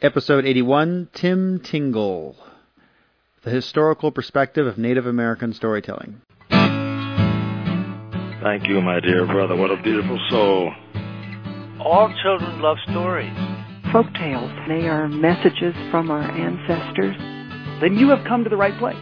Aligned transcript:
Episode 0.00 0.46
81 0.46 1.08
Tim 1.12 1.58
Tingle 1.58 2.36
The 3.42 3.50
Historical 3.50 4.12
Perspective 4.12 4.64
of 4.64 4.78
Native 4.78 5.06
American 5.06 5.52
Storytelling. 5.52 6.20
Thank 8.40 8.68
you, 8.68 8.80
my 8.80 9.00
dear 9.00 9.26
brother. 9.26 9.56
What 9.56 9.72
a 9.72 9.82
beautiful 9.82 10.16
soul. 10.30 10.72
All 11.80 12.14
children 12.22 12.62
love 12.62 12.76
stories. 12.88 13.36
Folk 13.90 14.06
tales, 14.14 14.52
they 14.68 14.86
are 14.86 15.08
messages 15.08 15.74
from 15.90 16.12
our 16.12 16.30
ancestors. 16.30 17.16
Then 17.80 17.96
you 17.96 18.08
have 18.10 18.24
come 18.24 18.44
to 18.44 18.50
the 18.50 18.56
right 18.56 18.78
place. 18.78 18.94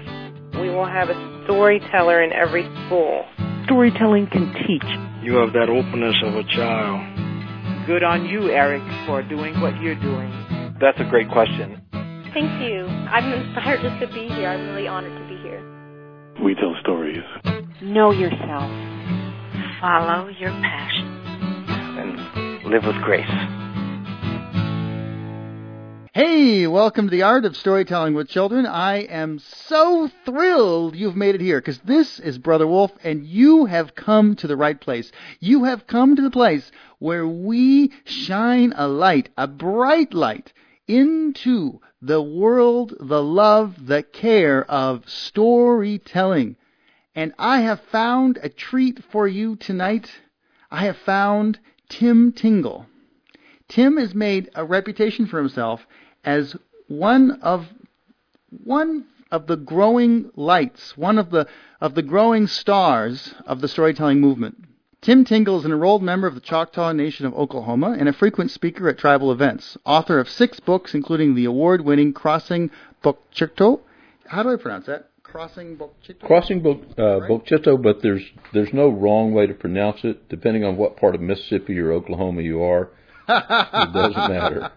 We 0.59 0.71
will 0.71 0.87
have 0.87 1.11
a 1.11 1.43
storyteller 1.45 2.23
in 2.23 2.33
every 2.33 2.65
school. 2.87 3.23
Storytelling 3.67 4.29
can 4.29 4.51
teach. 4.67 4.89
You 5.23 5.35
have 5.35 5.53
that 5.53 5.69
openness 5.69 6.17
of 6.25 6.37
a 6.37 6.45
child. 6.45 7.87
Good 7.87 8.03
on 8.03 8.25
you, 8.25 8.51
Eric, 8.51 8.83
for 9.05 9.23
doing 9.23 9.61
what 9.61 9.79
you're 9.83 10.01
doing. 10.01 10.46
That's 10.79 11.01
a 11.01 11.05
great 11.05 11.31
question. 11.31 11.81
Thank 12.35 12.61
you. 12.61 12.85
I'm 12.85 13.33
inspired 13.33 13.81
just 13.81 13.99
to 14.01 14.09
be 14.09 14.29
here. 14.29 14.51
I'm 14.51 14.69
really 14.69 14.87
honored 14.87 15.19
to 15.19 15.35
be 15.35 15.41
here. 15.41 15.65
We 16.45 16.55
tell 16.55 16.75
stories. 16.83 17.25
Know 17.81 18.11
yourself. 18.11 18.71
Follow 19.81 20.29
your 20.39 20.51
passion. 20.51 21.07
And 21.97 22.65
live 22.71 22.85
with 22.85 22.97
grace. 23.03 23.25
Hey, 26.13 26.67
welcome 26.67 27.07
to 27.07 27.11
the 27.11 27.23
Art 27.23 27.47
of 27.47 27.57
Storytelling 27.57 28.13
with 28.13 28.29
Children. 28.29 28.67
I 28.67 28.99
am 29.05 29.39
so 29.39 30.11
thrilled 30.27 30.95
you've 30.95 31.17
made 31.17 31.35
it 31.35 31.41
here 31.41 31.59
because 31.59 31.79
this 31.81 32.21
is 32.21 32.37
Brother 32.37 32.67
Wolf 32.67 32.93
and 33.03 33.25
you 33.25 33.65
have 33.65 33.95
come 33.95 34.37
to 34.37 34.47
the 34.47 34.57
right 34.57 34.79
place. 34.79 35.11
You 35.41 35.65
have 35.65 35.87
come 35.87 36.17
to 36.17 36.23
the 36.23 36.31
place 36.31 36.71
where 36.99 37.27
we 37.27 37.93
shine 38.05 38.75
a 38.77 38.89
light, 38.89 39.31
a 39.39 39.47
bright 39.47 40.13
light, 40.13 40.53
into 40.89 41.81
the 42.01 42.23
world, 42.23 42.95
the 43.01 43.23
love, 43.23 43.87
the 43.87 44.03
care 44.03 44.65
of 44.71 45.09
storytelling. 45.09 46.57
And 47.15 47.33
I 47.39 47.61
have 47.61 47.81
found 47.81 48.39
a 48.43 48.49
treat 48.49 49.03
for 49.11 49.27
you 49.27 49.57
tonight. 49.57 50.11
I 50.71 50.85
have 50.85 50.99
found 50.99 51.59
Tim 51.89 52.33
Tingle. 52.33 52.87
Tim 53.69 53.97
has 53.97 54.15
made 54.15 54.51
a 54.55 54.65
reputation 54.65 55.27
for 55.27 55.39
himself 55.39 55.87
as 56.25 56.57
one 56.89 57.33
of 57.43 57.67
one 58.65 59.07
of 59.31 59.47
the 59.47 59.57
growing 59.57 60.31
lights, 60.37 60.97
one 60.97 61.19
of 61.19 61.31
the 61.31 61.49
of 61.81 61.95
the 61.95 62.03
growing 62.03 62.47
stars 62.47 63.35
of 63.45 63.61
the 63.61 63.69
storytelling 63.69 64.21
movement. 64.21 64.66
Tim 65.07 65.25
Tingle 65.25 65.61
is 65.61 65.65
an 65.65 65.71
enrolled 65.71 66.03
member 66.03 66.27
of 66.27 66.35
the 66.35 66.41
Choctaw 66.41 66.91
Nation 66.91 67.27
of 67.27 67.35
Oklahoma 67.35 67.95
and 67.97 68.09
a 68.09 68.13
frequent 68.13 68.51
speaker 68.51 68.89
at 68.89 68.99
tribal 68.99 69.31
events. 69.31 69.77
Author 69.85 70.19
of 70.19 70.29
six 70.29 70.59
books, 70.59 70.95
including 70.95 71.37
the 71.37 71.45
award-winning 71.45 72.13
Crossing 72.13 72.73
Bok 73.05 73.21
Chitto. 73.33 73.83
How 74.27 74.43
do 74.43 74.53
I 74.53 74.57
pronounce 74.57 74.87
that? 74.87 75.11
Crossing 75.23 75.77
Bok 75.77 75.95
Chitto. 76.05 76.27
Crossing 76.27 76.61
Bo- 76.61 76.83
uh, 76.99 77.29
Bok 77.29 77.47
Chitto, 77.47 77.81
but 77.81 78.03
there's 78.03 78.25
there's 78.53 78.73
no 78.73 78.89
wrong 78.89 79.33
way 79.33 79.47
to 79.47 79.55
pronounce 79.55 80.01
it, 80.03 80.29
depending 80.29 80.65
on 80.65 80.77
what 80.77 80.97
part 80.97 81.15
of 81.15 81.21
Mississippi 81.21 81.79
or 81.79 81.93
Oklahoma 81.93 82.43
you 82.43 82.65
are. 82.65 82.91
it 83.29 83.93
doesn't 83.93 84.29
matter. 84.29 84.73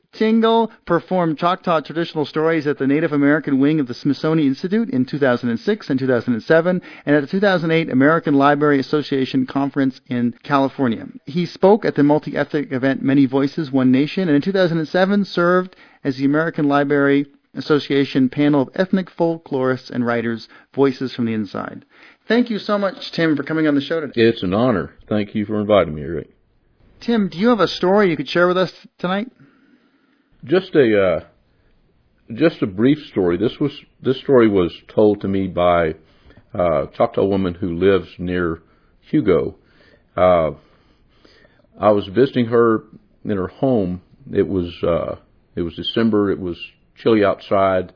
Tingle 0.16 0.72
performed 0.86 1.38
Choctaw 1.38 1.80
traditional 1.80 2.24
stories 2.24 2.66
at 2.66 2.78
the 2.78 2.86
Native 2.86 3.12
American 3.12 3.60
wing 3.60 3.80
of 3.80 3.86
the 3.86 3.94
Smithsonian 3.94 4.48
Institute 4.48 4.88
in 4.88 5.04
2006 5.04 5.90
and 5.90 5.98
2007, 5.98 6.82
and 7.04 7.16
at 7.16 7.20
the 7.20 7.26
2008 7.26 7.90
American 7.90 8.34
Library 8.34 8.78
Association 8.78 9.46
Conference 9.46 10.00
in 10.06 10.34
California. 10.42 11.06
He 11.26 11.44
spoke 11.44 11.84
at 11.84 11.96
the 11.96 12.02
multi-ethnic 12.02 12.72
event 12.72 13.02
Many 13.02 13.26
Voices, 13.26 13.70
One 13.70 13.92
Nation, 13.92 14.28
and 14.28 14.36
in 14.36 14.42
2007 14.42 15.26
served 15.26 15.76
as 16.02 16.16
the 16.16 16.24
American 16.24 16.66
Library 16.66 17.26
Association 17.54 18.30
panel 18.30 18.62
of 18.62 18.70
ethnic 18.74 19.10
folklorists 19.10 19.90
and 19.90 20.06
writers, 20.06 20.48
Voices 20.74 21.14
from 21.14 21.26
the 21.26 21.34
Inside. 21.34 21.84
Thank 22.26 22.48
you 22.48 22.58
so 22.58 22.78
much, 22.78 23.12
Tim, 23.12 23.36
for 23.36 23.42
coming 23.42 23.68
on 23.68 23.74
the 23.74 23.80
show 23.80 24.00
today. 24.00 24.12
It's 24.16 24.42
an 24.42 24.54
honor. 24.54 24.94
Thank 25.08 25.34
you 25.34 25.44
for 25.44 25.60
inviting 25.60 25.94
me, 25.94 26.02
Rick. 26.02 26.30
Tim, 27.00 27.28
do 27.28 27.38
you 27.38 27.48
have 27.50 27.60
a 27.60 27.68
story 27.68 28.08
you 28.08 28.16
could 28.16 28.28
share 28.28 28.48
with 28.48 28.56
us 28.56 28.72
tonight? 28.98 29.30
Just 30.44 30.74
a 30.74 31.02
uh, 31.02 31.20
just 32.34 32.62
a 32.62 32.66
brief 32.66 32.98
story. 33.10 33.36
This 33.36 33.58
was 33.60 33.72
this 34.02 34.20
story 34.20 34.48
was 34.48 34.72
told 34.94 35.22
to 35.22 35.28
me 35.28 35.48
by 35.48 35.94
a 36.52 36.86
Choctaw 36.94 37.24
woman 37.24 37.54
who 37.54 37.76
lives 37.76 38.08
near 38.18 38.62
Hugo. 39.00 39.56
Uh, 40.16 40.52
I 41.78 41.90
was 41.90 42.06
visiting 42.06 42.46
her 42.46 42.84
in 43.24 43.36
her 43.36 43.48
home. 43.48 44.02
It 44.32 44.46
was 44.46 44.74
uh, 44.82 45.16
it 45.54 45.62
was 45.62 45.74
December. 45.74 46.30
It 46.30 46.38
was 46.38 46.58
chilly 46.96 47.24
outside, 47.24 47.92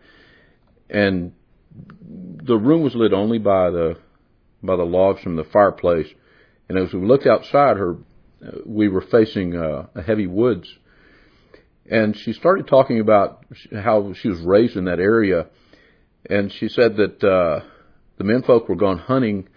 and 0.88 1.32
the 2.42 2.56
room 2.56 2.82
was 2.82 2.94
lit 2.94 3.12
only 3.12 3.38
by 3.38 3.70
the 3.70 3.96
by 4.62 4.76
the 4.76 4.84
logs 4.84 5.20
from 5.22 5.36
the 5.36 5.44
fireplace. 5.44 6.08
And 6.68 6.78
as 6.78 6.92
we 6.92 7.00
looked 7.00 7.26
outside, 7.26 7.76
her 7.76 7.96
we 8.64 8.88
were 8.88 9.02
facing 9.02 9.56
uh, 9.56 9.86
a 9.94 10.02
heavy 10.02 10.26
woods, 10.26 10.68
and 11.88 12.16
she 12.16 12.32
started 12.32 12.66
talking 12.66 13.00
about 13.00 13.44
how 13.72 14.12
she 14.14 14.28
was 14.28 14.40
raised 14.40 14.76
in 14.76 14.84
that 14.84 15.00
area, 15.00 15.46
and 16.28 16.52
she 16.52 16.68
said 16.68 16.96
that 16.96 17.22
uh, 17.24 17.64
the 18.18 18.24
menfolk 18.24 18.68
were 18.68 18.76
gone 18.76 18.98
hunting, 18.98 19.48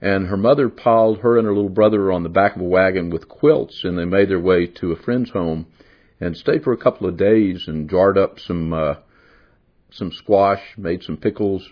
and 0.00 0.26
her 0.26 0.36
mother 0.36 0.68
piled 0.68 1.18
her 1.18 1.38
and 1.38 1.46
her 1.46 1.54
little 1.54 1.70
brother 1.70 2.12
on 2.12 2.22
the 2.22 2.28
back 2.28 2.56
of 2.56 2.62
a 2.62 2.64
wagon 2.64 3.10
with 3.10 3.28
quilts, 3.28 3.84
and 3.84 3.98
they 3.98 4.04
made 4.04 4.28
their 4.28 4.40
way 4.40 4.66
to 4.66 4.92
a 4.92 4.96
friend's 4.96 5.30
home, 5.30 5.66
and 6.20 6.36
stayed 6.36 6.62
for 6.62 6.72
a 6.72 6.78
couple 6.78 7.08
of 7.08 7.16
days 7.16 7.66
and 7.66 7.88
jarred 7.88 8.18
up 8.18 8.38
some 8.38 8.72
uh, 8.72 8.94
some 9.90 10.10
squash, 10.10 10.60
made 10.76 11.02
some 11.02 11.16
pickles, 11.16 11.68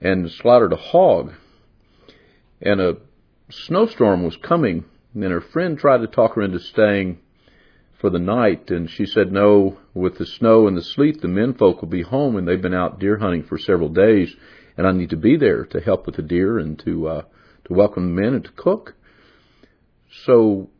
and 0.00 0.30
slaughtered 0.30 0.72
a 0.72 0.76
hog. 0.76 1.32
And 2.62 2.80
a 2.80 2.96
snowstorm 3.50 4.24
was 4.24 4.36
coming 4.38 4.84
and 5.22 5.32
her 5.32 5.40
friend 5.40 5.78
tried 5.78 5.98
to 5.98 6.06
talk 6.06 6.34
her 6.34 6.42
into 6.42 6.58
staying 6.58 7.18
for 8.00 8.10
the 8.10 8.18
night, 8.18 8.70
and 8.70 8.90
she 8.90 9.06
said, 9.06 9.32
No, 9.32 9.78
with 9.94 10.18
the 10.18 10.26
snow 10.26 10.66
and 10.66 10.76
the 10.76 10.82
sleet, 10.82 11.20
the 11.20 11.28
men 11.28 11.54
folk 11.54 11.80
will 11.80 11.88
be 11.88 12.02
home, 12.02 12.36
and 12.36 12.46
they've 12.46 12.60
been 12.60 12.74
out 12.74 12.98
deer 12.98 13.18
hunting 13.18 13.42
for 13.42 13.58
several 13.58 13.88
days, 13.88 14.34
and 14.76 14.86
I 14.86 14.92
need 14.92 15.10
to 15.10 15.16
be 15.16 15.36
there 15.36 15.64
to 15.66 15.80
help 15.80 16.06
with 16.06 16.16
the 16.16 16.22
deer 16.22 16.58
and 16.58 16.78
to 16.80 17.08
uh, 17.08 17.22
to 17.66 17.74
welcome 17.74 18.14
the 18.14 18.20
men 18.20 18.34
and 18.34 18.44
to 18.44 18.52
cook. 18.52 18.94
So, 20.24 20.70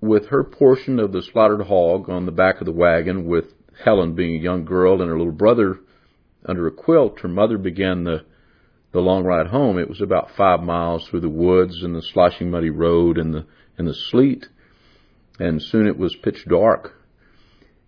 with 0.00 0.28
her 0.28 0.44
portion 0.44 0.98
of 0.98 1.12
the 1.12 1.22
slaughtered 1.22 1.66
hog 1.66 2.08
on 2.08 2.26
the 2.26 2.32
back 2.32 2.60
of 2.60 2.66
the 2.66 2.72
wagon, 2.72 3.26
with 3.26 3.52
Helen 3.84 4.14
being 4.14 4.36
a 4.36 4.42
young 4.42 4.64
girl 4.64 5.00
and 5.00 5.10
her 5.10 5.18
little 5.18 5.32
brother 5.32 5.80
under 6.44 6.66
a 6.66 6.72
quilt, 6.72 7.20
her 7.20 7.28
mother 7.28 7.58
began 7.58 8.04
the 8.04 8.24
the 8.92 9.00
long 9.00 9.24
ride 9.24 9.46
home. 9.46 9.78
It 9.78 9.88
was 9.88 10.02
about 10.02 10.36
five 10.36 10.62
miles 10.62 11.08
through 11.08 11.20
the 11.20 11.28
woods 11.28 11.82
and 11.82 11.94
the 11.94 12.02
sloshing 12.02 12.50
muddy 12.50 12.70
road 12.70 13.18
and 13.18 13.34
the 13.34 13.46
and 13.78 13.88
the 13.88 13.94
sleet, 13.94 14.48
and 15.38 15.62
soon 15.62 15.86
it 15.86 15.98
was 15.98 16.14
pitch 16.22 16.44
dark. 16.48 16.94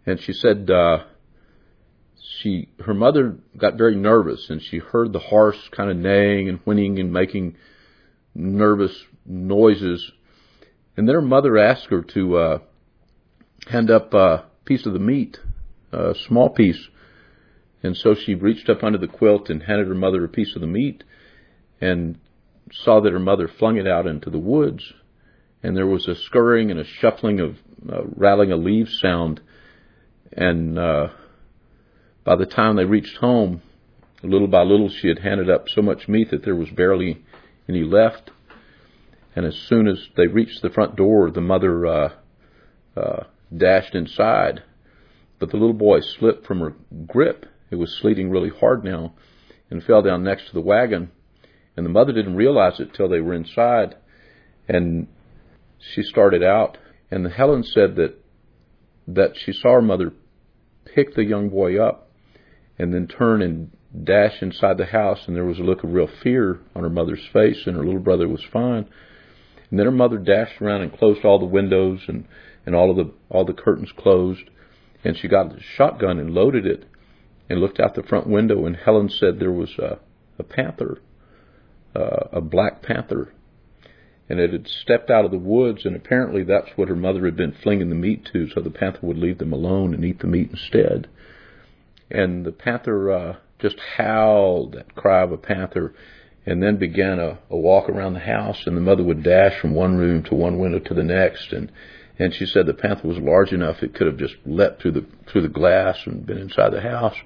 And 0.07 0.21
she 0.21 0.33
said 0.33 0.71
uh, 0.71 1.05
she 2.41 2.69
her 2.85 2.95
mother 2.95 3.37
got 3.57 3.79
very 3.79 3.97
nervous, 3.97 4.51
and 4.51 4.63
she 4.63 4.79
heard 4.79 5.13
the 5.13 5.19
horse 5.19 5.69
kind 5.71 5.91
of 5.91 5.97
neighing 5.97 6.49
and 6.49 6.59
whinnying 6.61 6.99
and 6.99 7.13
making 7.13 7.57
nervous 8.35 9.05
noises. 9.25 10.13
And 10.97 11.09
then 11.09 11.15
her 11.15 11.23
mother 11.23 11.59
asked 11.59 11.87
her 11.91 12.03
to 12.03 12.37
uh, 12.37 12.59
hand 13.69 13.91
up 13.91 14.13
a 14.15 14.45
piece 14.65 14.87
of 14.87 14.93
the 14.93 14.99
meat, 14.99 15.39
a 15.93 16.15
small 16.27 16.51
piece. 16.51 16.89
And 17.83 17.97
so 17.97 18.15
she 18.15 18.35
reached 18.35 18.69
up 18.69 18.83
under 18.83 18.99
the 18.99 19.09
quilt 19.09 19.51
and 19.51 19.63
handed 19.63 19.89
her 19.89 19.95
mother 19.95 20.25
a 20.25 20.29
piece 20.29 20.55
of 20.55 20.61
the 20.61 20.67
meat 20.67 21.05
and 21.81 22.19
saw 22.73 23.01
that 23.01 23.13
her 23.13 23.19
mother 23.19 23.49
flung 23.49 23.77
it 23.77 23.87
out 23.87 24.07
into 24.07 24.31
the 24.31 24.39
woods 24.39 24.95
and 25.65 25.75
there 25.75 25.87
was 25.87 26.07
a 26.07 26.15
scurrying 26.15 26.71
and 26.71 26.79
a 26.79 26.85
shuffling 26.85 27.41
of 27.41 27.57
uh, 27.91 28.05
rattling 28.17 28.53
a 28.53 28.57
leaf 28.57 28.87
sound. 29.01 29.41
And 30.31 30.79
uh, 30.79 31.09
by 32.23 32.37
the 32.37 32.45
time 32.45 32.77
they 32.77 32.85
reached 32.85 33.17
home, 33.17 33.63
little 34.23 34.47
by 34.47 34.63
little, 34.63 34.91
she 34.91 35.09
had 35.09 35.21
handed 35.21 35.49
up 35.49 35.65
so 35.69 35.81
much 35.81 36.07
meat 36.07 36.31
that 36.31 36.45
there 36.45 36.55
was 36.55 36.69
barely 36.69 37.25
any 37.67 37.83
left. 37.83 38.31
And 39.35 39.47
as 39.47 39.57
soon 39.57 39.89
as 39.89 40.07
they 40.19 40.27
reached 40.27 40.61
the 40.61 40.69
front 40.69 40.97
door, 40.97 41.31
the 41.31 41.41
mother 41.41 41.87
uh, 41.87 42.13
uh, 42.95 43.25
dashed 43.57 43.95
inside. 43.95 44.63
But 45.39 45.51
the 45.51 45.57
little 45.57 45.73
boy 45.73 46.01
slipped 46.01 46.47
from 46.47 46.61
her 46.61 46.75
grip. 47.07 47.47
It 47.71 47.77
was 47.77 47.99
sleeting 48.03 48.29
really 48.29 48.51
hard 48.51 48.85
now, 48.85 49.15
and 49.71 49.83
fell 49.83 50.03
down 50.03 50.25
next 50.25 50.49
to 50.49 50.53
the 50.53 50.61
wagon. 50.61 51.11
And 51.75 51.87
the 51.87 51.91
mother 51.91 52.13
didn't 52.13 52.37
realize 52.37 52.81
it 52.81 52.93
till 52.93 53.09
they 53.09 53.21
were 53.21 53.35
inside. 53.35 53.97
And 54.69 55.09
she 55.93 56.03
started 56.03 56.43
out, 56.43 56.79
and 57.11 57.27
Helen 57.27 57.63
said 57.63 57.97
that 57.97 58.21
that 59.07 59.33
she 59.37 59.53
saw 59.53 59.75
her 59.75 59.83
mother 59.83 60.13
pick 60.95 61.15
the 61.15 61.25
young 61.25 61.51
boy 61.51 61.79
up 61.79 62.11
and 62.79 62.93
then 62.95 63.07
turn 63.07 63.43
and 63.43 63.71
dash 64.03 64.41
inside 64.41 64.79
the 64.79 64.87
house, 64.87 65.21
and 65.27 65.37
there 65.37 65.45
was 65.45 65.59
a 65.59 65.63
look 65.63 65.85
of 65.85 65.93
real 65.93 66.09
fear 66.23 66.61
on 66.75 66.83
her 66.83 66.91
mother's 66.91 67.25
face, 67.33 67.67
and 67.67 67.77
her 67.77 67.85
little 67.85 68.01
brother 68.01 68.27
was 68.27 68.43
fine. 68.53 68.87
And 69.71 69.79
then 69.79 69.87
her 69.87 69.93
mother 69.93 70.19
dashed 70.19 70.61
around 70.61 70.83
and 70.83 70.97
closed 70.97 71.25
all 71.25 71.39
the 71.39 71.45
windows 71.45 72.01
and 72.09 72.27
and 72.67 72.75
all 72.75 72.91
of 72.91 72.97
the 72.97 73.13
all 73.29 73.45
the 73.45 73.53
curtains 73.53 73.93
closed, 73.97 74.49
and 75.05 75.17
she 75.17 75.29
got 75.29 75.55
a 75.55 75.61
shotgun 75.61 76.19
and 76.19 76.31
loaded 76.31 76.67
it 76.67 76.85
and 77.49 77.61
looked 77.61 77.79
out 77.79 77.95
the 77.95 78.03
front 78.03 78.27
window 78.27 78.65
and 78.67 78.77
Helen 78.77 79.09
said 79.09 79.39
there 79.39 79.53
was 79.53 79.71
a, 79.79 79.99
a 80.39 80.43
panther, 80.43 80.99
uh, 81.95 82.29
a 82.33 82.41
black 82.41 82.83
panther, 82.83 83.33
and 84.29 84.41
it 84.41 84.53
had 84.53 84.67
stepped 84.67 85.11
out 85.11 85.25
of 85.25 85.31
the 85.31 85.39
woods 85.39 85.85
and 85.85 85.95
apparently 85.95 86.43
that's 86.43 86.71
what 86.77 86.89
her 86.89 86.97
mother 86.97 87.25
had 87.25 87.37
been 87.37 87.53
flinging 87.63 87.91
the 87.91 87.95
meat 87.95 88.29
to 88.33 88.49
so 88.51 88.61
the 88.61 88.71
panther 88.71 89.01
would 89.03 89.19
leave 89.19 89.39
them 89.39 89.53
alone 89.53 89.95
and 89.95 90.05
eat 90.05 90.21
the 90.21 90.27
meat 90.27 90.51
instead. 90.51 91.09
And 92.11 92.45
the 92.45 92.53
panther 92.53 93.11
uh, 93.11 93.37
just 93.59 93.77
howled 93.97 94.73
that 94.73 94.95
cry 94.95 95.23
of 95.23 95.33
a 95.33 95.39
panther 95.39 95.95
and 96.47 96.63
then 96.63 96.77
began 96.77 97.19
a, 97.19 97.39
a 97.51 97.57
walk 97.57 97.89
around 97.89 98.15
the 98.15 98.21
house 98.21 98.63
and 98.67 98.77
the 98.77 98.81
mother 98.81 99.03
would 99.03 99.23
dash 99.23 99.59
from 99.61 99.75
one 99.75 99.97
room 99.97 100.23
to 100.25 100.35
one 100.35 100.59
window 100.59 100.79
to 100.79 100.95
the 100.95 101.03
next 101.03 101.53
and 101.53 101.71
and 102.19 102.33
she 102.33 102.47
said 102.47 102.67
the 102.67 102.75
panther 102.75 103.09
was 103.09 103.19
large 103.19 103.53
enough 103.53 103.83
it 103.83 103.95
could 103.95 104.07
have 104.07 104.17
just 104.17 104.35
leapt 104.47 104.81
through 104.81 104.93
the 104.93 105.05
through 105.27 105.43
the 105.43 105.49
glass 105.49 105.99
and 106.07 106.27
been 106.27 106.39
inside 106.39 106.73
the 106.73 106.81
house. 106.81 107.17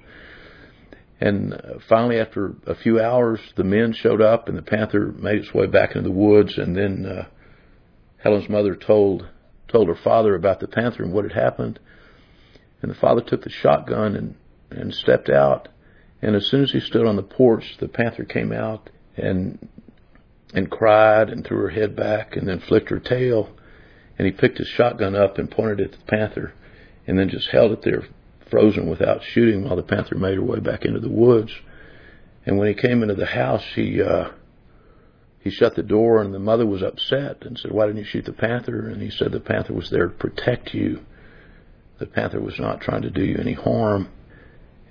And 1.21 1.81
finally, 1.89 2.19
after 2.19 2.55
a 2.65 2.75
few 2.75 2.99
hours, 2.99 3.39
the 3.55 3.63
men 3.63 3.93
showed 3.93 4.21
up, 4.21 4.47
and 4.47 4.57
the 4.57 4.61
panther 4.61 5.11
made 5.11 5.39
its 5.39 5.53
way 5.53 5.67
back 5.67 5.95
into 5.95 6.07
the 6.09 6.15
woods. 6.15 6.57
And 6.57 6.75
then 6.75 7.05
uh, 7.05 7.25
Helen's 8.17 8.49
mother 8.49 8.75
told 8.75 9.27
told 9.67 9.87
her 9.87 9.95
father 9.95 10.33
about 10.33 10.59
the 10.59 10.67
panther 10.67 11.03
and 11.03 11.13
what 11.13 11.25
had 11.25 11.33
happened. 11.33 11.79
And 12.81 12.89
the 12.89 12.95
father 12.95 13.21
took 13.21 13.43
the 13.43 13.49
shotgun 13.49 14.15
and 14.15 14.35
and 14.71 14.93
stepped 14.93 15.29
out. 15.29 15.67
And 16.21 16.35
as 16.35 16.47
soon 16.47 16.63
as 16.63 16.71
he 16.71 16.79
stood 16.79 17.05
on 17.05 17.15
the 17.15 17.23
porch, 17.23 17.77
the 17.79 17.87
panther 17.87 18.23
came 18.23 18.51
out 18.51 18.89
and 19.17 19.67
and 20.53 20.71
cried 20.71 21.29
and 21.29 21.45
threw 21.45 21.59
her 21.59 21.69
head 21.69 21.95
back 21.95 22.35
and 22.35 22.47
then 22.47 22.59
flicked 22.59 22.89
her 22.89 22.99
tail 22.99 23.49
and 24.19 24.25
he 24.25 24.33
picked 24.33 24.57
his 24.57 24.67
shotgun 24.67 25.15
up 25.15 25.37
and 25.37 25.49
pointed 25.49 25.79
it 25.79 25.93
at 25.93 25.99
the 25.99 26.05
panther, 26.05 26.53
and 27.07 27.17
then 27.17 27.29
just 27.29 27.49
held 27.49 27.71
it 27.71 27.81
there, 27.83 28.03
frozen 28.49 28.89
without 28.89 29.23
shooting, 29.23 29.63
while 29.63 29.75
the 29.75 29.83
panther 29.83 30.15
made 30.15 30.35
her 30.35 30.43
way 30.43 30.59
back 30.59 30.85
into 30.85 30.99
the 30.99 31.09
woods. 31.09 31.53
And 32.45 32.57
when 32.57 32.67
he 32.67 32.73
came 32.73 33.03
into 33.03 33.15
the 33.15 33.25
house, 33.25 33.63
he 33.75 34.01
uh, 34.01 34.29
he 35.41 35.49
shut 35.49 35.75
the 35.75 35.83
door, 35.83 36.21
and 36.21 36.33
the 36.33 36.39
mother 36.39 36.65
was 36.65 36.83
upset 36.83 37.43
and 37.43 37.57
said, 37.57 37.71
"Why 37.71 37.85
didn't 37.85 37.99
you 37.99 38.05
shoot 38.05 38.25
the 38.25 38.33
panther?" 38.33 38.87
And 38.89 39.01
he 39.01 39.09
said, 39.09 39.31
"The 39.31 39.39
panther 39.39 39.73
was 39.73 39.89
there 39.89 40.07
to 40.07 40.13
protect 40.13 40.73
you. 40.73 40.99
The 41.99 42.05
panther 42.05 42.41
was 42.41 42.59
not 42.59 42.81
trying 42.81 43.03
to 43.03 43.09
do 43.09 43.23
you 43.23 43.37
any 43.37 43.53
harm." 43.53 44.09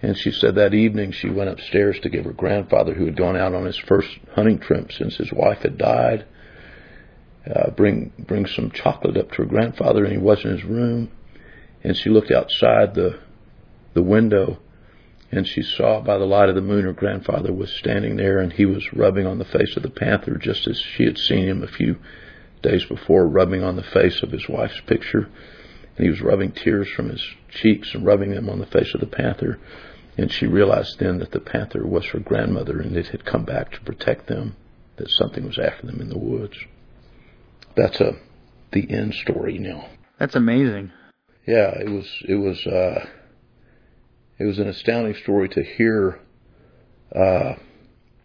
And 0.00 0.16
she 0.16 0.31
said 0.31 0.54
that 0.54 0.75
evening 0.75 1.11
she 1.11 1.28
went 1.28 1.50
upstairs 1.50 1.99
to 2.00 2.08
give 2.08 2.25
her 2.25 2.32
grandfather, 2.32 2.94
who 2.94 3.06
had 3.06 3.16
gone 3.16 3.37
out 3.37 3.54
on 3.54 3.64
his 3.64 3.76
first 3.76 4.08
hunting 4.34 4.58
trip 4.61 4.93
since 4.93 5.16
his 5.16 5.32
wife 5.32 5.58
had 5.62 5.76
died, 5.76 6.25
uh, 7.52 7.70
bring 7.70 8.12
bring 8.19 8.46
some 8.46 8.70
chocolate 8.70 9.16
up 9.16 9.31
to 9.32 9.38
her 9.38 9.44
grandfather, 9.44 10.04
and 10.04 10.12
he 10.12 10.19
was 10.19 10.44
in 10.44 10.52
his 10.52 10.64
room. 10.64 11.11
And 11.82 11.96
she 11.96 12.11
looked 12.11 12.31
outside 12.31 12.94
the 12.94 13.19
the 13.99 14.11
window, 14.11 14.59
and 15.33 15.47
she 15.47 15.62
saw 15.62 16.00
by 16.00 16.17
the 16.17 16.25
light 16.25 16.49
of 16.49 16.55
the 16.55 16.61
moon 16.61 16.85
her 16.85 16.93
grandfather 16.93 17.53
was 17.53 17.71
standing 17.73 18.17
there, 18.17 18.39
and 18.39 18.53
he 18.53 18.65
was 18.65 18.93
rubbing 18.93 19.27
on 19.27 19.39
the 19.39 19.45
face 19.45 19.77
of 19.77 19.83
the 19.83 19.91
panther, 19.91 20.37
just 20.37 20.67
as 20.69 20.79
she 20.79 21.05
had 21.05 21.19
seen 21.19 21.49
him 21.49 21.62
a 21.62 21.69
few 21.69 21.97
days 22.62 22.85
before, 22.85 23.27
rubbing 23.27 23.62
on 23.62 23.77
the 23.77 23.83
face 23.83 24.23
of 24.23 24.31
his 24.31 24.49
wife's 24.49 24.81
picture. 24.87 25.29
And 25.97 26.05
he 26.05 26.11
was 26.11 26.21
rubbing 26.21 26.53
tears 26.53 26.89
from 26.89 27.09
his 27.09 27.25
cheeks 27.50 27.95
and 27.95 28.06
rubbing 28.06 28.31
them 28.31 28.49
on 28.49 28.61
the 28.61 28.67
face 28.67 28.95
of 28.95 29.00
the 29.00 29.06
panther. 29.06 29.59
And 30.17 30.31
she 30.31 30.47
realized 30.47 30.99
then 30.99 31.19
that 31.19 31.33
the 31.33 31.41
panther 31.41 31.87
was 31.87 32.06
her 32.06 32.21
grandmother, 32.21 32.81
and 32.81 32.97
it 32.97 33.09
had 33.09 33.25
come 33.25 33.45
back 33.45 33.73
to 33.73 33.81
protect 33.81 34.29
them. 34.29 34.56
That 34.97 35.11
something 35.11 35.45
was 35.45 35.59
after 35.59 35.87
them 35.87 36.00
in 36.00 36.09
the 36.09 36.19
woods 36.19 36.56
that's 37.79 38.00
a 38.00 38.12
the 38.73 38.91
end 38.91 39.15
story 39.15 39.59
now. 39.59 39.89
That's 40.19 40.35
amazing. 40.35 40.93
Yeah, 41.47 41.71
it 41.79 41.89
was 41.89 42.06
it 42.29 42.35
was 42.35 42.67
uh, 42.67 43.06
it 44.38 44.44
was 44.44 44.58
an 44.58 44.69
astounding 44.69 45.14
story 45.14 45.49
to 45.50 45.62
hear 45.62 46.20
uh, 47.14 47.55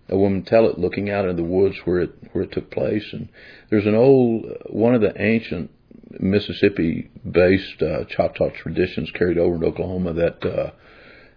a 0.10 0.18
woman 0.18 0.44
tell 0.44 0.68
it, 0.68 0.78
looking 0.78 1.10
out 1.10 1.28
in 1.28 1.36
the 1.36 1.44
woods 1.44 1.78
where 1.86 2.02
it 2.02 2.12
where 2.32 2.44
it 2.44 2.52
took 2.52 2.70
place. 2.70 3.06
And 3.14 3.30
there's 3.70 3.86
an 3.86 3.96
old 3.96 4.46
one 4.70 4.94
of 4.96 5.02
the 5.02 5.14
ancient 5.20 5.72
Mississippi-based 6.20 7.82
uh, 7.82 8.04
Choctaw 8.06 8.50
traditions 8.50 9.10
carried 9.12 9.38
over 9.38 9.56
in 9.56 9.64
Oklahoma 9.64 10.14
that 10.14 10.46
uh, 10.46 10.72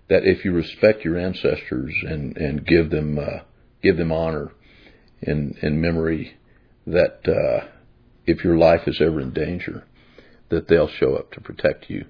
that 0.09 0.25
if 0.25 0.45
you 0.45 0.53
respect 0.53 1.05
your 1.05 1.19
ancestors 1.19 1.95
and 2.03 2.37
and 2.37 2.67
give 2.67 2.91
them 2.91 3.19
uh, 3.19 3.41
give 3.83 3.97
them 3.97 4.13
honor 4.13 4.53
and 5.23 5.57
in 5.63 5.81
memory, 5.81 6.37
that 6.87 7.21
uh, 7.27 7.67
if 8.27 8.45
your 8.45 8.59
life 8.59 8.87
is 8.87 9.01
ever 9.01 9.21
in 9.21 9.33
danger, 9.33 9.85
that 10.51 10.69
they'll 10.69 10.89
show 10.89 11.15
up 11.15 11.33
to 11.33 11.41
protect 11.41 11.89
you. 11.89 12.05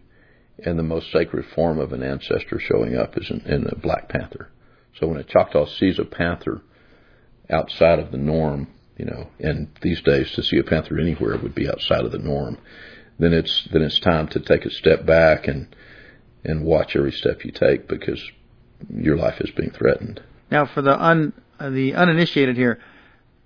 And 0.59 0.79
the 0.79 0.83
most 0.83 1.13
sacred 1.13 1.47
form 1.55 1.79
of 1.79 1.93
an 1.93 2.03
ancestor 2.03 2.59
showing 2.59 2.97
up 2.97 3.17
is 3.19 3.31
in, 3.31 3.41
in 3.41 3.67
a 3.67 3.77
black 3.77 4.09
panther. 4.09 4.51
So 4.99 5.07
when 5.07 5.19
a 5.19 5.25
Choctaw 5.25 5.67
sees 5.67 5.99
a 5.99 6.05
panther 6.05 6.63
outside 7.51 7.99
of 7.99 8.11
the 8.11 8.19
norm, 8.19 8.69
you 8.97 9.05
know, 9.05 9.29
and 9.39 9.69
these 9.83 10.01
days 10.03 10.33
to 10.33 10.43
see 10.43 10.59
a 10.59 10.65
panther 10.65 10.99
anywhere 10.99 11.39
would 11.39 11.55
be 11.55 11.69
outside 11.69 12.05
of 12.05 12.13
the 12.13 12.19
norm, 12.19 12.59
then 13.19 13.33
it's 13.33 13.69
then 13.73 13.83
it's 13.83 14.01
time 14.01 14.29
to 14.29 14.41
take 14.41 14.65
a 14.65 14.71
step 14.71 15.05
back 15.05 15.47
and 15.47 15.75
and 16.45 16.65
watch 16.65 16.97
every 16.97 17.13
step 17.13 17.45
you 17.45 17.53
take 17.53 17.89
because 17.89 18.23
your 18.91 19.17
life 19.17 19.41
is 19.41 19.51
being 19.51 19.71
threatened. 19.71 20.23
Now, 20.51 20.67
for 20.67 20.83
the 20.83 20.99
un 20.99 21.33
uh, 21.59 21.71
the 21.71 21.95
uninitiated 21.95 22.57
here, 22.57 22.79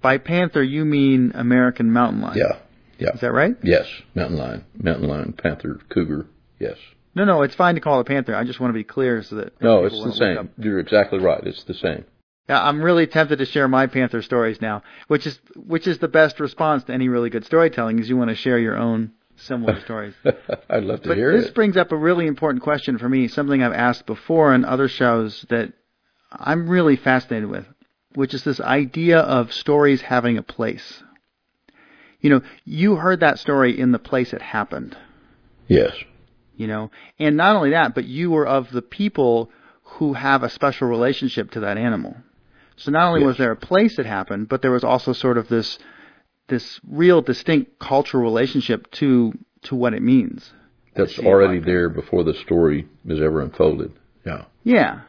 by 0.01 0.19
panther, 0.19 0.63
you 0.63 0.85
mean 0.85 1.33
American 1.35 1.93
mountain 1.93 2.23
lion. 2.23 2.39
Yeah, 2.39 2.59
yeah. 2.99 3.15
Is 3.15 3.21
that 3.21 3.33
right? 3.33 3.57
Yes, 3.63 3.87
mountain 4.15 4.39
lion, 4.39 4.65
mountain 4.77 5.09
lion, 5.09 5.33
panther, 5.33 5.81
cougar. 5.89 6.27
Yes. 6.59 6.77
No, 7.15 7.25
no, 7.25 7.43
it's 7.43 7.55
fine 7.55 7.75
to 7.75 7.81
call 7.81 8.01
it 8.01 8.07
panther. 8.07 8.35
I 8.35 8.45
just 8.45 8.61
want 8.61 8.71
to 8.71 8.75
be 8.75 8.85
clear 8.85 9.23
so 9.23 9.37
that 9.37 9.61
no, 9.61 9.85
it's 9.85 10.03
the 10.03 10.13
same. 10.13 10.51
You're 10.59 10.79
exactly 10.79 11.19
right. 11.19 11.45
It's 11.45 11.65
the 11.65 11.75
same. 11.75 12.05
Yeah, 12.49 12.63
I'm 12.63 12.83
really 12.83 13.07
tempted 13.07 13.39
to 13.39 13.47
share 13.47 13.69
my 13.69 13.87
panther 13.87 14.23
stories 14.23 14.61
now, 14.61 14.83
which 15.09 15.27
is 15.27 15.39
which 15.57 15.87
is 15.87 15.99
the 15.99 16.09
best 16.09 16.41
response 16.41 16.85
to 16.85 16.93
any 16.93 17.09
really 17.09 17.31
good 17.31 17.45
storytelling. 17.45 17.99
Is 17.99 18.09
you 18.09 18.17
want 18.17 18.31
to 18.31 18.37
share 18.37 18.59
your 18.59 18.77
own 18.77 19.13
similar 19.37 19.81
stories. 19.85 20.15
I'd 20.69 20.85
love 20.85 21.03
to 21.03 21.09
but 21.09 21.17
hear 21.17 21.33
this 21.33 21.43
it. 21.43 21.45
This 21.49 21.55
brings 21.55 21.77
up 21.77 21.93
a 21.93 21.97
really 21.97 22.27
important 22.27 22.63
question 22.63 22.99
for 22.99 23.09
me, 23.09 23.29
something 23.29 23.63
I've 23.63 23.73
asked 23.73 24.07
before 24.07 24.55
in 24.55 24.65
other 24.65 24.89
shows 24.89 25.45
that 25.49 25.73
I'm 26.33 26.69
really 26.69 26.97
fascinated 26.97 27.49
with 27.49 27.67
which 28.15 28.35
is 28.35 28.45
this 28.45 28.61
idea 28.61 29.19
of 29.19 29.53
stories 29.53 30.03
having 30.03 30.37
a 30.37 30.43
place. 30.43 31.03
You 32.21 32.31
know, 32.31 32.43
you 32.65 32.97
heard 32.97 33.21
that 33.21 33.39
story 33.39 33.79
in 33.79 33.93
the 33.93 33.99
place 33.99 34.33
it 34.33 34.43
happened. 34.43 34.97
Yes. 35.69 35.93
You 36.61 36.67
know, 36.67 36.91
and 37.19 37.39
not 37.39 37.57
only 37.57 37.71
that, 37.71 37.95
but 37.95 38.05
you 38.05 38.31
were 38.33 38.47
of 38.47 38.71
the 38.71 38.83
people 38.83 39.51
who 39.97 40.13
have 40.13 40.43
a 40.43 40.51
special 40.51 40.89
relationship 40.89 41.53
to 41.53 41.61
that 41.61 41.79
animal. 41.79 42.15
So 42.77 42.91
not 42.91 43.09
only 43.09 43.21
yes. 43.21 43.29
was 43.29 43.39
there 43.39 43.53
a 43.53 43.57
place 43.57 43.99
it 43.99 44.05
happened, 44.05 44.51
but 44.51 44.61
there 44.61 44.71
was 44.71 44.85
also 44.85 45.15
sort 45.15 45.39
of 45.39 45.49
this 45.49 45.79
this 46.49 46.79
real 46.87 47.23
distinct 47.23 47.79
cultural 47.79 48.23
relationship 48.23 48.91
to 48.91 49.33
to 49.63 49.75
what 49.75 49.95
it 49.95 50.03
means. 50.03 50.53
That's 50.95 51.19
already 51.19 51.61
there 51.61 51.89
before 51.89 52.25
the 52.25 52.35
story 52.35 52.87
is 53.07 53.23
ever 53.23 53.41
unfolded. 53.41 53.95
Yeah. 54.27 54.45
Yeah. 54.63 55.01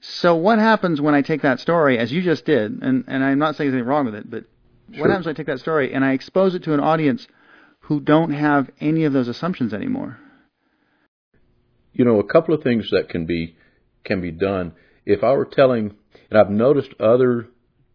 So 0.00 0.34
what 0.34 0.58
happens 0.58 1.00
when 1.00 1.14
I 1.14 1.22
take 1.22 1.40
that 1.40 1.58
story, 1.58 1.96
as 1.96 2.12
you 2.12 2.20
just 2.20 2.44
did, 2.44 2.82
and, 2.82 3.04
and 3.06 3.24
I'm 3.24 3.38
not 3.38 3.56
saying 3.56 3.70
anything 3.70 3.88
wrong 3.88 4.04
with 4.04 4.14
it, 4.14 4.30
but 4.30 4.44
sure. 4.92 5.00
what 5.00 5.08
happens 5.08 5.24
when 5.24 5.34
I 5.36 5.38
take 5.38 5.46
that 5.46 5.60
story 5.60 5.94
and 5.94 6.04
I 6.04 6.12
expose 6.12 6.54
it 6.54 6.64
to 6.64 6.74
an 6.74 6.80
audience 6.80 7.26
who 7.80 7.98
don't 7.98 8.32
have 8.32 8.68
any 8.78 9.04
of 9.04 9.14
those 9.14 9.28
assumptions 9.28 9.72
anymore? 9.72 10.18
You 11.96 12.04
know, 12.04 12.20
a 12.20 12.24
couple 12.24 12.54
of 12.54 12.62
things 12.62 12.90
that 12.90 13.08
can 13.08 13.24
be 13.24 13.56
can 14.04 14.20
be 14.20 14.30
done. 14.30 14.72
If 15.06 15.24
I 15.24 15.32
were 15.32 15.48
telling, 15.50 15.96
and 16.30 16.38
I've 16.38 16.50
noticed 16.50 16.90
other 17.00 17.48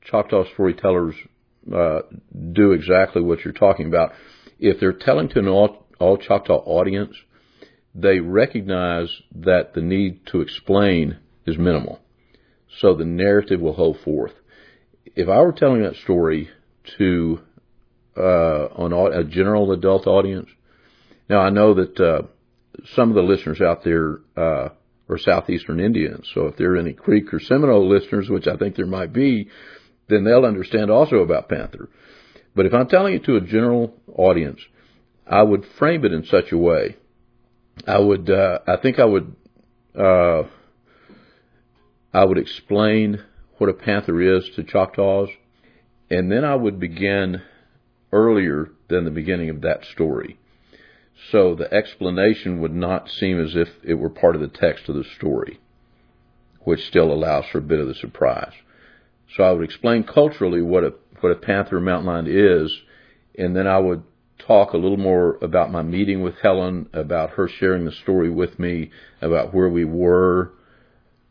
Choctaw 0.04 0.46
storytellers 0.54 1.14
uh, 1.72 2.00
do 2.52 2.72
exactly 2.72 3.22
what 3.22 3.46
you're 3.46 3.54
talking 3.54 3.86
about. 3.86 4.14
If 4.58 4.80
they're 4.80 4.92
telling 4.92 5.30
to 5.30 5.40
an 5.40 5.48
all, 5.48 5.86
all 6.00 6.18
Choctaw 6.18 6.64
audience, 6.66 7.16
they 7.94 8.20
recognize 8.20 9.10
that 9.36 9.76
the 9.76 9.82
need 9.82 10.26
to 10.32 10.42
explain 10.42 11.20
is 11.46 11.60
minimal. 11.60 12.00
So 12.80 12.96
the 12.96 13.06
narrative 13.06 13.62
will 13.62 13.74
hold 13.74 14.00
forth. 14.00 14.34
If 15.16 15.30
I 15.30 15.42
were 15.42 15.54
telling 15.54 15.84
that 15.84 15.96
story 15.98 16.50
to 16.98 17.40
uh, 18.18 18.66
on 18.74 19.14
a 19.14 19.24
general 19.24 19.72
adult 19.72 20.08
audience, 20.08 20.50
now 21.30 21.42
I 21.42 21.52
know 21.52 21.76
that 21.76 22.00
uh, 22.00 22.24
some 22.96 23.10
of 23.10 23.16
the 23.16 23.22
listeners 23.22 23.62
out 23.62 23.84
there 23.84 24.20
uh, 24.38 24.70
are 25.10 25.18
southeastern 25.18 25.80
Indians. 25.80 26.30
So 26.34 26.48
if 26.48 26.58
there 26.58 26.74
are 26.74 26.78
any 26.78 26.94
Creek 26.94 27.34
or 27.34 27.40
Seminole 27.40 27.88
listeners, 27.88 28.30
which 28.30 28.48
I 28.48 28.58
think 28.58 28.76
there 28.76 28.86
might 28.86 29.14
be, 29.14 29.50
then 30.08 30.24
they'll 30.24 30.46
understand 30.46 30.90
also 30.90 31.18
about 31.18 31.50
Panther. 31.50 31.90
But 32.56 32.66
if 32.66 32.74
I'm 32.74 32.88
telling 32.88 33.14
it 33.16 33.26
to 33.26 33.38
a 33.38 33.42
general 33.42 33.94
audience, 34.08 34.60
I 35.26 35.42
would 35.42 35.66
frame 35.80 36.04
it 36.06 36.12
in 36.12 36.26
such 36.26 36.52
a 36.52 36.58
way. 36.58 36.98
I 37.88 38.00
would, 38.00 38.30
uh, 38.30 38.60
I 38.68 38.78
think 38.78 39.00
I 39.00 39.06
would, 39.06 39.36
uh, 39.98 40.44
I 42.14 42.26
would 42.26 42.38
explain 42.38 43.24
what 43.58 43.70
a 43.70 43.74
panther 43.74 44.22
is 44.38 44.50
to 44.56 44.64
Choctaws, 44.64 45.30
and 46.10 46.32
then 46.32 46.44
I 46.44 46.56
would 46.56 46.80
begin 46.80 47.42
earlier 48.12 48.70
than 48.90 49.06
the 49.06 49.12
beginning 49.12 49.50
of 49.50 49.62
that 49.62 49.86
story. 49.86 50.38
So 51.30 51.54
the 51.54 51.72
explanation 51.72 52.60
would 52.62 52.74
not 52.74 53.10
seem 53.10 53.40
as 53.40 53.56
if 53.56 53.68
it 53.84 53.96
were 53.96 54.10
part 54.10 54.36
of 54.36 54.42
the 54.42 54.48
text 54.48 54.90
of 54.90 54.96
the 54.96 55.04
story, 55.04 55.60
which 56.62 56.86
still 56.88 57.12
allows 57.12 57.46
for 57.52 57.60
a 57.60 57.62
bit 57.62 57.80
of 57.80 57.88
the 57.88 57.94
surprise. 57.94 58.54
So 59.36 59.44
I 59.44 59.52
would 59.52 59.64
explain 59.64 60.04
culturally 60.04 60.62
what 60.62 60.84
a 60.84 60.94
what 61.20 61.32
a 61.32 61.36
panther 61.36 61.80
mountain 61.80 62.08
lion 62.08 62.28
is, 62.28 62.76
and 63.38 63.56
then 63.56 63.68
I 63.68 63.78
would 63.78 64.04
talk 64.40 64.74
a 64.74 64.78
little 64.78 64.98
more 64.98 65.38
about 65.42 65.72
my 65.72 65.84
meeting 65.84 66.24
with 66.24 66.36
Helen, 66.42 66.90
about 66.94 67.32
her 67.32 67.48
sharing 67.48 67.86
the 67.86 67.92
story 67.92 68.30
with 68.30 68.58
me, 68.58 68.90
about 69.22 69.54
where 69.54 69.70
we 69.70 69.86
were. 69.86 70.52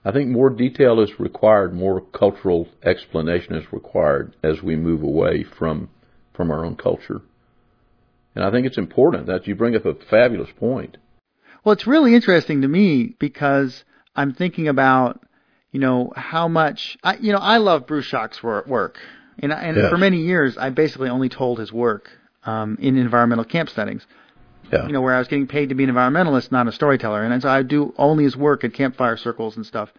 I 0.05 0.13
think 0.13 0.29
more 0.29 0.49
detail 0.49 1.01
is 1.01 1.19
required, 1.19 1.75
more 1.75 2.01
cultural 2.01 2.69
explanation 2.85 3.55
is 3.55 3.73
required 3.73 4.37
as 4.43 4.63
we 4.63 4.77
move 4.77 5.03
away 5.03 5.45
from 5.59 5.91
from 6.33 6.51
our 6.51 6.65
own 6.65 6.77
culture. 6.77 7.21
And 8.35 8.45
I 8.45 8.51
think 8.51 8.67
it's 8.67 8.79
important 8.79 9.27
that 9.27 9.47
you 9.47 9.55
bring 9.55 9.75
up 9.75 9.85
a 9.85 9.95
fabulous 9.95 10.51
point. 10.59 10.97
Well, 11.65 11.73
it's 11.73 11.87
really 11.87 12.15
interesting 12.15 12.63
to 12.63 12.69
me 12.69 13.17
because 13.19 13.85
I'm 14.15 14.33
thinking 14.33 14.69
about, 14.69 15.21
you 15.73 15.81
know, 15.81 16.13
how 16.17 16.49
much 16.49 16.97
I, 17.03 17.17
you 17.17 17.33
know, 17.33 17.39
I 17.39 17.59
love 17.59 17.87
Bruchac's 17.87 18.43
work, 18.43 18.99
and 19.39 19.53
and 19.53 19.77
yes. 19.77 19.91
for 19.91 19.99
many 19.99 20.19
years 20.19 20.57
I 20.57 20.71
basically 20.71 21.11
only 21.11 21.29
told 21.29 21.59
his 21.59 21.73
work 21.73 22.11
um, 22.45 22.79
in 22.81 22.97
environmental 22.97 23.45
camp 23.45 23.69
settings. 23.71 24.07
Yeah. 24.73 24.87
You 24.87 24.93
know, 24.93 25.01
where 25.01 25.15
I 25.15 25.19
was 25.19 25.27
getting 25.27 25.49
paid 25.49 25.71
to 25.71 25.75
be 25.75 25.83
an 25.83 25.91
environmentalist, 25.91 26.53
not 26.53 26.69
a 26.69 26.73
storyteller, 26.73 27.25
and 27.25 27.43
so 27.43 27.49
I 27.49 27.63
do 27.63 27.93
only 27.99 28.25
his 28.25 28.37
work 28.37 28.63
at 28.63 28.73
campfire 28.73 29.17
circles 29.17 29.57
and 29.57 29.67
stuff. 29.67 29.91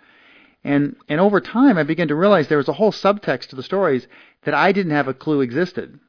And 0.64 0.96
and 1.10 1.20
over 1.20 1.42
time, 1.42 1.78
I 1.78 1.84
began 1.84 2.08
to 2.08 2.16
realize 2.16 2.48
there 2.48 2.58
was 2.58 2.70
a 2.70 2.74
whole 2.74 2.94
subtext 2.94 3.48
to 3.48 3.56
the 3.56 3.64
stories 3.64 4.08
that 4.46 4.54
I 4.54 4.72
didn't 4.72 4.94
have 4.94 5.10
a 5.10 5.14
clue 5.14 5.42
existed 5.42 6.00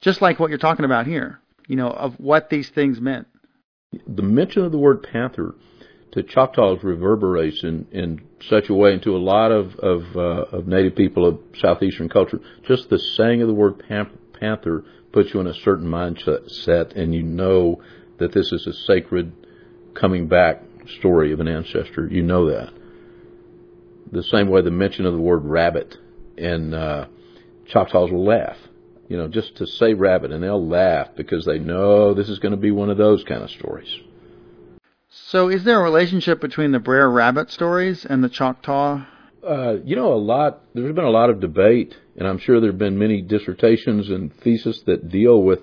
just 0.00 0.22
like 0.22 0.38
what 0.38 0.50
you're 0.50 0.58
talking 0.58 0.84
about 0.84 1.06
here, 1.06 1.40
you 1.66 1.76
know, 1.76 1.88
of 1.88 2.14
what 2.18 2.50
these 2.50 2.68
things 2.70 3.00
meant. 3.00 3.26
The 4.06 4.22
mention 4.22 4.64
of 4.64 4.72
the 4.72 4.78
word 4.78 5.02
panther 5.02 5.54
to 6.12 6.22
Choctaws 6.22 6.82
reverberates 6.82 7.62
in, 7.62 7.86
in 7.92 8.20
such 8.48 8.68
a 8.68 8.74
way 8.74 8.92
into 8.92 9.16
a 9.16 9.18
lot 9.18 9.50
of 9.50 9.74
of, 9.76 10.02
uh, 10.16 10.56
of 10.56 10.66
native 10.66 10.94
people 10.94 11.26
of 11.26 11.38
southeastern 11.58 12.08
culture. 12.08 12.40
Just 12.66 12.90
the 12.90 12.98
saying 12.98 13.42
of 13.42 13.48
the 13.48 13.54
word 13.54 13.82
panther 14.38 14.84
puts 15.12 15.32
you 15.32 15.40
in 15.40 15.46
a 15.46 15.54
certain 15.54 15.88
mindset, 15.88 16.96
and 16.96 17.14
you 17.14 17.22
know 17.22 17.82
that 18.18 18.32
this 18.32 18.52
is 18.52 18.66
a 18.66 18.72
sacred 18.72 19.32
coming 19.94 20.28
back 20.28 20.62
story 20.98 21.32
of 21.32 21.40
an 21.40 21.48
ancestor. 21.48 22.08
You 22.10 22.22
know 22.22 22.50
that. 22.50 22.72
The 24.10 24.22
same 24.22 24.48
way 24.48 24.62
the 24.62 24.70
mention 24.70 25.04
of 25.06 25.12
the 25.12 25.20
word 25.20 25.44
rabbit 25.44 25.96
and 26.38 26.74
uh, 26.74 27.06
Choctaws 27.66 28.10
will 28.10 28.24
laugh 28.24 28.56
you 29.08 29.16
know, 29.16 29.26
just 29.26 29.56
to 29.56 29.66
say 29.66 29.94
rabbit, 29.94 30.32
and 30.32 30.42
they'll 30.42 30.66
laugh 30.66 31.08
because 31.16 31.44
they 31.44 31.58
know 31.58 32.14
this 32.14 32.28
is 32.28 32.38
going 32.38 32.52
to 32.52 32.58
be 32.58 32.70
one 32.70 32.90
of 32.90 32.98
those 32.98 33.24
kind 33.24 33.42
of 33.42 33.50
stories. 33.50 33.88
So, 35.10 35.48
is 35.48 35.64
there 35.64 35.80
a 35.80 35.82
relationship 35.82 36.40
between 36.40 36.72
the 36.72 36.78
Brer 36.78 37.10
Rabbit 37.10 37.50
stories 37.50 38.04
and 38.04 38.22
the 38.22 38.28
Choctaw? 38.28 39.04
Uh, 39.46 39.76
you 39.84 39.96
know, 39.96 40.12
a 40.12 40.16
lot. 40.16 40.60
There's 40.74 40.94
been 40.94 41.04
a 41.04 41.10
lot 41.10 41.30
of 41.30 41.40
debate, 41.40 41.96
and 42.16 42.28
I'm 42.28 42.38
sure 42.38 42.60
there 42.60 42.70
have 42.70 42.78
been 42.78 42.98
many 42.98 43.22
dissertations 43.22 44.10
and 44.10 44.34
theses 44.40 44.82
that 44.86 45.08
deal 45.08 45.42
with 45.42 45.60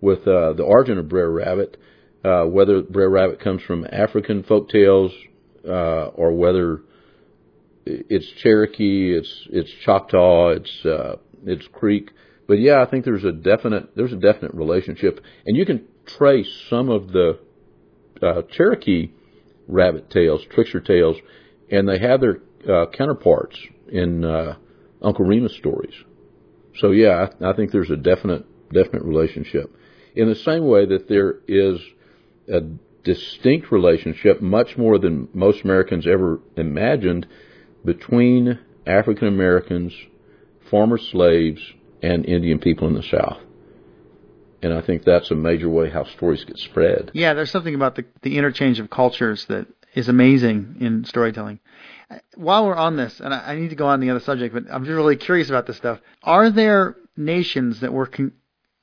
with 0.00 0.26
uh, 0.26 0.54
the 0.54 0.62
origin 0.62 0.98
of 0.98 1.08
Brer 1.08 1.30
Rabbit, 1.30 1.76
uh, 2.24 2.44
whether 2.44 2.82
Brer 2.82 3.10
Rabbit 3.10 3.40
comes 3.40 3.62
from 3.62 3.86
African 3.90 4.42
folk 4.44 4.70
tales 4.70 5.12
uh, 5.66 6.06
or 6.06 6.32
whether 6.32 6.80
it's 7.84 8.28
Cherokee, 8.42 9.12
it's 9.14 9.48
it's 9.50 9.70
Choctaw, 9.84 10.50
it's 10.50 10.84
uh, 10.86 11.16
it's 11.44 11.66
Creek. 11.68 12.10
But 12.48 12.58
yeah, 12.58 12.82
I 12.82 12.90
think 12.90 13.04
there's 13.04 13.24
a 13.24 13.32
definite 13.32 13.94
there's 13.94 14.12
a 14.12 14.16
definite 14.16 14.54
relationship, 14.54 15.20
and 15.46 15.56
you 15.56 15.64
can 15.66 15.86
trace 16.06 16.48
some 16.68 16.88
of 16.88 17.12
the 17.12 17.38
uh, 18.22 18.42
Cherokee 18.50 19.10
rabbit 19.68 20.10
tales, 20.10 20.40
trickster 20.50 20.80
tales, 20.80 21.16
and 21.70 21.86
they 21.86 21.98
have 21.98 22.20
their 22.20 22.38
uh, 22.68 22.86
counterparts 22.90 23.56
in 23.92 24.24
uh, 24.24 24.56
Uncle 25.02 25.26
Remus 25.26 25.56
stories. 25.56 25.94
So 26.76 26.90
yeah, 26.90 27.28
I, 27.40 27.50
I 27.50 27.52
think 27.54 27.70
there's 27.70 27.90
a 27.90 27.96
definite 27.96 28.46
definite 28.72 29.02
relationship. 29.02 29.70
In 30.16 30.28
the 30.28 30.34
same 30.34 30.66
way 30.66 30.86
that 30.86 31.06
there 31.06 31.40
is 31.46 31.78
a 32.52 32.62
distinct 33.04 33.70
relationship, 33.70 34.40
much 34.40 34.76
more 34.78 34.98
than 34.98 35.28
most 35.34 35.64
Americans 35.64 36.06
ever 36.06 36.40
imagined, 36.56 37.26
between 37.84 38.58
African 38.86 39.28
Americans, 39.28 39.92
former 40.70 40.98
slaves, 40.98 41.60
and 42.02 42.24
Indian 42.26 42.58
people 42.58 42.88
in 42.88 42.94
the 42.94 43.02
South. 43.02 43.38
And 44.62 44.72
I 44.72 44.80
think 44.80 45.04
that's 45.04 45.30
a 45.30 45.34
major 45.34 45.68
way 45.68 45.90
how 45.90 46.04
stories 46.04 46.44
get 46.44 46.58
spread. 46.58 47.12
Yeah, 47.14 47.34
there's 47.34 47.50
something 47.50 47.74
about 47.74 47.94
the, 47.94 48.04
the 48.22 48.38
interchange 48.38 48.80
of 48.80 48.90
cultures 48.90 49.44
that 49.46 49.66
is 49.94 50.08
amazing 50.08 50.76
in 50.80 51.04
storytelling. 51.04 51.60
While 52.34 52.66
we're 52.66 52.74
on 52.74 52.96
this, 52.96 53.20
and 53.20 53.32
I, 53.32 53.52
I 53.52 53.56
need 53.56 53.70
to 53.70 53.76
go 53.76 53.86
on 53.86 54.00
the 54.00 54.10
other 54.10 54.20
subject, 54.20 54.54
but 54.54 54.64
I'm 54.70 54.84
just 54.84 54.94
really 54.94 55.16
curious 55.16 55.48
about 55.48 55.66
this 55.66 55.76
stuff. 55.76 56.00
Are 56.22 56.50
there 56.50 56.96
nations 57.16 57.80
that 57.80 57.92
were 57.92 58.06
con- 58.06 58.32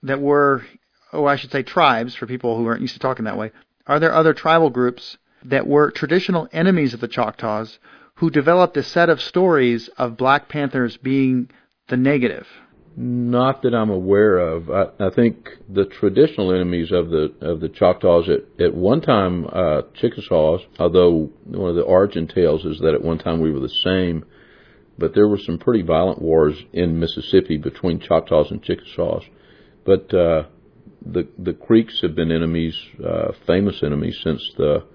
that 0.04 0.22
were, 0.22 0.64
oh, 1.12 1.26
I 1.26 1.36
should 1.36 1.52
say 1.52 1.64
tribes 1.64 2.16
for 2.16 2.28
people 2.28 2.58
who 2.58 2.68
aren't 2.68 2.82
used 2.82 2.94
to 2.94 3.00
talking 3.00 3.26
that 3.26 3.38
way? 3.38 3.52
Are 3.88 4.00
there 4.00 4.14
other 4.14 4.34
tribal 4.34 4.70
groups 4.70 5.18
that 5.44 5.68
were 5.68 5.92
traditional 5.92 6.48
enemies 6.52 6.94
of 6.94 7.00
the 7.00 7.08
Choctaws 7.08 7.80
who 8.16 8.30
developed 8.30 8.78
a 8.78 8.84
set 8.84 9.10
of 9.10 9.22
stories 9.22 9.90
of 9.98 10.18
Black 10.18 10.48
Panthers 10.48 10.98
being 10.98 11.50
the 11.88 11.98
negative? 11.98 12.48
Not 12.98 13.64
that 13.64 13.76
I'm 13.76 13.90
aware 13.90 14.38
of. 14.38 14.70
I, 14.70 15.08
I 15.08 15.10
think 15.10 15.50
the 15.68 15.84
traditional 15.84 16.54
enemies 16.54 16.94
of 16.94 17.10
the 17.10 17.34
of 17.42 17.60
the 17.60 17.68
Choctaws 17.68 18.30
at, 18.30 18.64
at 18.64 18.74
one 18.74 19.02
time 19.02 19.46
uh, 19.52 19.82
Chickasaws, 19.96 20.62
although 20.80 21.30
one 21.44 21.70
of 21.70 21.76
the 21.76 21.82
origin 21.82 22.26
tales 22.26 22.64
is 22.64 22.80
that 22.80 22.94
at 22.94 23.04
one 23.04 23.18
time 23.18 23.42
we 23.42 23.52
were 23.52 23.60
the 23.60 23.68
same, 23.68 24.24
but 24.98 25.14
there 25.14 25.28
were 25.28 25.38
some 25.38 25.58
pretty 25.58 25.82
violent 25.82 26.22
wars 26.22 26.56
in 26.72 26.98
Mississippi 26.98 27.58
between 27.58 28.00
Choctaws 28.00 28.50
and 28.50 28.64
Chickasaws. 28.64 29.24
But 29.86 30.14
uh, 30.14 30.44
the 31.06 31.28
the 31.38 31.54
Creeks 31.54 32.00
have 32.02 32.16
been 32.16 32.32
enemies, 32.32 32.80
uh, 33.06 33.34
famous 33.46 33.84
enemies 33.84 34.18
since 34.24 34.42
the 34.56 34.86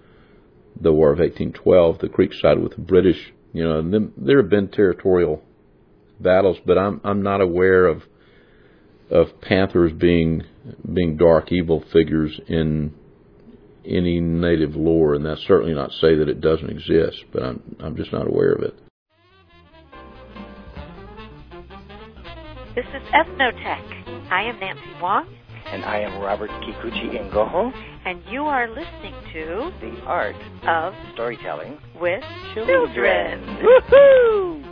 the 0.80 0.92
War 0.92 1.12
of 1.12 1.18
1812. 1.18 1.98
The 1.98 2.08
Creeks 2.08 2.40
sided 2.40 2.62
with 2.62 2.76
the 2.76 2.80
British, 2.80 3.34
you 3.52 3.62
know, 3.62 3.78
and 3.78 3.92
then 3.92 4.12
there 4.16 4.40
have 4.40 4.48
been 4.48 4.68
territorial 4.68 5.42
battles, 6.22 6.58
but 6.64 6.78
I'm 6.78 7.00
I'm 7.04 7.22
not 7.22 7.40
aware 7.40 7.86
of 7.86 8.02
of 9.10 9.40
panthers 9.40 9.92
being 9.92 10.44
being 10.92 11.16
dark 11.16 11.50
evil 11.52 11.84
figures 11.92 12.38
in 12.46 12.94
any 13.84 14.20
native 14.20 14.76
lore, 14.76 15.14
and 15.14 15.24
that's 15.24 15.42
certainly 15.46 15.74
not 15.74 15.90
to 15.90 15.96
say 15.98 16.14
that 16.16 16.28
it 16.28 16.40
doesn't 16.40 16.70
exist, 16.70 17.24
but 17.32 17.42
I'm 17.42 17.76
I'm 17.80 17.96
just 17.96 18.12
not 18.12 18.26
aware 18.26 18.52
of 18.52 18.62
it. 18.62 18.74
This 22.74 22.86
is 22.94 23.02
Eth-Noh-Tec. 23.12 23.82
I 24.30 24.42
am 24.44 24.60
Nancy 24.60 24.82
Wang. 25.02 25.26
And 25.66 25.84
I 25.84 26.00
am 26.00 26.20
Robert 26.20 26.50
Kikuchi-Yngojo. 26.50 27.72
And 28.04 28.22
you 28.28 28.42
are 28.44 28.68
listening 28.68 29.14
to 29.32 29.72
The 29.80 30.00
Art 30.04 30.36
of 30.66 30.94
Storytelling 31.14 31.78
with 32.00 32.22
Children. 32.54 32.94
Children. 32.94 33.58
Woohoo! 33.62 34.69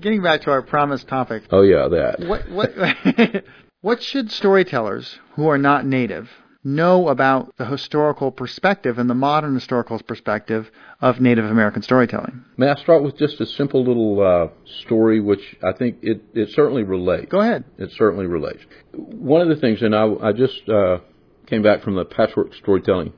Getting 0.00 0.22
back 0.22 0.42
to 0.42 0.50
our 0.50 0.62
promised 0.62 1.08
topic. 1.08 1.44
Oh 1.50 1.62
yeah, 1.62 1.88
that. 1.88 2.20
What 2.20 2.50
what 2.50 3.44
what 3.80 4.02
should 4.02 4.30
storytellers 4.30 5.18
who 5.32 5.48
are 5.48 5.58
not 5.58 5.86
native 5.86 6.30
know 6.64 7.08
about 7.08 7.54
the 7.58 7.66
historical 7.66 8.32
perspective 8.32 8.98
and 8.98 9.08
the 9.08 9.14
modern 9.14 9.54
historical 9.54 9.98
perspective 10.00 10.70
of 11.00 11.20
Native 11.20 11.44
American 11.44 11.82
storytelling? 11.82 12.44
May 12.56 12.70
I 12.70 12.76
start 12.76 13.02
with 13.02 13.18
just 13.18 13.40
a 13.40 13.46
simple 13.46 13.84
little 13.84 14.20
uh, 14.20 14.48
story, 14.84 15.20
which 15.20 15.56
I 15.62 15.72
think 15.72 15.98
it, 16.02 16.22
it 16.32 16.50
certainly 16.50 16.82
relates. 16.82 17.30
Go 17.30 17.40
ahead. 17.40 17.64
It 17.78 17.92
certainly 17.92 18.26
relates. 18.26 18.64
One 18.92 19.42
of 19.42 19.48
the 19.48 19.56
things, 19.56 19.82
and 19.82 19.94
I, 19.94 20.06
I 20.22 20.32
just 20.32 20.66
uh, 20.68 20.98
came 21.46 21.62
back 21.62 21.82
from 21.82 21.96
the 21.96 22.06
Patchwork 22.06 22.54
Storytelling 22.54 23.12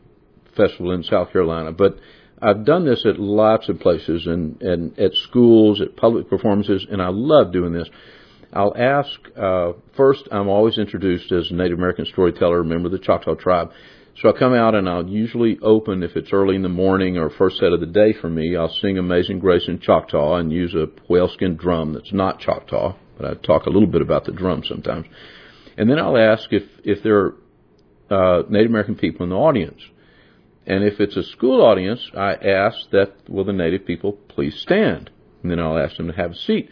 Festival 0.57 0.91
in 0.93 1.05
South 1.05 1.31
Carolina, 1.33 1.71
but 1.71 1.99
I've 2.41 2.65
done 2.65 2.85
this 2.85 3.05
at 3.07 3.19
lots 3.19 3.69
of 3.69 3.81
places 3.81 4.27
and, 4.27 4.61
and 4.61 4.99
at 4.99 5.13
schools, 5.15 5.81
at 5.81 5.97
public 5.97 6.29
performances, 6.29 6.87
and 6.91 7.01
I 7.01 7.09
love 7.11 7.53
doing 7.53 7.73
this. 7.73 7.89
I'll 8.53 8.77
ask, 8.77 9.11
uh, 9.37 9.73
first, 9.97 10.29
I'm 10.31 10.49
always 10.49 10.79
introduced 10.79 11.33
as 11.33 11.51
a 11.51 11.55
Native 11.55 11.79
American 11.79 12.07
storyteller, 12.07 12.63
member 12.63 12.87
of 12.87 12.93
the 12.93 12.99
Choctaw 12.99 13.35
tribe. 13.35 13.71
So 14.23 14.31
I 14.31 14.39
come 14.39 14.55
out 14.55 14.75
and 14.75 14.89
I'll 14.89 15.07
usually 15.07 15.59
open, 15.61 16.03
if 16.03 16.17
it's 16.17 16.33
early 16.33 16.57
in 16.57 16.63
the 16.63 16.71
morning 16.71 17.19
or 17.19 17.29
first 17.29 17.59
set 17.59 17.73
of 17.73 17.81
the 17.81 17.87
day 17.87 18.15
for 18.19 18.31
me, 18.31 18.57
I'll 18.57 18.73
sing 18.81 18.97
Amazing 18.97 19.41
Grace 19.41 19.69
in 19.69 19.79
Choctaw 19.79 20.37
and 20.37 20.51
use 20.51 20.75
a 20.75 20.87
whaleskin 21.11 21.57
drum 21.57 21.93
that's 21.93 22.13
not 22.13 22.41
Choctaw, 22.41 22.97
but 23.19 23.27
I 23.27 23.35
talk 23.35 23.67
a 23.67 23.71
little 23.71 23.89
bit 23.89 24.01
about 24.01 24.25
the 24.25 24.33
drum 24.33 24.63
sometimes. 24.67 25.07
And 25.77 25.91
then 25.91 25.99
I'll 25.99 26.17
ask 26.17 26.51
if, 26.51 26.63
if 26.83 27.03
there 27.03 27.35
are 28.11 28.41
uh, 28.41 28.43
Native 28.49 28.71
American 28.71 28.95
people 28.95 29.25
in 29.25 29.31
the 29.31 29.37
audience. 29.37 29.81
And 30.67 30.83
if 30.83 31.01
it's 31.01 31.17
a 31.17 31.23
school 31.23 31.63
audience, 31.63 32.11
I 32.17 32.35
ask 32.35 32.91
that 32.91 33.15
will 33.29 33.45
the 33.45 33.53
Native 33.53 33.87
people 33.87 34.13
please 34.13 34.59
stand. 34.61 35.11
And 35.43 35.51
then 35.51 35.61
I'll 35.61 35.79
ask 35.79 35.97
them 35.97 36.09
to 36.09 36.13
have 36.13 36.33
a 36.33 36.37
seat 36.37 36.71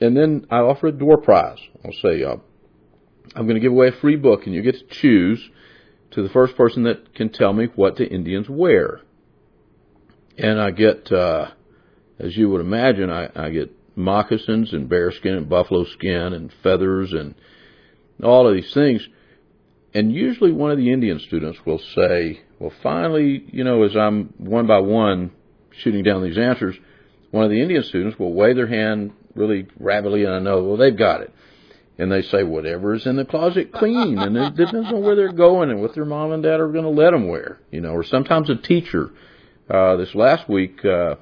and 0.00 0.16
then 0.16 0.46
I 0.50 0.58
offer 0.58 0.88
a 0.88 0.92
door 0.92 1.18
prize. 1.18 1.58
I'll 1.84 1.92
say, 1.92 2.22
uh, 2.22 2.36
I'm 3.34 3.46
going 3.46 3.54
to 3.54 3.60
give 3.60 3.72
away 3.72 3.88
a 3.88 4.00
free 4.00 4.16
book, 4.16 4.46
and 4.46 4.54
you 4.54 4.62
get 4.62 4.76
to 4.76 4.86
choose 4.86 5.50
to 6.12 6.22
the 6.22 6.28
first 6.28 6.56
person 6.56 6.84
that 6.84 7.14
can 7.14 7.30
tell 7.30 7.52
me 7.52 7.68
what 7.74 7.96
the 7.96 8.06
Indians 8.06 8.48
wear. 8.48 9.00
And 10.36 10.60
I 10.60 10.72
get, 10.72 11.10
uh, 11.10 11.52
as 12.18 12.36
you 12.36 12.50
would 12.50 12.60
imagine, 12.60 13.10
I, 13.10 13.28
I 13.34 13.50
get 13.50 13.72
moccasins 13.96 14.72
and 14.72 14.88
bearskin 14.88 15.34
and 15.34 15.48
buffalo 15.48 15.84
skin 15.84 16.32
and 16.32 16.52
feathers 16.62 17.12
and 17.12 17.34
all 18.22 18.48
of 18.48 18.54
these 18.54 18.74
things. 18.74 19.08
And 19.94 20.12
usually 20.12 20.52
one 20.52 20.72
of 20.72 20.76
the 20.76 20.92
Indian 20.92 21.20
students 21.20 21.60
will 21.64 21.80
say, 21.94 22.42
well, 22.64 22.72
finally, 22.82 23.44
you 23.52 23.62
know, 23.62 23.82
as 23.82 23.94
I'm 23.94 24.32
one 24.38 24.66
by 24.66 24.78
one 24.78 25.32
shooting 25.82 26.02
down 26.02 26.22
these 26.22 26.38
answers, 26.38 26.74
one 27.30 27.44
of 27.44 27.50
the 27.50 27.60
Indian 27.60 27.82
students 27.82 28.18
will 28.18 28.32
wave 28.32 28.56
their 28.56 28.66
hand 28.66 29.12
really 29.34 29.66
rapidly, 29.78 30.24
and 30.24 30.32
I 30.32 30.38
know, 30.38 30.62
well, 30.62 30.78
they've 30.78 30.96
got 30.96 31.20
it. 31.20 31.30
And 31.98 32.10
they 32.10 32.22
say, 32.22 32.42
whatever 32.42 32.94
is 32.94 33.04
in 33.04 33.16
the 33.16 33.26
closet, 33.26 33.70
clean. 33.70 34.18
And 34.18 34.34
it 34.34 34.56
depends 34.56 34.90
on 34.90 35.02
where 35.02 35.14
they're 35.14 35.34
going 35.34 35.70
and 35.70 35.82
what 35.82 35.94
their 35.94 36.06
mom 36.06 36.32
and 36.32 36.42
dad 36.42 36.58
are 36.58 36.72
going 36.72 36.84
to 36.84 36.90
let 36.90 37.10
them 37.10 37.28
wear, 37.28 37.60
you 37.70 37.82
know, 37.82 37.90
or 37.90 38.02
sometimes 38.02 38.48
a 38.48 38.56
teacher. 38.56 39.10
Uh, 39.68 39.96
this 39.96 40.14
last 40.14 40.48
week, 40.48 40.82
uh, 40.86 41.16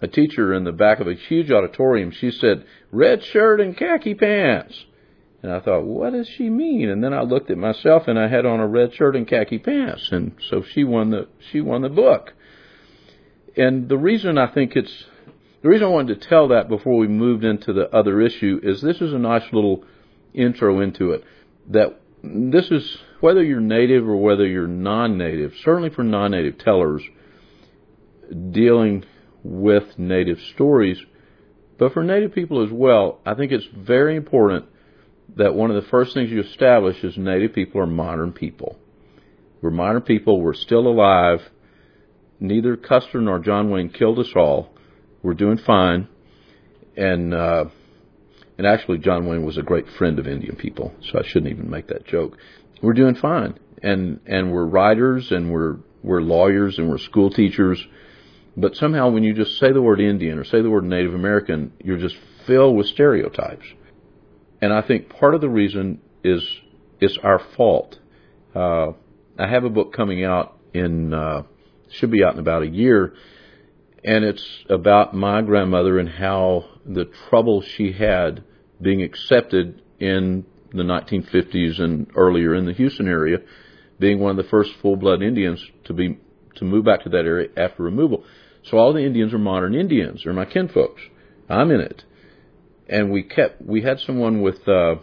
a 0.00 0.08
teacher 0.08 0.52
in 0.52 0.64
the 0.64 0.72
back 0.72 0.98
of 0.98 1.06
a 1.06 1.14
huge 1.14 1.52
auditorium, 1.52 2.10
she 2.10 2.32
said, 2.32 2.64
red 2.90 3.22
shirt 3.22 3.60
and 3.60 3.76
khaki 3.76 4.14
pants. 4.14 4.84
And 5.42 5.52
I 5.52 5.58
thought, 5.58 5.84
what 5.84 6.12
does 6.12 6.28
she 6.28 6.48
mean? 6.48 6.88
And 6.88 7.02
then 7.02 7.12
I 7.12 7.22
looked 7.22 7.50
at 7.50 7.58
myself 7.58 8.06
and 8.06 8.18
I 8.18 8.28
had 8.28 8.46
on 8.46 8.60
a 8.60 8.66
red 8.66 8.94
shirt 8.94 9.16
and 9.16 9.26
khaki 9.26 9.58
pants. 9.58 10.08
And 10.12 10.36
so 10.48 10.62
she 10.62 10.84
won 10.84 11.10
the, 11.10 11.28
she 11.50 11.60
won 11.60 11.82
the 11.82 11.88
book. 11.88 12.32
And 13.56 13.88
the 13.88 13.98
reason 13.98 14.38
I 14.38 14.46
think 14.46 14.76
it's, 14.76 15.04
the 15.62 15.68
reason 15.68 15.86
I 15.86 15.90
wanted 15.90 16.20
to 16.20 16.28
tell 16.28 16.48
that 16.48 16.68
before 16.68 16.96
we 16.96 17.08
moved 17.08 17.44
into 17.44 17.72
the 17.72 17.90
other 17.94 18.20
issue 18.20 18.60
is 18.62 18.80
this 18.80 19.00
is 19.00 19.12
a 19.12 19.18
nice 19.18 19.52
little 19.52 19.84
intro 20.32 20.80
into 20.80 21.10
it. 21.10 21.24
That 21.70 22.00
this 22.22 22.70
is, 22.70 22.98
whether 23.20 23.42
you're 23.42 23.60
native 23.60 24.08
or 24.08 24.16
whether 24.16 24.46
you're 24.46 24.68
non-native, 24.68 25.54
certainly 25.64 25.90
for 25.90 26.04
non-native 26.04 26.58
tellers, 26.58 27.02
dealing 28.50 29.04
with 29.42 29.98
native 29.98 30.40
stories, 30.54 30.98
but 31.78 31.92
for 31.92 32.04
native 32.04 32.32
people 32.32 32.64
as 32.64 32.70
well, 32.70 33.20
I 33.26 33.34
think 33.34 33.50
it's 33.50 33.66
very 33.76 34.14
important 34.14 34.66
that 35.36 35.54
one 35.54 35.70
of 35.70 35.82
the 35.82 35.88
first 35.88 36.14
things 36.14 36.30
you 36.30 36.42
establish 36.42 37.02
is 37.02 37.16
native 37.16 37.54
people 37.54 37.80
are 37.80 37.86
modern 37.86 38.32
people. 38.32 38.76
We're 39.60 39.70
modern 39.70 40.02
people. 40.02 40.40
We're 40.40 40.54
still 40.54 40.86
alive. 40.86 41.40
Neither 42.40 42.76
Custer 42.76 43.20
nor 43.20 43.38
John 43.38 43.70
Wayne 43.70 43.90
killed 43.90 44.18
us 44.18 44.30
all. 44.34 44.74
We're 45.22 45.34
doing 45.34 45.58
fine. 45.58 46.08
And, 46.96 47.32
uh, 47.32 47.66
and 48.58 48.66
actually 48.66 48.98
John 48.98 49.26
Wayne 49.26 49.44
was 49.44 49.56
a 49.56 49.62
great 49.62 49.86
friend 49.96 50.18
of 50.18 50.26
Indian 50.26 50.56
people, 50.56 50.92
so 51.00 51.18
I 51.18 51.22
shouldn't 51.26 51.52
even 51.52 51.70
make 51.70 51.86
that 51.86 52.06
joke. 52.06 52.36
We're 52.82 52.92
doing 52.92 53.14
fine. 53.14 53.58
And, 53.82 54.20
and 54.26 54.52
we're 54.52 54.66
writers 54.66 55.30
and 55.30 55.52
we're, 55.52 55.76
we're 56.02 56.20
lawyers 56.20 56.78
and 56.78 56.90
we're 56.90 56.98
school 56.98 57.30
teachers. 57.30 57.84
But 58.56 58.74
somehow 58.74 59.10
when 59.10 59.22
you 59.22 59.32
just 59.32 59.58
say 59.58 59.72
the 59.72 59.80
word 59.80 60.00
Indian 60.00 60.38
or 60.38 60.44
say 60.44 60.60
the 60.60 60.70
word 60.70 60.84
Native 60.84 61.14
American, 61.14 61.72
you're 61.82 61.98
just 61.98 62.16
filled 62.46 62.76
with 62.76 62.86
stereotypes. 62.86 63.64
And 64.62 64.72
I 64.72 64.80
think 64.80 65.08
part 65.08 65.34
of 65.34 65.40
the 65.40 65.48
reason 65.48 66.00
is 66.22 66.40
it's 67.00 67.18
our 67.22 67.40
fault. 67.56 67.98
Uh, 68.54 68.92
I 69.36 69.48
have 69.48 69.64
a 69.64 69.68
book 69.68 69.92
coming 69.92 70.24
out 70.24 70.56
in 70.72 71.12
uh, 71.12 71.42
should 71.90 72.12
be 72.12 72.22
out 72.22 72.34
in 72.34 72.38
about 72.38 72.62
a 72.62 72.68
year, 72.68 73.12
and 74.04 74.24
it's 74.24 74.46
about 74.70 75.14
my 75.14 75.42
grandmother 75.42 75.98
and 75.98 76.08
how 76.08 76.64
the 76.86 77.06
trouble 77.28 77.62
she 77.76 77.90
had 77.90 78.44
being 78.80 79.02
accepted 79.02 79.82
in 79.98 80.46
the 80.70 80.84
1950s 80.84 81.80
and 81.80 82.06
earlier 82.14 82.54
in 82.54 82.64
the 82.64 82.72
Houston 82.72 83.08
area, 83.08 83.38
being 83.98 84.20
one 84.20 84.30
of 84.30 84.36
the 84.36 84.48
first 84.48 84.70
full-blood 84.80 85.22
Indians 85.22 85.62
to 85.84 85.92
be 85.92 86.18
to 86.54 86.64
move 86.64 86.84
back 86.84 87.02
to 87.02 87.08
that 87.08 87.24
area 87.24 87.48
after 87.56 87.82
removal. 87.82 88.24
So 88.62 88.78
all 88.78 88.92
the 88.92 89.04
Indians 89.04 89.34
are 89.34 89.38
modern 89.38 89.74
Indians. 89.74 90.22
They're 90.22 90.32
my 90.32 90.44
kinfolks. 90.44 91.00
I'm 91.48 91.72
in 91.72 91.80
it 91.80 92.04
and 92.92 93.10
we 93.10 93.22
kept 93.22 93.62
we 93.62 93.80
had 93.80 93.98
someone 94.00 94.42
with 94.42 94.68
uh, 94.68 94.96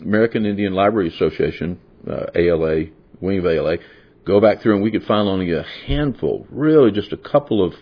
American 0.00 0.46
Indian 0.46 0.72
Library 0.72 1.08
Association, 1.08 1.78
uh, 2.10 2.26
ALA, 2.34 2.86
wing 3.20 3.38
of 3.38 3.46
ALA, 3.46 3.76
go 4.24 4.40
back 4.40 4.62
through 4.62 4.74
and 4.74 4.82
we 4.82 4.90
could 4.90 5.04
find 5.04 5.28
only 5.28 5.52
a 5.52 5.64
handful, 5.86 6.46
really 6.50 6.90
just 6.90 7.12
a 7.12 7.16
couple 7.16 7.62
of 7.62 7.74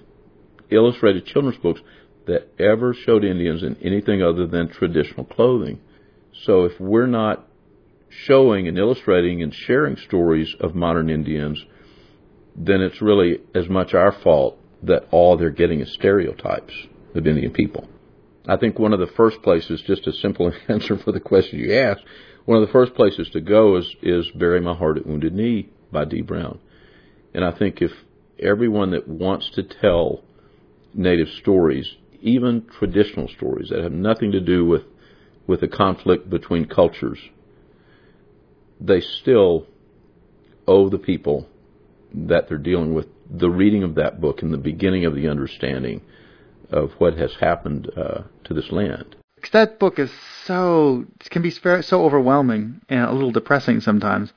illustrated 0.71 1.25
children's 1.27 1.59
books 1.59 1.81
that 2.27 2.49
ever 2.59 2.95
showed 2.95 3.25
Indians 3.25 3.63
in 3.63 3.77
anything 3.81 4.23
other 4.23 4.47
than 4.47 4.69
traditional 4.69 5.25
clothing. 5.25 5.81
So 6.45 6.65
if 6.65 6.81
we're 6.81 7.07
not 7.07 7.47
showing 8.27 8.67
and 8.67 8.77
illustrating 8.77 9.43
and 9.43 9.55
sharing 9.55 9.97
stories 9.97 10.53
of 10.59 10.75
modern 10.75 11.11
Indians, 11.11 11.65
then 12.57 12.81
it's 12.81 13.01
really 13.01 13.41
as 13.55 13.69
much 13.69 13.95
our 13.95 14.13
fault 14.23 14.59
that 14.83 15.07
all 15.13 15.37
they're 15.37 15.51
getting 15.51 15.81
is 15.81 15.93
stereotypes 15.95 16.73
of 17.15 17.27
Indian 17.27 17.53
people. 17.53 17.89
I 18.47 18.57
think 18.57 18.79
one 18.79 18.93
of 18.93 19.01
the 19.01 19.07
first 19.07 19.43
places, 19.43 19.83
just 19.87 20.07
a 20.07 20.13
simple 20.13 20.53
answer 20.69 20.99
for 20.99 21.13
the 21.13 21.21
question 21.21 21.59
you 21.59 21.75
asked, 21.75 22.03
one 22.45 22.61
of 22.61 22.67
the 22.67 22.73
first 22.73 22.95
places 22.95 23.31
to 23.31 23.41
go 23.41 23.77
is, 23.77 23.97
is 24.03 24.31
Bury 24.35 24.61
My 24.61 24.75
Heart 24.75 24.99
at 24.99 25.07
Wounded 25.07 25.35
Knee 25.35 25.71
by 25.91 26.05
Dee 26.05 26.21
Brown. 26.21 26.59
And 27.33 27.45
I 27.45 27.53
think 27.53 27.81
if 27.81 27.91
everyone 28.39 28.91
that 28.91 29.09
wants 29.09 29.51
to 29.55 29.63
tell 29.63 30.23
native 30.93 31.29
stories, 31.41 31.97
even 32.21 32.67
traditional 32.79 33.29
stories 33.29 33.71
that 33.71 33.83
have 33.83 33.93
nothing 33.93 34.33
to 34.33 34.41
do 34.41 34.67
with, 34.67 34.83
with 35.47 35.63
a 35.63 35.69
conflict 35.69 36.29
between 36.29 36.67
cultures, 36.67 37.19
they 38.79 39.01
still 39.01 39.67
owe 40.67 40.91
the 40.91 40.99
people 40.99 41.49
that 42.13 42.49
they're 42.49 42.59
dealing 42.59 42.95
with 42.95 43.07
the 43.31 43.51
reading 43.51 43.83
of 43.83 43.95
that 43.95 44.21
book 44.21 44.43
and 44.43 44.53
the 44.53 44.59
beginning 44.59 45.07
of 45.07 45.15
the 45.15 45.29
understanding 45.29 46.03
of 46.71 46.93
what 46.99 47.17
has 47.17 47.35
happened 47.37 47.91
uh, 47.97 48.23
to 48.45 48.55
this 48.55 48.71
land. 48.73 49.17
Cause 49.41 49.51
That 49.53 49.79
book 49.79 49.99
is 49.99 50.11
so 50.45 51.05
can 51.31 51.43
be 51.43 51.51
so 51.51 52.05
overwhelming 52.05 52.81
and 52.89 53.01
a 53.05 53.13
little 53.13 53.31
depressing 53.31 53.81
sometimes. 53.81 54.33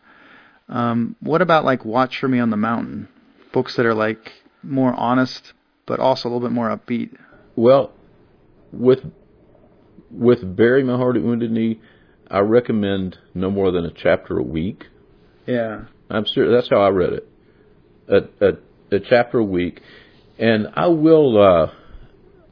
Um, 0.70 1.16
what 1.22 1.42
about 1.42 1.64
like 1.64 1.86
Watch 1.86 2.20
for 2.20 2.28
Me 2.28 2.40
on 2.40 2.50
the 2.50 2.58
Mountain? 2.58 3.08
Books 3.54 3.76
that 3.78 3.86
are 3.86 3.94
like 3.94 4.34
more 4.64 4.94
honest, 4.94 5.54
but 5.86 6.00
also 6.00 6.28
a 6.28 6.30
little 6.30 6.48
bit 6.48 6.54
more 6.54 6.70
upbeat. 6.70 7.18
Well, 7.56 7.94
with 8.72 9.00
with 10.12 10.56
Bury 10.56 10.84
My 10.84 10.98
Heart 10.98 11.18
at 11.18 11.24
Wounded 11.24 11.52
Knee, 11.52 11.80
I 12.30 12.40
recommend 12.40 13.18
no 13.34 13.50
more 13.50 13.72
than 13.72 13.86
a 13.86 13.92
chapter 13.92 14.38
a 14.38 14.44
week. 14.44 14.88
Yeah, 15.46 15.86
I'm 16.10 16.26
sure 16.26 16.52
That's 16.52 16.70
how 16.70 16.82
I 16.82 16.90
read 16.90 17.14
it. 17.14 17.30
A, 18.10 18.46
a, 18.46 18.96
a 18.96 19.00
chapter 19.00 19.40
a 19.40 19.44
week, 19.44 19.82
and 20.38 20.68
I 20.76 20.88
will. 20.88 21.42
Uh, 21.42 21.72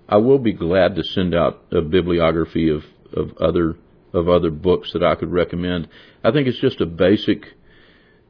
I 0.08 0.18
will 0.18 0.40
be 0.40 0.54
glad 0.54 0.96
to 0.96 1.04
send 1.04 1.34
out 1.34 1.64
a 1.72 1.82
bibliography 1.82 2.70
of, 2.70 2.84
of 3.14 3.38
other 3.38 3.76
of 4.14 4.30
other 4.30 4.50
books 4.50 4.94
that 4.94 5.04
I 5.04 5.16
could 5.16 5.32
recommend. 5.32 5.90
I 6.24 6.32
think 6.32 6.48
it's 6.48 6.60
just 6.60 6.80
a 6.80 6.86
basic 6.86 7.46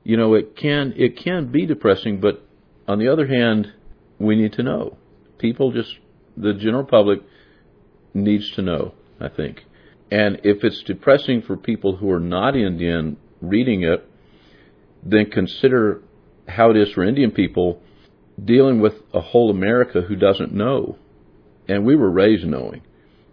you 0.05 0.17
know, 0.17 0.35
it 0.35 0.55
can 0.55 0.93
it 0.95 1.17
can 1.17 1.51
be 1.51 1.65
depressing, 1.65 2.21
but 2.21 2.47
on 2.87 2.99
the 2.99 3.11
other 3.11 3.27
hand, 3.27 3.73
we 4.19 4.35
need 4.35 4.53
to 4.53 4.63
know. 4.63 4.97
People 5.39 5.71
just 5.71 5.97
the 6.37 6.53
general 6.53 6.85
public 6.85 7.21
needs 8.13 8.51
to 8.51 8.61
know, 8.61 8.93
I 9.19 9.29
think. 9.29 9.65
And 10.11 10.41
if 10.43 10.63
it's 10.63 10.83
depressing 10.83 11.41
for 11.41 11.57
people 11.57 11.97
who 11.97 12.11
are 12.11 12.19
not 12.19 12.55
Indian 12.55 13.17
reading 13.41 13.81
it, 13.83 14.07
then 15.03 15.31
consider 15.31 16.01
how 16.47 16.69
it 16.69 16.77
is 16.77 16.91
for 16.93 17.03
Indian 17.03 17.31
people 17.31 17.81
dealing 18.43 18.79
with 18.79 18.93
a 19.11 19.21
whole 19.21 19.49
America 19.49 20.01
who 20.01 20.15
doesn't 20.15 20.53
know 20.53 20.97
and 21.67 21.85
we 21.85 21.95
were 21.95 22.09
raised 22.09 22.45
knowing. 22.45 22.81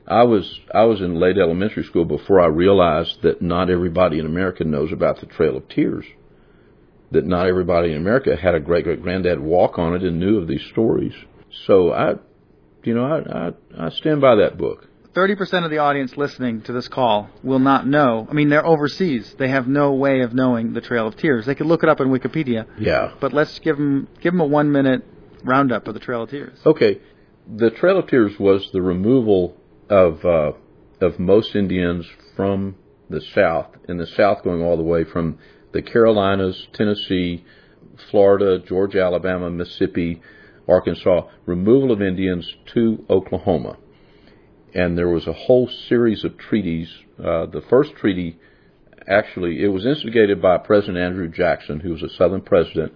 I 0.07 0.25
was 0.25 0.61
I 0.75 0.85
was 0.85 1.01
in 1.01 1.15
late 1.15 1.39
elementary 1.39 1.85
school 1.85 2.05
before 2.05 2.41
I 2.41 2.47
realized 2.47 3.23
that 3.23 3.41
not 3.41 3.71
everybody 3.71 4.19
in 4.19 4.27
America 4.27 4.65
knows 4.65 4.93
about 4.93 5.21
the 5.21 5.27
Trail 5.27 5.57
of 5.57 5.69
Tears. 5.69 6.05
That 7.13 7.25
not 7.27 7.47
everybody 7.47 7.93
in 7.93 7.99
America 7.99 8.37
had 8.37 8.55
a 8.55 8.61
great 8.61 8.85
great 8.85 9.03
granddad 9.03 9.41
walk 9.41 9.79
on 9.79 9.95
it 9.95 10.03
and 10.03 10.19
knew 10.19 10.39
of 10.39 10.49
these 10.49 10.65
stories. 10.71 11.15
So 11.67 11.93
I, 11.93 12.15
you 12.83 12.95
know, 12.95 13.05
I 13.05 13.49
I, 13.49 13.87
I 13.87 13.91
stand 13.91 14.21
by 14.21 14.37
that 14.37 14.59
book. 14.59 14.89
30% 15.15 15.67
of 15.67 15.71
the 15.71 15.77
audience 15.77 16.17
listening 16.17 16.63
to 16.63 16.73
this 16.73 16.89
call 16.89 17.29
will 17.43 17.59
not 17.59 17.87
know. 17.87 18.27
I 18.31 18.33
mean, 18.33 18.49
they're 18.49 18.65
overseas. 18.65 19.35
They 19.39 19.49
have 19.49 19.69
no 19.69 19.93
way 19.93 20.23
of 20.23 20.33
knowing 20.33 20.73
the 20.73 20.81
Trail 20.81 21.07
of 21.07 21.17
Tears. 21.17 21.45
They 21.45 21.55
could 21.55 21.67
look 21.67 21.83
it 21.83 21.91
up 21.91 22.01
in 22.01 22.09
Wikipedia. 22.09 22.67
Yeah. 22.79 23.13
But 23.21 23.35
let's 23.35 23.59
give 23.59 23.77
them 23.77 24.09
give 24.21 24.33
them 24.33 24.41
a 24.41 24.47
one 24.47 24.73
minute 24.73 25.05
roundup 25.45 25.87
of 25.87 25.95
the 25.95 26.01
Trail 26.01 26.23
of 26.23 26.31
Tears. 26.31 26.59
Okay 26.65 26.99
the 27.47 27.71
Trail 27.71 27.99
of 27.99 28.09
Tears 28.09 28.39
was 28.39 28.71
the 28.73 28.83
removal 28.83 29.57
of 29.89 30.25
uh, 30.25 30.53
of 31.01 31.19
most 31.19 31.55
Indians 31.55 32.07
from 32.37 32.77
the 33.11 33.21
South, 33.21 33.67
in 33.89 33.99
the 33.99 34.07
South 34.07 34.43
going 34.45 34.63
all 34.63 34.77
the 34.77 34.83
way 34.83 35.05
from 35.05 35.39
the 35.73 35.83
Carolinas, 35.83 36.69
Tennessee, 36.73 37.45
Florida, 38.11 38.59
Georgia, 38.59 39.03
Alabama, 39.03 39.51
Mississippi, 39.51 40.23
Arkansas, 40.69 41.23
removal 41.47 41.91
of 41.93 42.01
Indians 42.01 42.49
to 42.75 43.05
Oklahoma. 43.11 43.77
And 44.75 44.97
there 44.97 45.09
was 45.09 45.27
a 45.27 45.33
whole 45.33 45.69
series 45.89 46.25
of 46.25 46.39
treaties. 46.39 46.89
Uh, 47.19 47.47
the 47.47 47.63
first 47.69 47.95
treaty 47.97 48.39
actually, 49.09 49.63
it 49.63 49.69
was 49.69 49.85
instigated 49.85 50.41
by 50.41 50.59
President 50.59 50.99
Andrew 50.99 51.29
Jackson, 51.29 51.81
who 51.81 51.91
was 51.91 52.03
a 52.03 52.09
Southern 52.09 52.41
president. 52.41 52.93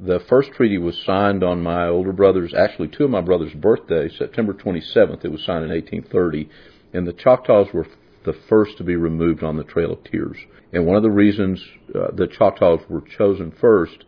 The 0.00 0.20
first 0.28 0.52
treaty 0.52 0.78
was 0.78 1.00
signed 1.04 1.44
on 1.44 1.62
my 1.62 1.88
older 1.88 2.12
brother's, 2.12 2.52
actually 2.52 2.88
two 2.88 3.04
of 3.04 3.10
my 3.10 3.20
brother's 3.20 3.54
birthday, 3.54 4.08
September 4.08 4.52
27th. 4.52 5.24
It 5.24 5.30
was 5.30 5.44
signed 5.44 5.64
in 5.64 5.70
1830, 5.70 6.48
and 6.92 7.06
the 7.06 7.12
Choctaws 7.12 7.68
were 7.72 7.86
the 8.24 8.32
first 8.48 8.76
to 8.78 8.84
be 8.84 8.96
removed 8.96 9.44
on 9.44 9.56
the 9.56 9.64
Trail 9.64 9.92
of 9.92 10.02
Tears. 10.04 10.36
And 10.72 10.86
one 10.86 10.96
of 10.96 11.02
the 11.02 11.10
reasons 11.10 11.62
uh, 11.94 12.10
the 12.12 12.26
Choctaws 12.26 12.80
were 12.88 13.02
chosen 13.02 13.52
first 13.60 14.04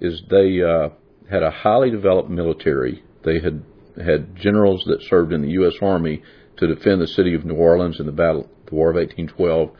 is 0.00 0.22
they 0.28 0.60
uh, 0.62 0.88
had 1.30 1.42
a 1.42 1.50
highly 1.50 1.90
developed 1.90 2.28
military. 2.28 3.04
They 3.24 3.40
had 3.40 3.62
had 4.02 4.34
generals 4.34 4.82
that 4.86 5.02
served 5.02 5.32
in 5.32 5.42
the 5.42 5.50
U.S. 5.50 5.74
Army 5.82 6.22
to 6.56 6.66
defend 6.66 7.00
the 7.00 7.06
city 7.06 7.34
of 7.34 7.44
New 7.44 7.54
Orleans 7.54 8.00
in 8.00 8.06
the 8.06 8.12
battle, 8.12 8.48
the 8.66 8.74
War 8.74 8.90
of 8.90 8.96
1812. 8.96 9.70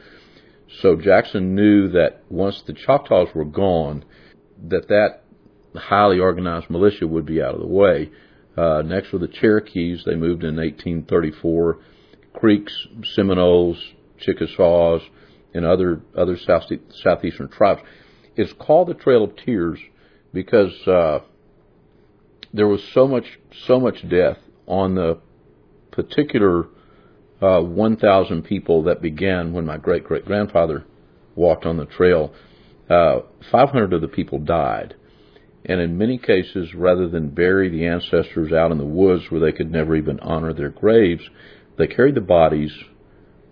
So 0.80 0.96
Jackson 0.96 1.54
knew 1.54 1.88
that 1.88 2.22
once 2.28 2.62
the 2.62 2.74
Choctaws 2.74 3.28
were 3.34 3.44
gone, 3.44 4.04
that 4.68 4.88
that 4.88 5.21
highly 5.74 6.18
organized 6.18 6.70
militia 6.70 7.06
would 7.06 7.26
be 7.26 7.42
out 7.42 7.54
of 7.54 7.60
the 7.60 7.66
way. 7.66 8.10
Uh, 8.56 8.82
next 8.82 9.12
were 9.12 9.18
the 9.18 9.28
Cherokees. 9.28 10.02
They 10.04 10.14
moved 10.14 10.44
in 10.44 10.56
1834. 10.56 11.78
Creeks, 12.34 12.86
Seminoles, 13.14 13.78
Chickasaws, 14.18 15.02
and 15.54 15.64
other 15.64 16.00
other 16.16 16.36
south, 16.36 16.64
southeastern 17.02 17.48
tribes. 17.48 17.82
It's 18.36 18.52
called 18.54 18.88
the 18.88 18.94
Trail 18.94 19.24
of 19.24 19.36
Tears 19.36 19.78
because 20.32 20.72
uh, 20.86 21.20
there 22.52 22.68
was 22.68 22.82
so 22.92 23.06
much 23.06 23.38
so 23.66 23.78
much 23.78 24.08
death 24.08 24.38
on 24.66 24.94
the 24.94 25.18
particular 25.90 26.68
uh, 27.42 27.60
1,000 27.60 28.42
people 28.42 28.84
that 28.84 29.02
began 29.02 29.52
when 29.52 29.66
my 29.66 29.76
great 29.76 30.04
great 30.04 30.24
grandfather 30.24 30.84
walked 31.34 31.66
on 31.66 31.76
the 31.76 31.86
trail. 31.86 32.32
Uh, 32.88 33.20
500 33.50 33.92
of 33.92 34.00
the 34.00 34.08
people 34.08 34.38
died. 34.38 34.94
And 35.64 35.80
in 35.80 35.98
many 35.98 36.18
cases, 36.18 36.74
rather 36.74 37.08
than 37.08 37.30
bury 37.30 37.68
the 37.68 37.86
ancestors 37.86 38.52
out 38.52 38.72
in 38.72 38.78
the 38.78 38.84
woods 38.84 39.30
where 39.30 39.40
they 39.40 39.52
could 39.52 39.70
never 39.70 39.94
even 39.94 40.18
honor 40.20 40.52
their 40.52 40.70
graves, 40.70 41.22
they 41.78 41.86
carried 41.86 42.16
the 42.16 42.20
bodies 42.20 42.72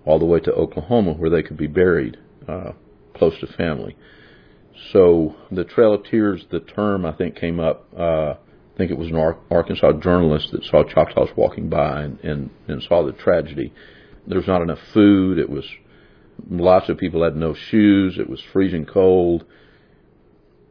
all 0.05 0.19
the 0.19 0.25
way 0.25 0.41
to 0.41 0.53
Oklahoma 0.53 1.13
where 1.13 1.31
they 1.31 1.43
could 1.43 1.57
be 1.57 1.67
buried 1.67 2.17
uh, 2.49 2.73
close 3.15 3.39
to 3.41 3.47
family. 3.47 3.97
So 4.93 5.37
the 5.51 5.65
Trail 5.65 5.95
of 5.95 6.05
Tears, 6.05 6.45
the 6.51 6.61
term 6.61 7.05
I 7.05 7.13
think 7.13 7.37
came 7.37 7.61
up. 7.61 7.87
Uh, 7.97 8.35
I 8.35 8.77
think 8.77 8.91
it 8.91 8.99
was 8.99 9.09
an 9.09 9.35
Arkansas 9.51 9.93
journalist 10.01 10.51
that 10.53 10.65
saw 10.65 10.83
Choctaws 10.85 11.29
walking 11.37 11.69
by 11.69 12.03
and, 12.03 12.19
and, 12.21 12.51
and 12.67 12.83
saw 12.83 13.05
the 13.05 13.13
tragedy. 13.13 13.73
There 14.27 14.39
was 14.39 14.47
not 14.47 14.63
enough 14.63 14.79
food. 14.95 15.39
It 15.39 15.51
was 15.51 15.65
lots 16.49 16.89
of 16.89 16.97
people 16.97 17.23
had 17.23 17.37
no 17.37 17.55
shoes. 17.55 18.17
It 18.19 18.29
was 18.29 18.43
freezing 18.53 18.87
cold. 18.87 19.45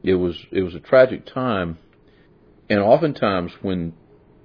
It 0.03 0.15
was 0.15 0.45
it 0.51 0.63
was 0.63 0.75
a 0.75 0.79
tragic 0.79 1.25
time, 1.25 1.77
and 2.69 2.79
oftentimes 2.79 3.51
when 3.61 3.93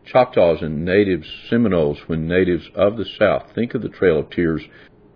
Choctaws 0.04 0.60
and 0.60 0.84
natives, 0.84 1.26
Seminoles, 1.48 1.98
when 2.06 2.28
natives 2.28 2.68
of 2.74 2.96
the 2.96 3.06
South 3.18 3.52
think 3.54 3.74
of 3.74 3.82
the 3.82 3.88
Trail 3.88 4.18
of 4.18 4.30
Tears, 4.30 4.62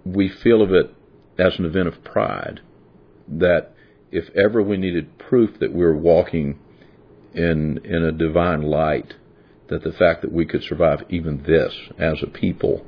we 0.05 0.29
feel 0.29 0.63
of 0.63 0.73
it 0.73 0.95
as 1.39 1.59
an 1.59 1.65
event 1.65 1.89
of 1.89 2.03
pride. 2.05 2.61
That 3.29 3.75
if 4.11 4.31
ever 4.35 4.63
we 4.63 4.77
needed 4.77 5.19
proof 5.19 5.59
that 5.61 5.73
we 5.73 5.85
were 5.85 5.97
walking 5.97 6.59
in 7.35 7.81
in 7.85 8.03
a 8.03 8.13
divine 8.13 8.63
light, 8.63 9.15
that 9.69 9.83
the 9.83 9.93
fact 9.93 10.23
that 10.23 10.33
we 10.33 10.47
could 10.47 10.63
survive 10.63 11.01
even 11.09 11.43
this 11.43 11.75
as 11.99 12.23
a 12.23 12.27
people 12.27 12.87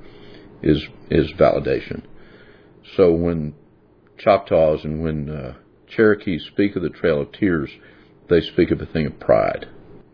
is 0.62 0.86
is 1.10 1.32
validation. 1.32 2.02
So 2.96 3.12
when 3.12 3.54
Choctaws 4.18 4.84
and 4.84 5.02
when 5.02 5.28
uh, 5.28 5.54
Cherokees 5.90 6.44
speak 6.44 6.76
of 6.76 6.82
the 6.82 6.90
Trail 6.90 7.20
of 7.20 7.32
Tears, 7.32 7.70
they 8.28 8.40
speak 8.40 8.70
of 8.70 8.80
a 8.80 8.86
thing 8.86 9.06
of 9.06 9.18
pride 9.20 9.66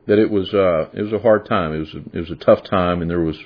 that 0.07 0.19
it 0.19 0.31
was 0.31 0.55
uh, 0.55 0.89
it 0.93 1.03
was 1.03 1.13
a 1.13 1.19
hard 1.19 1.47
time. 1.47 1.75
It 1.75 1.79
was 1.79 1.95
a, 1.95 2.17
it 2.17 2.21
was 2.21 2.31
a 2.31 2.37
tough 2.37 2.65
time, 2.65 3.03
and 3.03 3.11
there 3.11 3.21
was. 3.21 3.39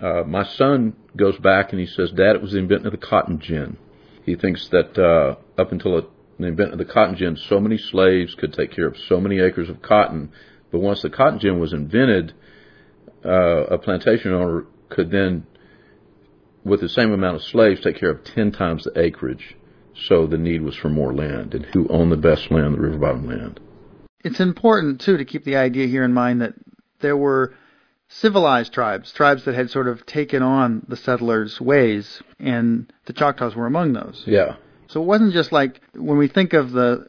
Uh, 0.00 0.22
my 0.26 0.44
son 0.44 0.96
goes 1.16 1.38
back 1.38 1.70
and 1.70 1.80
he 1.80 1.86
says, 1.86 2.10
"Dad, 2.10 2.36
it 2.36 2.42
was 2.42 2.52
the 2.52 2.58
invention 2.58 2.86
of 2.86 2.92
the 2.92 3.06
cotton 3.06 3.38
gin." 3.38 3.76
He 4.24 4.34
thinks 4.34 4.68
that 4.68 4.98
uh, 4.98 5.36
up 5.60 5.70
until 5.70 5.98
it, 5.98 6.06
the 6.38 6.46
invention 6.46 6.80
of 6.80 6.86
the 6.86 6.92
cotton 6.92 7.16
gin, 7.16 7.36
so 7.36 7.60
many 7.60 7.78
slaves 7.78 8.34
could 8.34 8.52
take 8.52 8.72
care 8.72 8.86
of 8.86 8.96
so 9.08 9.20
many 9.20 9.38
acres 9.38 9.68
of 9.68 9.82
cotton, 9.82 10.32
but 10.72 10.80
once 10.80 11.02
the 11.02 11.10
cotton 11.10 11.38
gin 11.38 11.60
was 11.60 11.72
invented, 11.72 12.32
uh, 13.24 13.64
a 13.66 13.78
plantation 13.78 14.32
owner 14.32 14.66
could 14.88 15.10
then, 15.10 15.46
with 16.64 16.80
the 16.80 16.88
same 16.88 17.12
amount 17.12 17.36
of 17.36 17.42
slaves, 17.42 17.82
take 17.82 17.98
care 17.98 18.10
of 18.10 18.24
ten 18.24 18.50
times 18.50 18.84
the 18.84 18.98
acreage. 18.98 19.56
So 19.96 20.26
the 20.26 20.38
need 20.38 20.62
was 20.62 20.76
for 20.76 20.88
more 20.88 21.14
land, 21.14 21.54
and 21.54 21.64
who 21.66 21.86
owned 21.88 22.12
the 22.12 22.16
best 22.16 22.50
land? 22.50 22.74
The 22.74 22.80
river 22.80 22.98
bottom 22.98 23.26
land 23.26 23.60
it's 24.24 24.40
important 24.40 25.02
too 25.02 25.18
to 25.18 25.24
keep 25.24 25.44
the 25.44 25.56
idea 25.56 25.86
here 25.86 26.02
in 26.02 26.12
mind 26.12 26.40
that 26.40 26.54
there 27.00 27.16
were 27.16 27.54
civilized 28.08 28.72
tribes, 28.72 29.12
tribes 29.12 29.44
that 29.44 29.54
had 29.54 29.70
sort 29.70 29.86
of 29.86 30.04
taken 30.06 30.42
on 30.42 30.84
the 30.88 30.96
settlers' 30.96 31.60
ways, 31.60 32.22
and 32.40 32.90
the 33.04 33.12
Choctaws 33.12 33.54
were 33.54 33.66
among 33.66 33.92
those. 33.92 34.24
Yeah. 34.26 34.56
So 34.88 35.02
it 35.02 35.04
wasn't 35.04 35.34
just 35.34 35.52
like 35.52 35.80
when 35.94 36.16
we 36.16 36.28
think 36.28 36.54
of 36.54 36.72
the, 36.72 37.06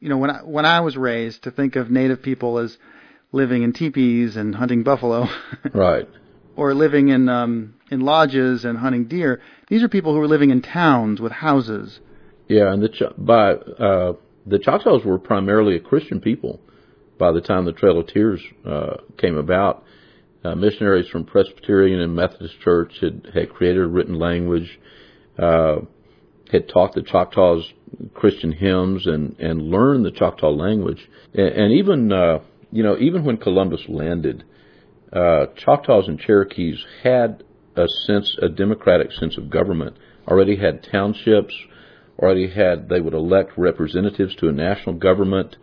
you 0.00 0.08
know, 0.08 0.16
when 0.16 0.30
I, 0.30 0.38
when 0.38 0.64
I 0.64 0.80
was 0.80 0.96
raised 0.96 1.44
to 1.44 1.50
think 1.50 1.76
of 1.76 1.90
Native 1.90 2.22
people 2.22 2.58
as 2.58 2.78
living 3.32 3.62
in 3.62 3.72
teepees 3.72 4.36
and 4.36 4.54
hunting 4.54 4.82
buffalo, 4.82 5.28
right, 5.74 6.08
or 6.54 6.74
living 6.74 7.08
in 7.08 7.28
um, 7.28 7.74
in 7.90 8.00
lodges 8.00 8.64
and 8.64 8.78
hunting 8.78 9.06
deer. 9.06 9.42
These 9.68 9.82
are 9.82 9.88
people 9.88 10.12
who 10.14 10.20
were 10.20 10.28
living 10.28 10.50
in 10.50 10.62
towns 10.62 11.20
with 11.20 11.32
houses. 11.32 12.00
Yeah, 12.48 12.72
and 12.72 12.82
the 12.82 13.12
by 13.18 13.52
uh, 13.52 14.12
the 14.46 14.58
Choctaws 14.58 15.04
were 15.04 15.18
primarily 15.18 15.76
a 15.76 15.80
Christian 15.80 16.20
people 16.20 16.60
by 17.18 17.32
the 17.32 17.40
time 17.40 17.64
the 17.64 17.72
Trail 17.72 17.98
of 17.98 18.06
Tears 18.06 18.40
uh, 18.64 18.96
came 19.18 19.36
about. 19.36 19.84
Uh, 20.44 20.54
missionaries 20.54 21.08
from 21.08 21.24
Presbyterian 21.24 22.00
and 22.00 22.14
Methodist 22.14 22.60
Church 22.60 22.92
had, 23.00 23.28
had 23.34 23.50
created 23.50 23.82
a 23.82 23.86
written 23.86 24.14
language, 24.16 24.78
uh, 25.38 25.76
had 26.52 26.68
taught 26.68 26.92
the 26.94 27.02
Choctaws 27.02 27.68
Christian 28.14 28.52
hymns 28.52 29.06
and, 29.06 29.36
and 29.40 29.62
learned 29.62 30.04
the 30.04 30.12
Choctaw 30.12 30.50
language. 30.50 31.08
And, 31.34 31.48
and 31.48 31.72
even, 31.72 32.12
uh, 32.12 32.40
you 32.70 32.84
know, 32.84 32.96
even 32.98 33.24
when 33.24 33.38
Columbus 33.38 33.82
landed, 33.88 34.44
uh, 35.12 35.46
Choctaws 35.56 36.06
and 36.06 36.20
Cherokees 36.20 36.84
had 37.02 37.42
a 37.74 37.86
sense, 38.06 38.36
a 38.40 38.48
democratic 38.48 39.10
sense 39.12 39.36
of 39.36 39.50
government, 39.50 39.96
already 40.28 40.56
had 40.56 40.86
townships, 40.92 41.54
already 42.18 42.48
had 42.48 42.88
they 42.88 43.00
would 43.00 43.14
elect 43.14 43.52
representatives 43.56 44.34
to 44.36 44.48
a 44.48 44.52
national 44.52 44.96
government, 44.96 45.56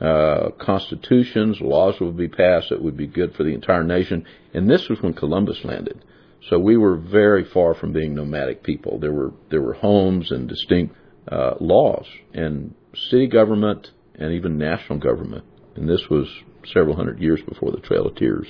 uh, 0.00 0.50
constitutions, 0.58 1.60
laws 1.60 1.98
would 2.00 2.16
be 2.16 2.28
passed 2.28 2.70
that 2.70 2.82
would 2.82 2.96
be 2.96 3.06
good 3.06 3.34
for 3.34 3.44
the 3.44 3.54
entire 3.54 3.84
nation. 3.84 4.26
And 4.52 4.68
this 4.68 4.88
was 4.88 5.00
when 5.00 5.14
Columbus 5.14 5.64
landed. 5.64 6.04
So 6.48 6.58
we 6.58 6.76
were 6.76 6.96
very 6.96 7.44
far 7.44 7.74
from 7.74 7.92
being 7.92 8.14
nomadic 8.14 8.62
people. 8.62 8.98
There 8.98 9.12
were 9.12 9.32
there 9.50 9.62
were 9.62 9.74
homes 9.74 10.30
and 10.30 10.48
distinct 10.48 10.94
uh, 11.30 11.54
laws 11.60 12.06
and 12.34 12.74
city 12.94 13.26
government 13.26 13.90
and 14.16 14.32
even 14.32 14.58
national 14.58 14.98
government. 14.98 15.44
And 15.74 15.88
this 15.88 16.08
was 16.10 16.28
several 16.72 16.96
hundred 16.96 17.20
years 17.20 17.40
before 17.48 17.70
the 17.70 17.80
Trail 17.80 18.06
of 18.06 18.14
Tears. 18.14 18.46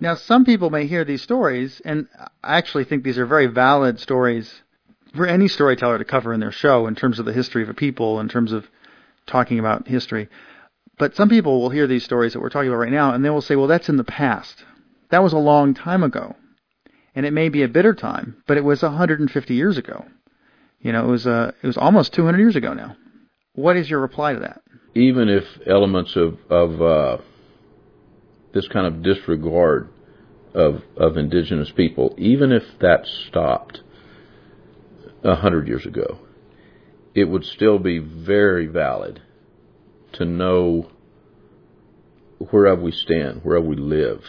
Now, 0.00 0.14
some 0.14 0.44
people 0.44 0.70
may 0.70 0.86
hear 0.86 1.04
these 1.04 1.22
stories, 1.22 1.80
and 1.84 2.06
I 2.42 2.58
actually 2.58 2.84
think 2.84 3.02
these 3.02 3.18
are 3.18 3.26
very 3.26 3.46
valid 3.46 3.98
stories 3.98 4.62
for 5.14 5.26
any 5.26 5.48
storyteller 5.48 5.98
to 5.98 6.04
cover 6.04 6.32
in 6.32 6.40
their 6.40 6.52
show 6.52 6.86
in 6.86 6.94
terms 6.94 7.18
of 7.18 7.24
the 7.24 7.32
history 7.32 7.62
of 7.62 7.68
a 7.68 7.74
people, 7.74 8.20
in 8.20 8.28
terms 8.28 8.52
of 8.52 8.66
talking 9.26 9.58
about 9.58 9.88
history. 9.88 10.28
But 10.98 11.14
some 11.14 11.28
people 11.28 11.60
will 11.60 11.70
hear 11.70 11.86
these 11.86 12.04
stories 12.04 12.32
that 12.32 12.40
we're 12.40 12.50
talking 12.50 12.68
about 12.68 12.80
right 12.80 12.92
now, 12.92 13.14
and 13.14 13.24
they 13.24 13.30
will 13.30 13.40
say, 13.40 13.56
well, 13.56 13.68
that's 13.68 13.88
in 13.88 13.96
the 13.96 14.04
past. 14.04 14.64
That 15.10 15.22
was 15.22 15.32
a 15.32 15.38
long 15.38 15.74
time 15.74 16.02
ago. 16.02 16.34
And 17.14 17.24
it 17.24 17.32
may 17.32 17.48
be 17.48 17.62
a 17.62 17.68
bitter 17.68 17.94
time, 17.94 18.42
but 18.46 18.56
it 18.56 18.64
was 18.64 18.82
150 18.82 19.54
years 19.54 19.78
ago. 19.78 20.04
You 20.80 20.92
know, 20.92 21.04
it 21.04 21.10
was 21.10 21.26
uh, 21.26 21.52
it 21.60 21.66
was 21.66 21.76
almost 21.76 22.14
200 22.14 22.38
years 22.38 22.54
ago 22.54 22.72
now. 22.72 22.96
What 23.54 23.76
is 23.76 23.90
your 23.90 24.00
reply 24.00 24.34
to 24.34 24.40
that? 24.40 24.60
Even 24.94 25.28
if 25.28 25.44
elements 25.66 26.14
of 26.14 26.38
of 26.48 26.80
uh, 26.80 27.18
this 28.52 28.68
kind 28.68 28.86
of 28.86 29.02
disregard 29.02 29.88
of 30.54 30.82
of 30.96 31.16
indigenous 31.16 31.72
people, 31.72 32.14
even 32.18 32.52
if 32.52 32.62
that 32.80 33.06
stopped, 33.28 33.80
a 35.22 35.34
hundred 35.34 35.66
years 35.68 35.86
ago, 35.86 36.18
it 37.14 37.24
would 37.24 37.44
still 37.44 37.78
be 37.78 37.98
very 37.98 38.66
valid 38.66 39.20
to 40.12 40.24
know 40.24 40.90
wherever 42.50 42.80
we 42.80 42.92
stand, 42.92 43.40
wherever 43.42 43.66
we 43.66 43.76
live. 43.76 44.20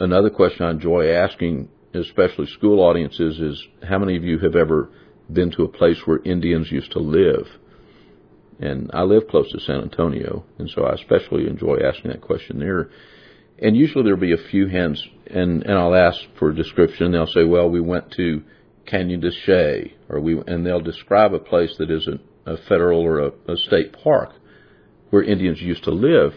Another 0.00 0.30
question 0.30 0.66
I 0.66 0.70
enjoy 0.70 1.10
asking, 1.10 1.68
especially 1.94 2.46
school 2.46 2.80
audiences, 2.80 3.40
is 3.40 3.66
how 3.88 3.98
many 3.98 4.16
of 4.16 4.24
you 4.24 4.38
have 4.38 4.54
ever 4.54 4.90
been 5.32 5.50
to 5.52 5.64
a 5.64 5.68
place 5.68 5.98
where 6.04 6.22
Indians 6.22 6.70
used 6.70 6.92
to 6.92 7.00
live? 7.00 7.46
And 8.60 8.90
I 8.92 9.02
live 9.02 9.28
close 9.28 9.50
to 9.52 9.60
San 9.60 9.82
Antonio, 9.82 10.44
and 10.58 10.68
so 10.68 10.84
I 10.84 10.94
especially 10.94 11.46
enjoy 11.46 11.78
asking 11.84 12.10
that 12.10 12.20
question 12.20 12.58
there. 12.58 12.90
And 13.60 13.76
usually 13.76 14.04
there'll 14.04 14.20
be 14.20 14.34
a 14.34 14.48
few 14.50 14.68
hands, 14.68 15.04
and, 15.26 15.62
and 15.62 15.72
I'll 15.72 15.94
ask 15.94 16.18
for 16.38 16.50
a 16.50 16.54
description. 16.54 17.12
They'll 17.12 17.26
say, 17.26 17.44
well, 17.44 17.68
we 17.68 17.80
went 17.80 18.12
to 18.12 18.42
Canyon 18.88 19.20
de 19.20 19.30
Chelly, 19.30 19.94
or 20.08 20.20
we, 20.20 20.40
and 20.46 20.64
they'll 20.64 20.80
describe 20.80 21.34
a 21.34 21.38
place 21.38 21.74
that 21.78 21.90
isn't 21.90 22.20
a 22.46 22.56
federal 22.56 23.00
or 23.00 23.18
a, 23.18 23.32
a 23.46 23.56
state 23.56 23.92
park 23.92 24.30
where 25.10 25.22
Indians 25.22 25.60
used 25.60 25.84
to 25.84 25.90
live. 25.90 26.34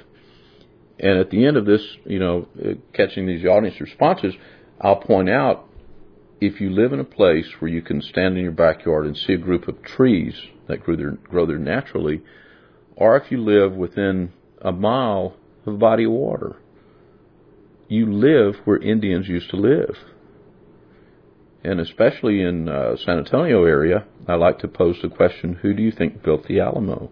And 1.00 1.18
at 1.18 1.30
the 1.30 1.46
end 1.46 1.58
of 1.58 1.66
this, 1.66 1.82
you 2.06 2.20
know, 2.20 2.48
uh, 2.64 2.74
catching 2.94 3.26
these 3.26 3.46
audience 3.46 3.80
responses, 3.80 4.36
I'll 4.80 4.98
point 4.98 5.30
out 5.30 5.68
if 6.40 6.60
you 6.60 6.70
live 6.72 6.92
in 6.92 7.00
a 7.00 7.06
place 7.06 7.48
where 7.60 7.72
you 7.72 7.82
can 7.82 8.02
stand 8.02 8.38
in 8.38 8.44
your 8.44 8.52
backyard 8.52 9.06
and 9.06 9.16
see 9.16 9.34
a 9.34 9.38
group 9.38 9.68
of 9.68 9.82
trees 9.84 10.34
that 10.68 10.84
grow 10.84 10.96
there, 10.96 11.12
grow 11.12 11.46
there 11.46 11.58
naturally, 11.58 12.22
or 12.96 13.16
if 13.18 13.32
you 13.32 13.42
live 13.42 13.74
within 13.74 14.34
a 14.62 14.72
mile 14.72 15.36
of 15.66 15.76
a 15.76 15.78
body 15.78 16.04
of 16.04 16.12
water, 16.12 16.58
you 17.88 18.12
live 18.12 18.56
where 18.66 18.78
Indians 18.78 19.28
used 19.28 19.50
to 19.52 19.56
live. 19.56 19.96
And 21.64 21.80
especially 21.80 22.42
in 22.42 22.68
uh, 22.68 22.96
San 22.98 23.20
Antonio 23.20 23.66
area, 23.66 24.06
I 24.28 24.36
like 24.36 24.60
to 24.60 24.68
pose 24.68 24.98
the 25.02 25.10
question, 25.10 25.60
who 25.62 25.74
do 25.74 25.84
you 25.84 25.92
think 25.92 26.24
built 26.24 26.48
the 26.48 26.60
Alamo? 26.60 27.12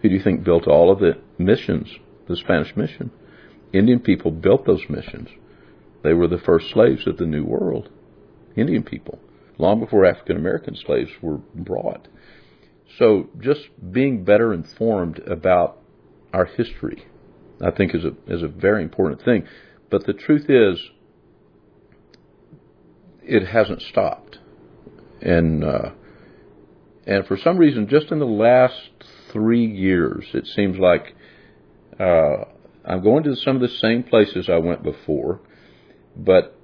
Who 0.00 0.08
do 0.08 0.14
you 0.14 0.22
think 0.22 0.44
built 0.44 0.66
all 0.66 0.90
of 0.90 1.00
the 1.00 1.18
missions, 1.38 1.88
the 2.28 2.36
Spanish 2.36 2.74
mission? 2.76 3.10
Indian 3.72 4.00
people 4.00 4.30
built 4.30 4.66
those 4.66 4.84
missions. 4.88 5.28
They 6.02 6.12
were 6.12 6.28
the 6.28 6.38
first 6.38 6.70
slaves 6.70 7.06
of 7.06 7.16
the 7.16 7.26
New 7.26 7.44
World. 7.44 7.90
Indian 8.56 8.84
people, 8.84 9.18
long 9.58 9.80
before 9.80 10.04
African 10.06 10.36
American 10.36 10.76
slaves 10.76 11.10
were 11.20 11.38
brought. 11.54 12.06
So 12.98 13.28
just 13.40 13.62
being 13.92 14.24
better 14.24 14.52
informed 14.52 15.18
about 15.20 15.78
our 16.32 16.44
history, 16.44 17.04
I 17.60 17.70
think 17.70 17.94
is 17.94 18.04
a 18.04 18.12
is 18.32 18.42
a 18.42 18.48
very 18.48 18.82
important 18.82 19.22
thing. 19.24 19.46
But 19.90 20.06
the 20.06 20.12
truth 20.12 20.48
is, 20.48 20.78
it 23.26 23.46
hasn't 23.46 23.82
stopped, 23.82 24.38
and 25.20 25.64
uh, 25.64 25.90
and 27.06 27.26
for 27.26 27.36
some 27.36 27.58
reason, 27.58 27.88
just 27.88 28.10
in 28.10 28.18
the 28.18 28.24
last 28.26 28.90
three 29.32 29.66
years, 29.66 30.26
it 30.34 30.46
seems 30.46 30.78
like 30.78 31.14
uh, 31.98 32.44
I'm 32.84 33.02
going 33.02 33.24
to 33.24 33.36
some 33.36 33.56
of 33.56 33.62
the 33.62 33.68
same 33.68 34.02
places 34.02 34.48
I 34.48 34.58
went 34.58 34.82
before, 34.82 35.40
but 36.16 36.58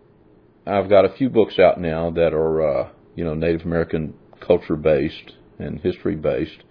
I've 0.66 0.88
got 0.88 1.04
a 1.04 1.14
few 1.16 1.30
books 1.30 1.58
out 1.58 1.80
now 1.80 2.10
that 2.10 2.32
are 2.32 2.62
uh, 2.62 2.88
you 3.14 3.24
know 3.24 3.34
Native 3.34 3.62
American 3.62 4.14
culture 4.46 4.76
based 4.76 5.32
and 5.58 5.80
history 5.80 6.16
based, 6.16 6.62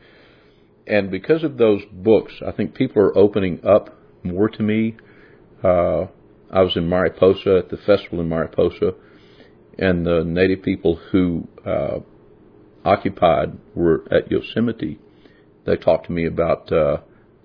and 0.88 1.12
because 1.12 1.43
of 1.43 1.58
those 1.58 1.82
books, 1.91 2.34
I 2.45 2.52
think 2.52 2.75
people 2.75 3.02
are 3.02 3.17
opening 3.17 3.65
up 3.65 3.97
more 4.23 4.49
to 4.49 4.63
me. 4.63 4.97
Uh, 5.63 6.08
I 6.52 6.62
was 6.62 6.75
in 6.75 6.89
Mariposa 6.89 7.58
at 7.60 7.69
the 7.69 7.78
festival 7.78 8.21
in 8.21 8.30
Mariposa 8.30 8.93
and 9.79 10.05
the 10.05 10.23
native 10.25 10.61
people 10.61 10.97
who 11.11 11.47
uh, 11.65 11.99
occupied 12.83 13.57
were 13.73 14.03
at 14.11 14.29
Yosemite. 14.29 14.99
They 15.65 15.77
talked 15.77 16.07
to 16.07 16.11
me 16.11 16.25
about 16.25 16.71
uh, 16.71 16.97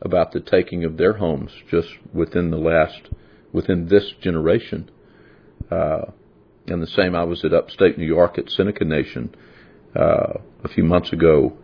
about 0.03 0.33
the 0.33 0.41
taking 0.41 0.85
of 0.85 0.97
their 0.97 1.15
homes 1.15 1.53
just 1.71 1.89
within 2.13 2.51
the 2.51 2.59
last 2.59 3.09
within 3.53 3.89
this 3.89 4.13
generation. 4.21 4.91
Uh, 5.71 6.07
and 6.67 6.83
the 6.83 6.87
same, 6.87 7.15
I 7.15 7.25
was 7.25 7.45
at 7.45 7.53
upstate 7.53 7.99
New 7.99 8.07
York 8.07 8.39
at 8.39 8.51
Seneca 8.51 8.85
Nation 8.85 9.35
uh, 9.95 10.39
a 10.65 10.69
few 10.69 10.83
months 10.83 11.13
ago. 11.13 11.57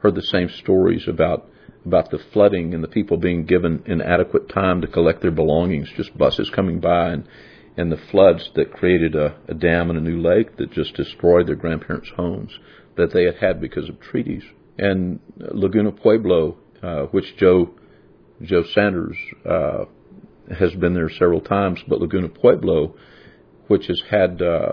Heard 0.00 0.14
the 0.14 0.22
same 0.22 0.48
stories 0.48 1.08
about 1.08 1.48
about 1.86 2.10
the 2.10 2.18
flooding 2.32 2.74
and 2.74 2.84
the 2.84 2.88
people 2.88 3.16
being 3.16 3.46
given 3.46 3.82
inadequate 3.86 4.48
time 4.50 4.82
to 4.82 4.86
collect 4.86 5.22
their 5.22 5.30
belongings, 5.30 5.88
just 5.96 6.16
buses 6.18 6.50
coming 6.54 6.80
by 6.80 7.10
and 7.10 7.26
and 7.78 7.92
the 7.92 8.00
floods 8.10 8.50
that 8.56 8.72
created 8.72 9.14
a, 9.14 9.36
a 9.46 9.54
dam 9.54 9.88
and 9.88 9.96
a 9.96 10.02
new 10.02 10.20
lake 10.20 10.56
that 10.56 10.72
just 10.72 10.94
destroyed 10.94 11.46
their 11.46 11.54
grandparents' 11.54 12.10
homes 12.16 12.50
that 12.96 13.12
they 13.14 13.22
had 13.22 13.36
had 13.36 13.60
because 13.60 13.88
of 13.88 14.00
treaties. 14.00 14.42
And 14.76 15.20
Laguna 15.36 15.92
Pueblo, 15.92 16.58
uh, 16.82 17.02
which 17.12 17.36
Joe 17.38 17.70
Joe 18.42 18.64
Sanders 18.74 19.16
uh, 19.48 19.84
has 20.58 20.74
been 20.74 20.94
there 20.94 21.08
several 21.08 21.40
times, 21.40 21.78
but 21.86 22.00
Laguna 22.00 22.28
Pueblo, 22.28 22.96
which 23.68 23.86
has 23.86 24.02
had 24.10 24.42
uh, 24.42 24.72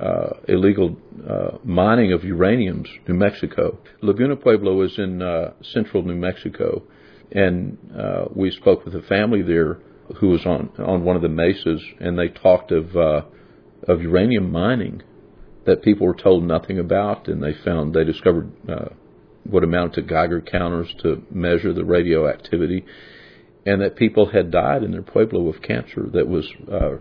uh, 0.00 0.30
illegal 0.48 0.96
uh, 1.28 1.58
mining 1.64 2.14
of 2.14 2.22
uraniums, 2.22 2.86
New 3.06 3.14
Mexico. 3.14 3.78
Laguna 4.00 4.36
Pueblo 4.36 4.80
is 4.82 4.98
in 4.98 5.20
uh, 5.20 5.52
central 5.62 6.02
New 6.02 6.16
Mexico, 6.16 6.82
and 7.30 7.76
uh, 7.94 8.24
we 8.34 8.50
spoke 8.50 8.86
with 8.86 8.94
a 8.94 9.02
family 9.02 9.42
there 9.42 9.80
who 10.16 10.28
was 10.28 10.44
on 10.46 10.70
on 10.78 11.04
one 11.04 11.16
of 11.16 11.22
the 11.22 11.28
mesas, 11.28 11.82
and 12.00 12.18
they 12.18 12.28
talked 12.28 12.72
of 12.72 12.96
uh, 12.96 13.22
of 13.86 14.00
uranium 14.02 14.50
mining 14.50 15.02
that 15.66 15.82
people 15.82 16.06
were 16.06 16.14
told 16.14 16.44
nothing 16.44 16.78
about, 16.78 17.28
and 17.28 17.42
they 17.42 17.52
found 17.52 17.94
they 17.94 18.04
discovered 18.04 18.50
uh, 18.68 18.88
what 19.44 19.64
amounted 19.64 19.94
to 19.94 20.02
Geiger 20.02 20.40
counters 20.40 20.94
to 21.02 21.22
measure 21.30 21.72
the 21.72 21.84
radioactivity, 21.84 22.84
and 23.66 23.82
that 23.82 23.96
people 23.96 24.30
had 24.30 24.50
died 24.50 24.82
in 24.82 24.92
their 24.92 25.02
pueblo 25.02 25.48
of 25.48 25.62
cancer 25.62 26.08
that 26.12 26.26
was 26.26 26.50
uh, 26.72 26.96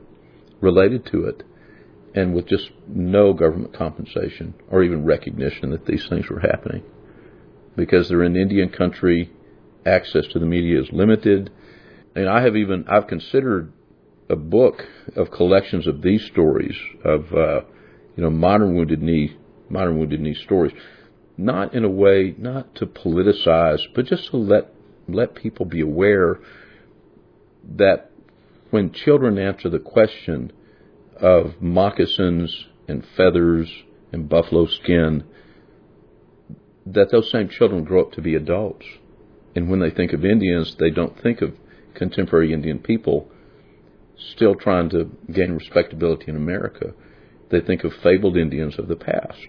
related 0.59 1.05
to 1.05 1.25
it, 1.25 1.43
and 2.13 2.33
with 2.33 2.47
just 2.47 2.69
no 2.87 3.33
government 3.33 3.73
compensation 3.73 4.53
or 4.69 4.83
even 4.83 5.05
recognition 5.05 5.71
that 5.71 5.85
these 5.85 6.05
things 6.09 6.29
were 6.29 6.41
happening, 6.41 6.83
because 7.75 8.09
they're 8.09 8.23
in 8.23 8.35
Indian 8.35 8.69
country, 8.69 9.31
access 9.85 10.27
to 10.27 10.39
the 10.39 10.45
media 10.45 10.81
is 10.81 10.89
limited 10.91 11.49
and 12.17 12.27
I 12.27 12.41
have 12.41 12.55
even 12.55 12.85
I've 12.87 13.07
considered 13.07 13.71
a 14.27 14.35
book 14.35 14.81
of 15.15 15.29
collections 15.29 15.85
of 15.85 16.01
these 16.01 16.25
stories 16.25 16.75
of 17.05 17.31
uh, 17.31 17.61
you 18.15 18.23
know 18.23 18.31
modern 18.31 18.75
wounded 18.75 19.03
knee 19.03 19.37
modern 19.69 19.99
wounded 19.99 20.19
knee 20.19 20.33
stories, 20.33 20.73
not 21.37 21.75
in 21.75 21.85
a 21.85 21.89
way 21.89 22.33
not 22.35 22.73
to 22.75 22.87
politicize, 22.87 23.81
but 23.93 24.07
just 24.07 24.31
to 24.31 24.37
let 24.37 24.73
let 25.07 25.35
people 25.35 25.65
be 25.65 25.79
aware 25.79 26.39
that 27.75 28.09
when 28.71 28.91
children 28.91 29.37
answer 29.37 29.69
the 29.69 29.79
question 29.79 30.51
of 31.21 31.61
moccasins 31.61 32.65
and 32.87 33.05
feathers 33.15 33.71
and 34.11 34.27
buffalo 34.27 34.65
skin, 34.65 35.23
that 36.87 37.11
those 37.11 37.29
same 37.31 37.47
children 37.47 37.83
grow 37.83 38.01
up 38.01 38.13
to 38.13 38.21
be 38.21 38.33
adults. 38.33 38.85
And 39.55 39.69
when 39.69 39.79
they 39.79 39.91
think 39.91 40.13
of 40.13 40.25
Indians, 40.25 40.75
they 40.79 40.89
don't 40.89 41.21
think 41.21 41.41
of 41.41 41.53
contemporary 41.97 42.53
Indian 42.53 42.79
people 42.79 43.29
still 44.17 44.55
trying 44.55 44.89
to 44.89 45.11
gain 45.31 45.51
respectability 45.51 46.25
in 46.27 46.35
America. 46.35 46.93
They 47.49 47.61
think 47.61 47.83
of 47.83 47.93
fabled 47.93 48.37
Indians 48.37 48.79
of 48.79 48.87
the 48.87 48.95
past. 48.95 49.47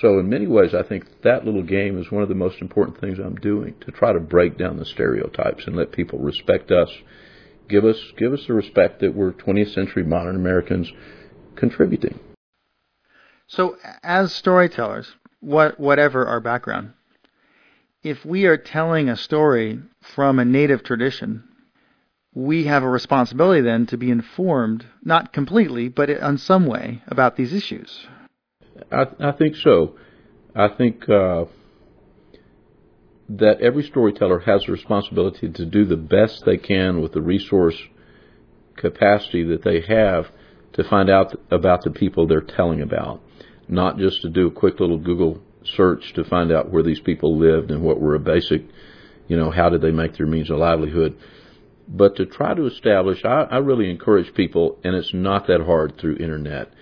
So 0.00 0.18
in 0.18 0.28
many 0.28 0.46
ways, 0.46 0.74
I 0.74 0.82
think 0.82 1.22
that 1.22 1.44
little 1.44 1.62
game 1.62 1.98
is 1.98 2.10
one 2.10 2.22
of 2.22 2.28
the 2.28 2.34
most 2.34 2.60
important 2.60 3.00
things 3.00 3.18
I'm 3.18 3.36
doing 3.36 3.74
to 3.82 3.92
try 3.92 4.12
to 4.12 4.20
break 4.20 4.58
down 4.58 4.76
the 4.76 4.84
stereotypes 4.84 5.66
and 5.66 5.76
let 5.76 5.92
people 5.92 6.18
respect 6.18 6.70
us. 6.70 6.90
Give 7.68 7.84
us 7.84 7.98
give 8.18 8.32
us 8.32 8.46
the 8.46 8.54
respect 8.54 9.00
that 9.00 9.14
we're 9.14 9.32
20th 9.32 9.72
century 9.72 10.02
modern 10.02 10.36
Americans 10.36 10.90
contributing. 11.56 12.18
So, 13.46 13.76
as 14.02 14.32
storytellers, 14.32 15.14
what 15.40 15.78
whatever 15.78 16.26
our 16.26 16.40
background, 16.40 16.94
if 18.04 18.24
we 18.24 18.44
are 18.44 18.58
telling 18.58 19.08
a 19.08 19.16
story 19.16 19.80
from 20.14 20.38
a 20.38 20.44
native 20.44 20.84
tradition, 20.84 21.42
we 22.34 22.66
have 22.66 22.82
a 22.82 22.88
responsibility 22.88 23.62
then 23.62 23.86
to 23.86 23.96
be 23.96 24.10
informed, 24.10 24.84
not 25.02 25.32
completely, 25.32 25.88
but 25.88 26.10
in 26.10 26.36
some 26.36 26.66
way, 26.66 27.02
about 27.06 27.36
these 27.36 27.54
issues. 27.54 28.06
I, 28.92 29.06
I 29.18 29.32
think 29.32 29.56
so. 29.56 29.96
I 30.54 30.68
think 30.68 31.08
uh, 31.08 31.46
that 33.28 33.60
every 33.62 33.84
storyteller 33.84 34.40
has 34.40 34.68
a 34.68 34.72
responsibility 34.72 35.48
to 35.48 35.64
do 35.64 35.86
the 35.86 35.96
best 35.96 36.44
they 36.44 36.58
can 36.58 37.00
with 37.00 37.12
the 37.12 37.22
resource 37.22 37.76
capacity 38.76 39.44
that 39.44 39.62
they 39.62 39.80
have 39.80 40.26
to 40.74 40.84
find 40.84 41.08
out 41.08 41.40
about 41.50 41.82
the 41.82 41.90
people 41.90 42.26
they're 42.26 42.40
telling 42.40 42.82
about, 42.82 43.22
not 43.66 43.96
just 43.96 44.20
to 44.22 44.28
do 44.28 44.48
a 44.48 44.50
quick 44.50 44.78
little 44.80 44.98
Google 44.98 45.40
search 45.64 46.12
to 46.14 46.24
find 46.24 46.52
out 46.52 46.70
where 46.70 46.82
these 46.82 47.00
people 47.00 47.38
lived 47.38 47.70
and 47.70 47.82
what 47.82 48.00
were 48.00 48.14
a 48.14 48.20
basic, 48.20 48.62
you 49.28 49.36
know, 49.36 49.50
how 49.50 49.68
did 49.68 49.82
they 49.82 49.90
make 49.90 50.16
their 50.16 50.26
means 50.26 50.50
of 50.50 50.58
livelihood. 50.58 51.16
But 51.86 52.16
to 52.16 52.26
try 52.26 52.54
to 52.54 52.66
establish, 52.66 53.24
I, 53.24 53.42
I 53.50 53.58
really 53.58 53.90
encourage 53.90 54.34
people, 54.34 54.78
and 54.84 54.94
it's 54.94 55.12
not 55.12 55.46
that 55.48 55.60
hard 55.60 55.98
through 55.98 56.16
internet, 56.16 56.72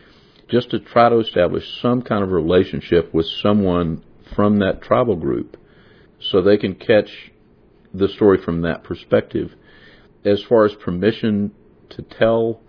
just 0.49 0.71
to 0.71 0.81
try 0.81 1.09
to 1.09 1.18
establish 1.18 1.64
some 1.81 2.03
kind 2.03 2.23
of 2.23 2.31
relationship 2.31 3.12
with 3.12 3.27
someone 3.42 4.05
from 4.35 4.59
that 4.61 4.83
tribal 4.83 5.16
group 5.16 5.57
so 6.21 6.40
they 6.40 6.57
can 6.57 6.75
catch 6.75 7.33
the 7.92 8.09
story 8.09 8.38
from 8.42 8.62
that 8.62 8.85
perspective. 8.85 9.53
As 10.25 10.42
far 10.49 10.64
as 10.64 10.75
permission 10.75 11.53
to 11.90 12.03
tell, 12.03 12.61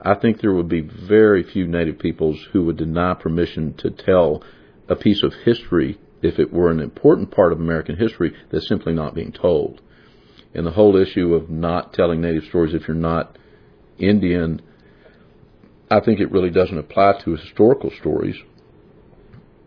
I 0.00 0.14
think 0.14 0.40
there 0.40 0.54
would 0.54 0.68
be 0.68 0.80
very 0.80 1.42
few 1.42 1.66
Native 1.66 1.98
peoples 1.98 2.38
who 2.52 2.64
would 2.64 2.78
deny 2.78 3.14
permission 3.14 3.74
to 3.78 3.90
tell 3.90 4.42
a 4.90 4.96
piece 4.96 5.22
of 5.22 5.32
history 5.44 5.98
if 6.20 6.38
it 6.38 6.52
were 6.52 6.70
an 6.70 6.80
important 6.80 7.30
part 7.30 7.52
of 7.52 7.60
American 7.60 7.96
history 7.96 8.34
that's 8.50 8.68
simply 8.68 8.92
not 8.92 9.14
being 9.14 9.32
told. 9.32 9.80
And 10.52 10.66
the 10.66 10.72
whole 10.72 10.96
issue 10.96 11.34
of 11.34 11.48
not 11.48 11.94
telling 11.94 12.20
Native 12.20 12.44
stories 12.44 12.74
if 12.74 12.86
you're 12.88 12.96
not 12.96 13.38
Indian, 13.98 14.60
I 15.90 16.00
think 16.00 16.20
it 16.20 16.30
really 16.32 16.50
doesn't 16.50 16.76
apply 16.76 17.20
to 17.24 17.36
historical 17.36 17.90
stories. 18.00 18.36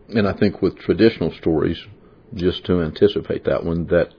And 0.08 0.28
I 0.28 0.34
think 0.34 0.60
with 0.60 0.78
traditional 0.78 1.32
stories, 1.32 1.78
just 2.34 2.64
to 2.66 2.82
anticipate 2.82 3.44
that 3.44 3.64
one, 3.64 3.86
that 3.86 4.10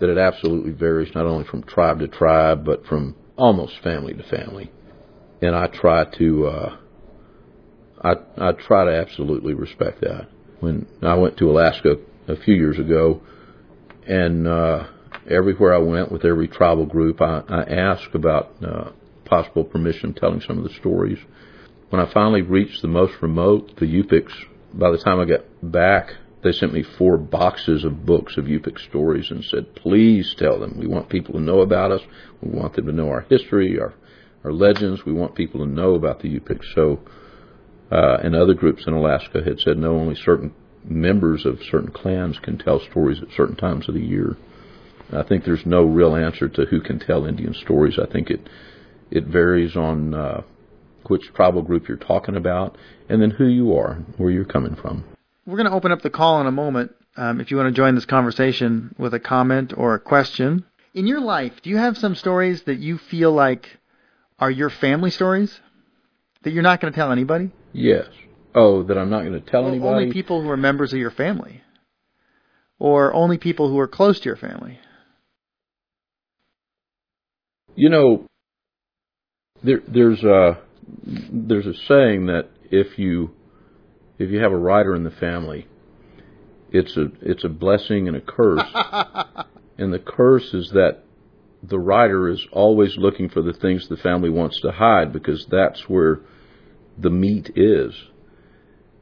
that 0.00 0.10
it 0.10 0.18
absolutely 0.18 0.72
varies 0.72 1.14
not 1.14 1.26
only 1.26 1.44
from 1.44 1.62
tribe 1.62 2.00
to 2.00 2.08
tribe, 2.08 2.64
but 2.64 2.84
from 2.86 3.14
almost 3.36 3.74
family 3.84 4.14
to 4.14 4.22
family. 4.24 4.72
And 5.40 5.54
I 5.54 5.68
try 5.68 6.04
to 6.18 6.46
uh, 6.46 6.76
I 8.02 8.14
I 8.36 8.52
try 8.52 8.84
to 8.86 8.90
absolutely 8.90 9.54
respect 9.54 10.00
that. 10.00 10.28
When 10.62 10.86
I 11.02 11.16
went 11.16 11.38
to 11.38 11.50
Alaska 11.50 11.96
a 12.28 12.36
few 12.36 12.54
years 12.54 12.78
ago, 12.78 13.20
and 14.06 14.46
uh, 14.46 14.86
everywhere 15.28 15.74
I 15.74 15.78
went 15.78 16.12
with 16.12 16.24
every 16.24 16.46
tribal 16.46 16.86
group, 16.86 17.20
I, 17.20 17.42
I 17.48 17.62
asked 17.64 18.14
about 18.14 18.52
uh, 18.64 18.92
possible 19.24 19.64
permission 19.64 20.14
telling 20.14 20.40
some 20.40 20.58
of 20.58 20.62
the 20.62 20.74
stories. 20.78 21.18
When 21.90 22.00
I 22.00 22.12
finally 22.12 22.42
reached 22.42 22.80
the 22.80 22.86
most 22.86 23.14
remote, 23.20 23.72
the 23.80 23.86
Yupiks, 23.86 24.30
by 24.72 24.92
the 24.92 24.98
time 24.98 25.18
I 25.18 25.24
got 25.24 25.40
back, 25.60 26.12
they 26.44 26.52
sent 26.52 26.72
me 26.72 26.84
four 26.96 27.16
boxes 27.16 27.82
of 27.82 28.06
books 28.06 28.36
of 28.36 28.44
Yupik 28.44 28.78
stories 28.88 29.32
and 29.32 29.42
said, 29.42 29.74
please 29.74 30.32
tell 30.38 30.60
them. 30.60 30.78
We 30.78 30.86
want 30.86 31.08
people 31.08 31.34
to 31.34 31.40
know 31.40 31.62
about 31.62 31.90
us. 31.90 32.02
We 32.40 32.56
want 32.56 32.76
them 32.76 32.86
to 32.86 32.92
know 32.92 33.08
our 33.08 33.22
history, 33.22 33.80
our, 33.80 33.94
our 34.44 34.52
legends. 34.52 35.04
We 35.04 35.12
want 35.12 35.34
people 35.34 35.66
to 35.66 35.70
know 35.70 35.96
about 35.96 36.20
the 36.22 36.28
Yupik. 36.28 36.60
So, 36.76 37.00
uh, 37.92 38.18
and 38.22 38.34
other 38.34 38.54
groups 38.54 38.84
in 38.86 38.94
Alaska 38.94 39.42
had 39.44 39.60
said 39.60 39.76
no, 39.76 39.98
only 39.98 40.14
certain 40.14 40.54
members 40.82 41.44
of 41.44 41.62
certain 41.70 41.90
clans 41.90 42.38
can 42.38 42.56
tell 42.56 42.80
stories 42.80 43.20
at 43.20 43.28
certain 43.36 43.54
times 43.56 43.86
of 43.88 43.94
the 43.94 44.00
year. 44.00 44.36
I 45.12 45.22
think 45.22 45.44
there's 45.44 45.66
no 45.66 45.82
real 45.84 46.16
answer 46.16 46.48
to 46.48 46.64
who 46.64 46.80
can 46.80 46.98
tell 46.98 47.26
Indian 47.26 47.52
stories. 47.52 47.98
I 47.98 48.10
think 48.10 48.30
it 48.30 48.48
it 49.10 49.26
varies 49.26 49.76
on 49.76 50.14
uh, 50.14 50.40
which 51.08 51.22
tribal 51.34 51.60
group 51.60 51.86
you're 51.86 51.98
talking 51.98 52.34
about, 52.34 52.78
and 53.10 53.20
then 53.20 53.30
who 53.30 53.46
you 53.46 53.76
are, 53.76 53.96
where 54.16 54.30
you're 54.30 54.46
coming 54.46 54.74
from. 54.74 55.04
We're 55.44 55.58
going 55.58 55.68
to 55.68 55.76
open 55.76 55.92
up 55.92 56.00
the 56.00 56.08
call 56.08 56.40
in 56.40 56.46
a 56.46 56.52
moment. 56.52 56.92
Um, 57.16 57.42
if 57.42 57.50
you 57.50 57.58
want 57.58 57.66
to 57.66 57.78
join 57.78 57.94
this 57.94 58.06
conversation 58.06 58.94
with 58.96 59.12
a 59.12 59.20
comment 59.20 59.74
or 59.76 59.94
a 59.94 60.00
question, 60.00 60.64
in 60.94 61.06
your 61.06 61.20
life, 61.20 61.52
do 61.62 61.68
you 61.68 61.76
have 61.76 61.98
some 61.98 62.14
stories 62.14 62.62
that 62.62 62.78
you 62.78 62.96
feel 62.96 63.32
like 63.32 63.68
are 64.38 64.50
your 64.50 64.70
family 64.70 65.10
stories 65.10 65.60
that 66.42 66.52
you're 66.52 66.62
not 66.62 66.80
going 66.80 66.90
to 66.90 66.96
tell 66.96 67.12
anybody? 67.12 67.50
Yes. 67.72 68.06
Oh, 68.54 68.82
that 68.84 68.98
I'm 68.98 69.10
not 69.10 69.20
going 69.20 69.32
to 69.32 69.40
tell 69.40 69.62
well, 69.62 69.70
anybody. 69.70 70.04
Only 70.04 70.12
people 70.12 70.42
who 70.42 70.50
are 70.50 70.56
members 70.56 70.92
of 70.92 70.98
your 70.98 71.10
family, 71.10 71.62
or 72.78 73.12
only 73.14 73.38
people 73.38 73.68
who 73.70 73.78
are 73.78 73.88
close 73.88 74.20
to 74.20 74.26
your 74.26 74.36
family. 74.36 74.78
You 77.74 77.88
know, 77.88 78.26
there, 79.62 79.80
there's 79.88 80.22
a 80.22 80.58
there's 81.04 81.66
a 81.66 81.74
saying 81.88 82.26
that 82.26 82.48
if 82.70 82.98
you 82.98 83.30
if 84.18 84.30
you 84.30 84.40
have 84.40 84.52
a 84.52 84.58
writer 84.58 84.94
in 84.94 85.04
the 85.04 85.10
family, 85.10 85.66
it's 86.70 86.96
a 86.96 87.06
it's 87.22 87.44
a 87.44 87.48
blessing 87.48 88.08
and 88.08 88.16
a 88.16 88.20
curse. 88.20 88.68
and 89.78 89.92
the 89.92 89.98
curse 89.98 90.52
is 90.52 90.70
that 90.74 90.98
the 91.62 91.78
writer 91.78 92.28
is 92.28 92.46
always 92.52 92.96
looking 92.98 93.28
for 93.28 93.40
the 93.40 93.52
things 93.52 93.88
the 93.88 93.96
family 93.96 94.28
wants 94.28 94.60
to 94.60 94.72
hide 94.72 95.12
because 95.12 95.46
that's 95.50 95.88
where 95.88 96.20
the 96.98 97.10
meat 97.10 97.50
is. 97.56 97.94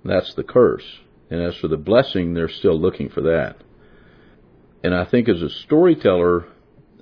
That's 0.05 0.35
the 0.35 0.45
curse. 0.45 0.85
And 1.31 1.43
as 1.43 1.57
for 1.57 1.69
the 1.69 1.77
blessing, 1.77 2.35
they're 2.35 2.49
still 2.49 2.79
looking 2.79 3.09
for 3.09 3.21
that. 3.23 3.57
And 4.83 4.95
I 4.95 5.05
think 5.05 5.29
as 5.29 5.43
a 5.43 5.51
storyteller, 5.51 6.47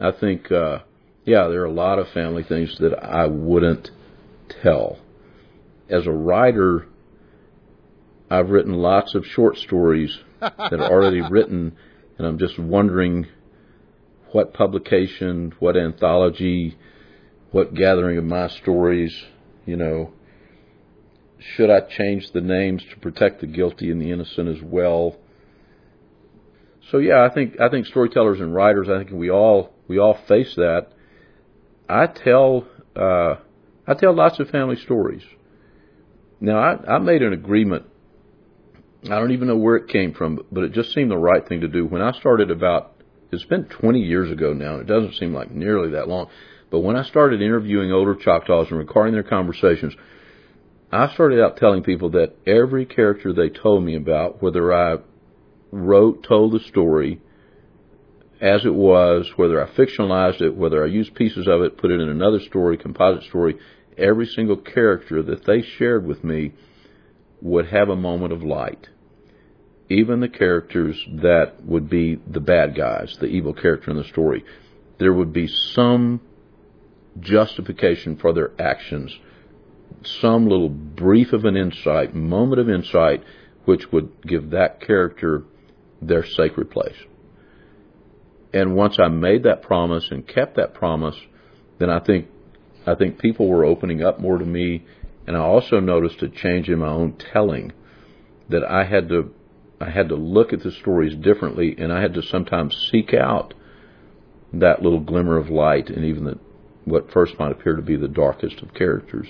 I 0.00 0.10
think, 0.12 0.50
uh, 0.50 0.80
yeah, 1.24 1.48
there 1.48 1.62
are 1.62 1.66
a 1.66 1.72
lot 1.72 1.98
of 1.98 2.08
family 2.08 2.42
things 2.42 2.76
that 2.80 2.94
I 3.02 3.26
wouldn't 3.26 3.90
tell. 4.62 4.98
As 5.88 6.06
a 6.06 6.12
writer, 6.12 6.86
I've 8.30 8.50
written 8.50 8.74
lots 8.74 9.14
of 9.14 9.24
short 9.24 9.56
stories 9.56 10.18
that 10.40 10.74
are 10.74 10.90
already 10.90 11.22
written, 11.22 11.76
and 12.18 12.26
I'm 12.26 12.38
just 12.38 12.58
wondering 12.58 13.26
what 14.32 14.52
publication, 14.52 15.54
what 15.58 15.76
anthology, 15.76 16.76
what 17.50 17.74
gathering 17.74 18.18
of 18.18 18.24
my 18.24 18.48
stories, 18.48 19.24
you 19.64 19.76
know, 19.76 20.12
should 21.38 21.70
I 21.70 21.80
change 21.80 22.30
the 22.32 22.40
names 22.40 22.82
to 22.90 22.98
protect 22.98 23.40
the 23.40 23.46
guilty 23.46 23.90
and 23.90 24.00
the 24.00 24.10
innocent 24.10 24.48
as 24.48 24.62
well? 24.62 25.16
So 26.90 26.98
yeah, 26.98 27.22
I 27.22 27.32
think 27.32 27.60
I 27.60 27.68
think 27.68 27.86
storytellers 27.86 28.40
and 28.40 28.54
writers, 28.54 28.88
I 28.88 28.98
think 28.98 29.10
we 29.10 29.30
all 29.30 29.72
we 29.86 29.98
all 29.98 30.18
face 30.26 30.54
that. 30.56 30.88
I 31.88 32.06
tell 32.06 32.66
uh, 32.96 33.36
I 33.86 33.94
tell 33.94 34.14
lots 34.14 34.40
of 34.40 34.48
family 34.48 34.76
stories. 34.76 35.22
Now 36.40 36.58
I, 36.58 36.94
I 36.94 36.98
made 36.98 37.22
an 37.22 37.32
agreement. 37.32 37.86
I 39.04 39.18
don't 39.20 39.32
even 39.32 39.48
know 39.48 39.56
where 39.56 39.76
it 39.76 39.88
came 39.88 40.12
from, 40.12 40.40
but 40.50 40.64
it 40.64 40.72
just 40.72 40.92
seemed 40.92 41.10
the 41.10 41.18
right 41.18 41.46
thing 41.46 41.60
to 41.60 41.68
do. 41.68 41.86
When 41.86 42.02
I 42.02 42.12
started 42.12 42.50
about, 42.50 42.96
it's 43.30 43.44
been 43.44 43.64
20 43.64 44.00
years 44.00 44.30
ago 44.30 44.52
now. 44.52 44.74
And 44.74 44.82
it 44.82 44.92
doesn't 44.92 45.14
seem 45.14 45.32
like 45.32 45.52
nearly 45.52 45.92
that 45.92 46.08
long. 46.08 46.28
But 46.70 46.80
when 46.80 46.96
I 46.96 47.04
started 47.04 47.40
interviewing 47.40 47.92
older 47.92 48.16
Choctaws 48.16 48.68
and 48.70 48.78
recording 48.78 49.14
their 49.14 49.22
conversations, 49.22 49.94
I 50.90 51.12
started 51.12 51.42
out 51.42 51.58
telling 51.58 51.82
people 51.82 52.10
that 52.10 52.36
every 52.46 52.86
character 52.86 53.32
they 53.32 53.50
told 53.50 53.84
me 53.84 53.94
about, 53.94 54.42
whether 54.42 54.72
I 54.72 54.98
wrote, 55.70 56.22
told 56.22 56.52
the 56.52 56.60
story 56.60 57.20
as 58.40 58.64
it 58.64 58.74
was, 58.74 59.30
whether 59.36 59.62
I 59.62 59.68
fictionalized 59.68 60.40
it, 60.40 60.56
whether 60.56 60.82
I 60.82 60.86
used 60.86 61.14
pieces 61.14 61.46
of 61.46 61.60
it, 61.60 61.76
put 61.76 61.90
it 61.90 62.00
in 62.00 62.08
another 62.08 62.40
story, 62.40 62.78
composite 62.78 63.28
story, 63.28 63.58
every 63.98 64.26
single 64.26 64.56
character 64.56 65.22
that 65.24 65.44
they 65.44 65.60
shared 65.60 66.06
with 66.06 66.24
me 66.24 66.52
would 67.42 67.66
have 67.66 67.90
a 67.90 67.96
moment 67.96 68.32
of 68.32 68.42
light. 68.42 68.88
Even 69.90 70.20
the 70.20 70.28
characters 70.28 71.02
that 71.22 71.64
would 71.64 71.90
be 71.90 72.18
the 72.26 72.40
bad 72.40 72.74
guys, 72.74 73.16
the 73.20 73.26
evil 73.26 73.52
character 73.52 73.90
in 73.90 73.96
the 73.96 74.04
story, 74.04 74.44
there 74.98 75.12
would 75.12 75.32
be 75.32 75.48
some 75.48 76.20
justification 77.20 78.16
for 78.16 78.32
their 78.32 78.52
actions 78.58 79.18
some 80.04 80.48
little 80.48 80.68
brief 80.68 81.32
of 81.32 81.44
an 81.44 81.56
insight, 81.56 82.14
moment 82.14 82.60
of 82.60 82.68
insight, 82.68 83.22
which 83.64 83.90
would 83.92 84.22
give 84.26 84.50
that 84.50 84.80
character 84.80 85.44
their 86.00 86.24
sacred 86.24 86.70
place. 86.70 86.96
And 88.52 88.74
once 88.74 88.98
I 88.98 89.08
made 89.08 89.42
that 89.42 89.62
promise 89.62 90.08
and 90.10 90.26
kept 90.26 90.56
that 90.56 90.74
promise, 90.74 91.16
then 91.78 91.90
I 91.90 92.00
think 92.00 92.28
I 92.86 92.94
think 92.94 93.18
people 93.18 93.48
were 93.48 93.64
opening 93.64 94.02
up 94.02 94.18
more 94.18 94.38
to 94.38 94.46
me, 94.46 94.86
and 95.26 95.36
I 95.36 95.40
also 95.40 95.78
noticed 95.80 96.22
a 96.22 96.28
change 96.28 96.70
in 96.70 96.78
my 96.78 96.88
own 96.88 97.18
telling 97.32 97.72
that 98.48 98.64
I 98.64 98.84
had 98.84 99.08
to 99.10 99.34
I 99.80 99.90
had 99.90 100.08
to 100.08 100.16
look 100.16 100.52
at 100.52 100.62
the 100.62 100.72
stories 100.72 101.14
differently, 101.14 101.76
and 101.78 101.92
I 101.92 102.00
had 102.00 102.14
to 102.14 102.22
sometimes 102.22 102.88
seek 102.90 103.14
out 103.14 103.54
that 104.52 104.82
little 104.82 105.00
glimmer 105.00 105.36
of 105.36 105.50
light, 105.50 105.88
and 105.90 106.04
even 106.04 106.24
the, 106.24 106.38
what 106.84 107.12
first 107.12 107.38
might 107.38 107.52
appear 107.52 107.76
to 107.76 107.82
be 107.82 107.96
the 107.96 108.08
darkest 108.08 108.60
of 108.60 108.74
characters. 108.74 109.28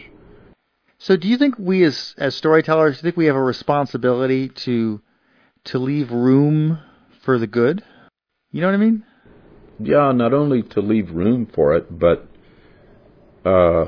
So, 0.99 1.17
do 1.17 1.29
you 1.29 1.39
think 1.39 1.55
we, 1.59 1.85
as 1.85 2.15
as 2.19 2.35
storytellers, 2.35 2.97
do 2.97 2.99
you 2.99 3.03
think 3.03 3.17
we 3.17 3.27
have 3.27 3.37
a 3.37 3.43
responsibility 3.43 4.49
to 4.49 5.01
to 5.65 5.79
leave 5.79 6.11
room 6.11 6.81
for 7.25 7.39
the 7.39 7.47
good? 7.47 7.85
You 8.51 8.61
know 8.61 8.67
what 8.67 8.75
I 8.75 8.79
mean? 8.79 9.05
Yeah, 9.79 10.11
not 10.13 10.35
only 10.35 10.63
to 10.63 10.81
leave 10.81 11.11
room 11.11 11.47
for 11.55 11.77
it, 11.77 11.99
but 11.99 12.27
uh, 13.45 13.87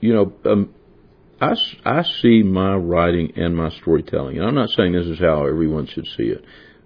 you 0.00 0.14
know, 0.14 0.32
um, 0.50 0.74
I 1.38 1.54
I 1.84 2.02
see 2.22 2.42
my 2.42 2.74
writing 2.76 3.32
and 3.36 3.54
my 3.54 3.68
storytelling, 3.68 4.38
and 4.38 4.46
I'm 4.46 4.54
not 4.54 4.70
saying 4.70 4.92
this 4.92 5.06
is 5.06 5.18
how 5.18 5.44
everyone 5.44 5.86
should 5.86 6.06
see 6.06 6.24
it, 6.24 6.42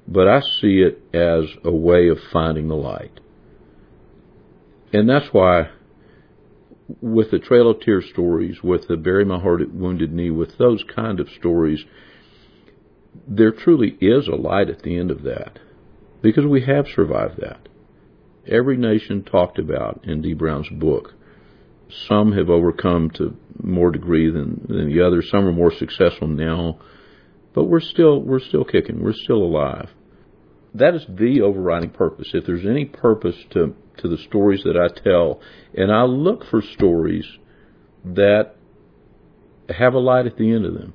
but 0.08 0.26
I 0.26 0.40
see 0.40 0.82
it 0.82 1.00
as 1.14 1.44
a 1.62 1.70
way 1.70 2.08
of 2.08 2.18
finding 2.32 2.66
the 2.66 2.74
light, 2.74 3.20
and 4.92 5.08
that's 5.08 5.32
why 5.32 5.68
with 7.00 7.30
the 7.30 7.38
Trail 7.38 7.70
of 7.70 7.80
Tears 7.80 8.06
stories, 8.12 8.62
with 8.62 8.88
the 8.88 8.96
Bury 8.96 9.24
My 9.24 9.40
Heart 9.40 9.62
at 9.62 9.72
Wounded 9.72 10.12
Knee, 10.12 10.30
with 10.30 10.58
those 10.58 10.84
kind 10.94 11.20
of 11.20 11.28
stories, 11.38 11.84
there 13.26 13.52
truly 13.52 13.96
is 14.00 14.28
a 14.28 14.34
light 14.34 14.68
at 14.68 14.82
the 14.82 14.98
end 14.98 15.10
of 15.10 15.22
that 15.22 15.58
because 16.22 16.44
we 16.44 16.62
have 16.62 16.86
survived 16.94 17.40
that. 17.40 17.68
Every 18.46 18.76
nation 18.76 19.24
talked 19.24 19.58
about 19.58 20.04
in 20.04 20.20
Dee 20.20 20.34
Brown's 20.34 20.68
book. 20.68 21.14
Some 22.08 22.32
have 22.32 22.50
overcome 22.50 23.10
to 23.16 23.36
more 23.62 23.90
degree 23.90 24.30
than, 24.30 24.66
than 24.68 24.88
the 24.88 25.06
others. 25.06 25.28
Some 25.30 25.46
are 25.46 25.52
more 25.52 25.72
successful 25.72 26.28
now, 26.28 26.78
but 27.54 27.64
we're 27.64 27.80
still 27.80 28.20
we're 28.20 28.40
still 28.40 28.64
kicking. 28.64 29.02
We're 29.02 29.12
still 29.12 29.42
alive. 29.42 29.90
That 30.74 30.94
is 30.94 31.06
the 31.08 31.40
overriding 31.40 31.90
purpose. 31.90 32.30
If 32.34 32.46
there's 32.46 32.66
any 32.66 32.84
purpose 32.84 33.36
to 33.50 33.74
to 33.98 34.08
the 34.08 34.18
stories 34.18 34.64
that 34.64 34.76
I 34.76 34.88
tell, 35.02 35.40
and 35.72 35.92
I 35.92 36.02
look 36.02 36.44
for 36.50 36.60
stories 36.60 37.26
that 38.04 38.56
have 39.68 39.94
a 39.94 39.98
light 39.98 40.26
at 40.26 40.36
the 40.36 40.52
end 40.52 40.66
of 40.66 40.74
them, 40.74 40.94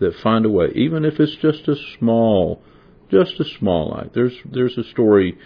that 0.00 0.12
find 0.22 0.44
a 0.44 0.50
way, 0.50 0.66
even 0.74 1.04
if 1.04 1.20
it's 1.20 1.36
just 1.36 1.68
a 1.68 1.76
small, 1.98 2.60
just 3.10 3.38
a 3.40 3.44
small 3.44 3.90
light. 3.90 4.12
There's 4.12 4.34
there's 4.44 4.76
a 4.76 4.84
story 4.84 5.38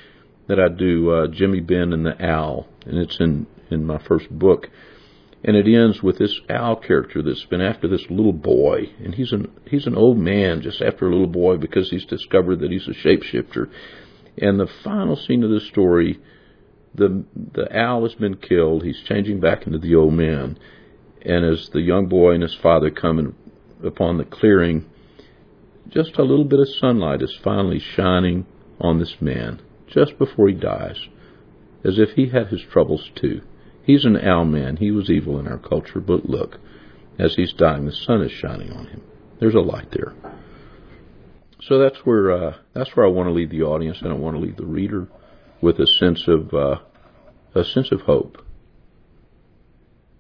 that 0.49 0.59
I 0.59 0.69
do, 0.69 1.11
uh, 1.11 1.27
Jimmy 1.29 1.61
Ben 1.61 1.93
and 1.93 2.05
the 2.05 2.21
Owl, 2.25 2.67
and 2.87 2.99
it's 2.99 3.19
in 3.21 3.47
in 3.71 3.85
my 3.85 3.99
first 3.99 4.31
book, 4.31 4.69
and 5.43 5.57
it 5.57 5.67
ends 5.67 6.03
with 6.03 6.19
this 6.19 6.39
owl 6.51 6.77
character 6.77 7.23
that's 7.23 7.45
been 7.47 7.63
after 7.63 7.89
this 7.89 8.05
little 8.11 8.33
boy, 8.33 8.91
and 9.03 9.15
he's 9.15 9.33
an 9.33 9.51
he's 9.67 9.87
an 9.87 9.97
old 9.97 10.19
man 10.19 10.61
just 10.61 10.83
after 10.83 11.07
a 11.07 11.11
little 11.11 11.27
boy 11.27 11.57
because 11.57 11.91
he's 11.91 12.05
discovered 12.05 12.61
that 12.61 12.71
he's 12.71 12.89
a 12.89 12.93
shapeshifter. 12.93 13.71
And 14.39 14.61
the 14.61 14.69
final 14.85 15.17
scene 15.17 15.43
of 15.43 15.51
the 15.51 15.61
story, 15.61 16.19
the 16.95 17.25
the 17.35 17.75
owl 17.77 18.03
has 18.03 18.15
been 18.15 18.37
killed. 18.37 18.85
He's 18.85 19.03
changing 19.09 19.41
back 19.41 19.67
into 19.67 19.79
the 19.79 19.95
old 19.95 20.13
man, 20.13 20.59
and 21.23 21.45
as 21.45 21.71
the 21.73 21.81
young 21.81 22.07
boy 22.07 22.33
and 22.33 22.43
his 22.43 22.57
father 22.63 22.91
come 22.91 23.19
in, 23.19 23.35
upon 23.85 24.19
the 24.19 24.25
clearing, 24.25 24.85
just 25.89 26.19
a 26.19 26.23
little 26.23 26.45
bit 26.45 26.61
of 26.61 26.69
sunlight 26.69 27.23
is 27.23 27.39
finally 27.43 27.81
shining 27.81 28.47
on 28.79 28.99
this 28.99 29.17
man 29.21 29.63
just 29.89 30.19
before 30.19 30.49
he 30.49 30.55
dies, 30.55 31.09
as 31.83 31.99
if 31.99 32.11
he 32.11 32.29
had 32.29 32.49
his 32.49 32.63
troubles 32.71 33.11
too. 33.15 33.41
He's 33.83 34.05
an 34.05 34.17
owl 34.17 34.45
man. 34.45 34.77
He 34.77 34.91
was 34.91 35.11
evil 35.11 35.39
in 35.39 35.49
our 35.49 35.59
culture, 35.59 36.01
but 36.01 36.27
look, 36.27 36.59
as 37.19 37.35
he's 37.35 37.53
dying, 37.53 37.87
the 37.87 37.93
sun 37.93 38.23
is 38.23 38.33
shining 38.33 38.73
on 38.73 38.87
him. 38.87 39.03
There's 39.39 39.55
a 39.55 39.61
light 39.61 39.91
there. 39.91 40.15
So 41.63 41.79
that's 41.79 41.99
where 42.07 42.31
uh, 42.31 42.55
that's 42.73 42.95
where 42.97 43.07
I 43.07 43.11
want 43.11 43.29
to 43.29 43.33
leave 43.33 43.51
the 43.51 43.63
audience, 43.63 44.01
and 44.01 44.11
I 44.11 44.15
want 44.15 44.37
to 44.37 44.41
leave 44.41 44.57
the 44.57 44.67
reader 44.67 45.09
with 45.61 45.79
a 45.79 45.87
sense 45.87 46.27
of 46.27 46.55
uh, 46.55 46.79
a 47.55 47.65
sense 47.65 47.93
of 47.93 48.03
hope. 48.03 48.45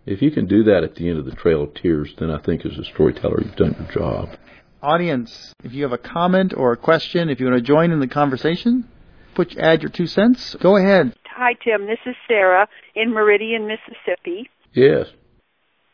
If 0.06 0.22
you 0.22 0.30
can 0.30 0.46
do 0.46 0.64
that 0.64 0.82
at 0.82 0.96
the 0.96 1.08
end 1.08 1.18
of 1.18 1.24
the 1.24 1.32
Trail 1.32 1.62
of 1.62 1.74
Tears, 1.74 2.14
then 2.18 2.30
I 2.30 2.38
think 2.38 2.64
as 2.66 2.76
a 2.78 2.84
storyteller 2.84 3.42
you've 3.42 3.56
done 3.56 3.76
your 3.78 3.92
job. 3.92 4.36
Audience, 4.82 5.54
if 5.62 5.72
you 5.72 5.82
have 5.82 5.92
a 5.92 5.98
comment 5.98 6.54
or 6.56 6.72
a 6.72 6.76
question, 6.76 7.28
if 7.28 7.38
you 7.38 7.46
want 7.46 7.58
to 7.58 7.62
join 7.62 7.90
in 7.90 8.00
the 8.00 8.08
conversation, 8.08 8.88
put 9.34 9.56
add 9.58 9.82
your 9.82 9.90
two 9.90 10.06
cents. 10.06 10.56
Go 10.60 10.76
ahead. 10.76 11.14
Hi, 11.40 11.54
Tim. 11.54 11.86
This 11.86 11.98
is 12.04 12.14
Sarah 12.28 12.68
in 12.94 13.14
Meridian, 13.14 13.66
Mississippi. 13.66 14.50
Yes. 14.74 15.06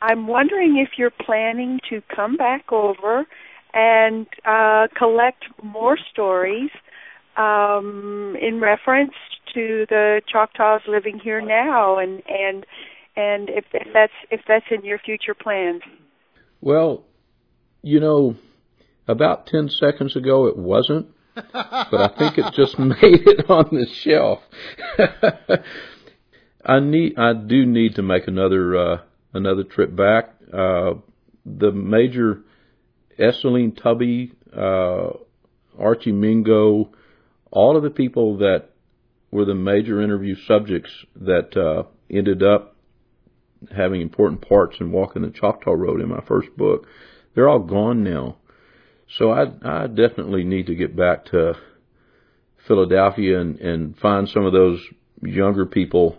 I'm 0.03 0.27
wondering 0.27 0.85
if 0.85 0.99
you're 0.99 1.13
planning 1.13 1.79
to 1.89 2.03
come 2.13 2.37
back 2.37 2.73
over 2.73 3.25
and 3.73 4.27
uh, 4.45 4.89
collect 4.99 5.45
more 5.63 5.97
stories 6.11 6.71
um, 7.37 8.37
in 8.43 8.61
reference 8.61 9.13
to 9.55 9.87
the 9.89 10.21
Choctaws 10.27 10.81
living 10.89 11.21
here 11.23 11.41
now, 11.41 11.97
and 11.97 12.25
and 12.29 12.67
and 13.15 13.49
if, 13.49 13.67
if 13.73 13.87
that's 13.95 14.13
if 14.33 14.41
that's 14.49 14.67
in 14.73 14.85
your 14.85 14.99
future 14.99 15.35
plans. 15.35 15.83
Well, 16.61 17.05
you 17.83 18.01
know, 18.01 18.35
about 19.07 19.47
ten 19.47 19.69
seconds 19.69 20.17
ago 20.17 20.49
it 20.49 20.57
wasn't 20.57 21.07
but 21.37 22.01
I 22.01 22.09
think 22.19 22.39
it 22.39 22.53
just 22.55 22.79
made 22.79 23.27
it 23.27 23.51
on 23.51 23.69
the 23.71 23.87
shelf. 23.87 24.41
I 26.65 26.81
need, 26.81 27.17
I 27.17 27.33
do 27.35 27.65
need 27.65 27.95
to 27.97 28.03
make 28.03 28.27
another 28.27 28.77
uh, 28.77 29.01
another 29.33 29.63
trip 29.63 29.95
back. 29.95 30.35
Uh, 30.53 30.95
the 31.45 31.71
major 31.71 32.41
Esseline 33.19 33.81
Tubby, 33.81 34.33
uh, 34.57 35.11
Archie 35.79 36.13
Mingo, 36.13 36.91
all 37.51 37.77
of 37.77 37.83
the 37.83 37.91
people 37.91 38.39
that 38.39 38.71
were 39.31 39.45
the 39.45 39.55
major 39.55 40.01
interview 40.01 40.35
subjects 40.47 40.91
that 41.15 41.57
uh, 41.57 41.85
ended 42.11 42.43
up 42.43 42.77
having 43.75 44.01
important 44.01 44.47
parts 44.47 44.77
in 44.81 44.93
Walking 44.93 45.23
the 45.23 45.31
Choctaw 45.31 45.73
Road 45.73 46.01
in 46.01 46.09
my 46.09 46.23
first 46.27 46.49
book, 46.57 46.87
they're 47.35 47.49
all 47.49 47.61
gone 47.61 48.03
now. 48.03 48.37
So 49.09 49.31
I 49.31 49.47
I 49.63 49.87
definitely 49.87 50.45
need 50.45 50.67
to 50.67 50.75
get 50.75 50.97
back 50.97 51.27
to 51.27 51.55
Philadelphia 52.67 53.41
and 53.41 53.59
and 53.61 53.99
find 53.99 54.29
some 54.29 54.45
of 54.45 54.53
those 54.53 54.81
younger 55.23 55.67
people 55.67 56.19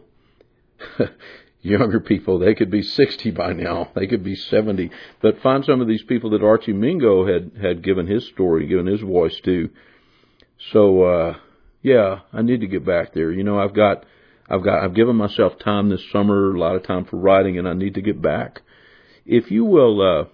younger 1.61 1.99
people. 1.99 2.39
They 2.39 2.55
could 2.55 2.71
be 2.71 2.81
60 2.81 3.31
by 3.31 3.53
now. 3.53 3.91
They 3.93 4.07
could 4.07 4.23
be 4.23 4.35
70 4.35 4.91
but 5.21 5.41
find 5.41 5.65
some 5.65 5.81
of 5.81 5.87
these 5.87 6.03
people 6.03 6.29
that 6.31 6.43
Archie 6.43 6.73
Mingo 6.73 7.25
had 7.25 7.51
had 7.61 7.83
given 7.83 8.07
his 8.07 8.25
story 8.27 8.67
given 8.67 8.85
his 8.85 9.01
voice 9.01 9.39
to. 9.41 9.69
So 10.71 11.03
uh 11.03 11.37
yeah 11.81 12.21
I 12.31 12.41
need 12.41 12.61
to 12.61 12.67
get 12.67 12.85
back 12.85 13.13
there. 13.13 13.31
You 13.31 13.43
know 13.43 13.59
I've 13.59 13.73
got 13.73 14.05
I've 14.49 14.63
got 14.63 14.83
I've 14.83 14.95
given 14.95 15.17
myself 15.17 15.59
time 15.59 15.89
this 15.89 16.09
summer 16.11 16.55
a 16.55 16.59
lot 16.59 16.75
of 16.75 16.83
time 16.83 17.03
for 17.03 17.17
writing 17.17 17.57
and 17.57 17.67
I 17.67 17.73
need 17.73 17.95
to 17.95 18.01
get 18.01 18.21
back. 18.21 18.61
If 19.25 19.51
you 19.51 19.65
will 19.65 20.01
uh 20.01 20.25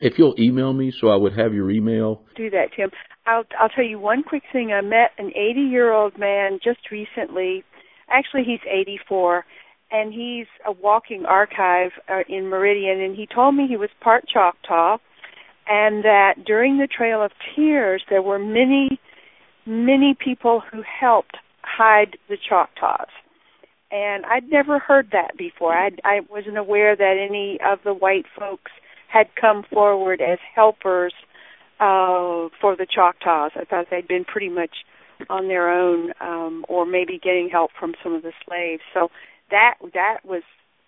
if 0.00 0.14
you'll 0.18 0.34
email 0.38 0.72
me 0.72 0.92
so 1.00 1.08
I 1.08 1.16
would 1.16 1.36
have 1.38 1.54
your 1.54 1.70
email. 1.70 2.22
Do 2.36 2.50
that, 2.50 2.70
Tim. 2.74 2.90
I'll 3.26 3.44
I'll 3.58 3.68
tell 3.68 3.84
you 3.84 3.98
one 3.98 4.22
quick 4.22 4.42
thing. 4.52 4.72
I 4.72 4.80
met 4.80 5.10
an 5.18 5.30
80 5.36 5.60
year 5.60 5.92
old 5.92 6.18
man 6.18 6.58
just 6.62 6.90
recently. 6.90 7.64
Actually, 8.08 8.42
he's 8.44 8.60
84, 8.68 9.44
and 9.92 10.12
he's 10.12 10.46
a 10.66 10.72
walking 10.72 11.24
archive 11.26 11.92
uh, 12.08 12.22
in 12.28 12.48
Meridian. 12.48 13.00
And 13.00 13.14
he 13.14 13.26
told 13.32 13.54
me 13.54 13.66
he 13.68 13.76
was 13.76 13.90
part 14.00 14.24
Choctaw, 14.26 14.98
and 15.68 16.02
that 16.04 16.44
during 16.44 16.78
the 16.78 16.88
Trail 16.88 17.22
of 17.22 17.30
Tears 17.54 18.02
there 18.08 18.22
were 18.22 18.38
many, 18.38 18.98
many 19.66 20.16
people 20.18 20.62
who 20.72 20.82
helped 20.82 21.36
hide 21.62 22.16
the 22.28 22.36
Choctaws. 22.36 23.08
And 23.92 24.24
I'd 24.26 24.48
never 24.48 24.78
heard 24.78 25.08
that 25.12 25.36
before. 25.36 25.74
I 25.74 25.90
I 26.04 26.20
wasn't 26.30 26.58
aware 26.58 26.96
that 26.96 27.26
any 27.28 27.58
of 27.64 27.80
the 27.84 27.94
white 27.94 28.26
folks 28.36 28.72
had 29.10 29.26
come 29.40 29.64
forward 29.72 30.20
as 30.20 30.38
helpers 30.54 31.12
uh, 31.80 32.48
for 32.60 32.76
the 32.76 32.86
Choctaws. 32.88 33.52
I 33.56 33.64
thought 33.64 33.86
they'd 33.90 34.06
been 34.06 34.24
pretty 34.24 34.48
much 34.48 34.70
on 35.28 35.48
their 35.48 35.70
own, 35.70 36.12
um, 36.20 36.64
or 36.68 36.86
maybe 36.86 37.18
getting 37.22 37.48
help 37.50 37.70
from 37.78 37.94
some 38.02 38.14
of 38.14 38.22
the 38.22 38.32
slaves. 38.46 38.82
So 38.94 39.08
that 39.50 39.74
that 39.94 40.18
was 40.24 40.42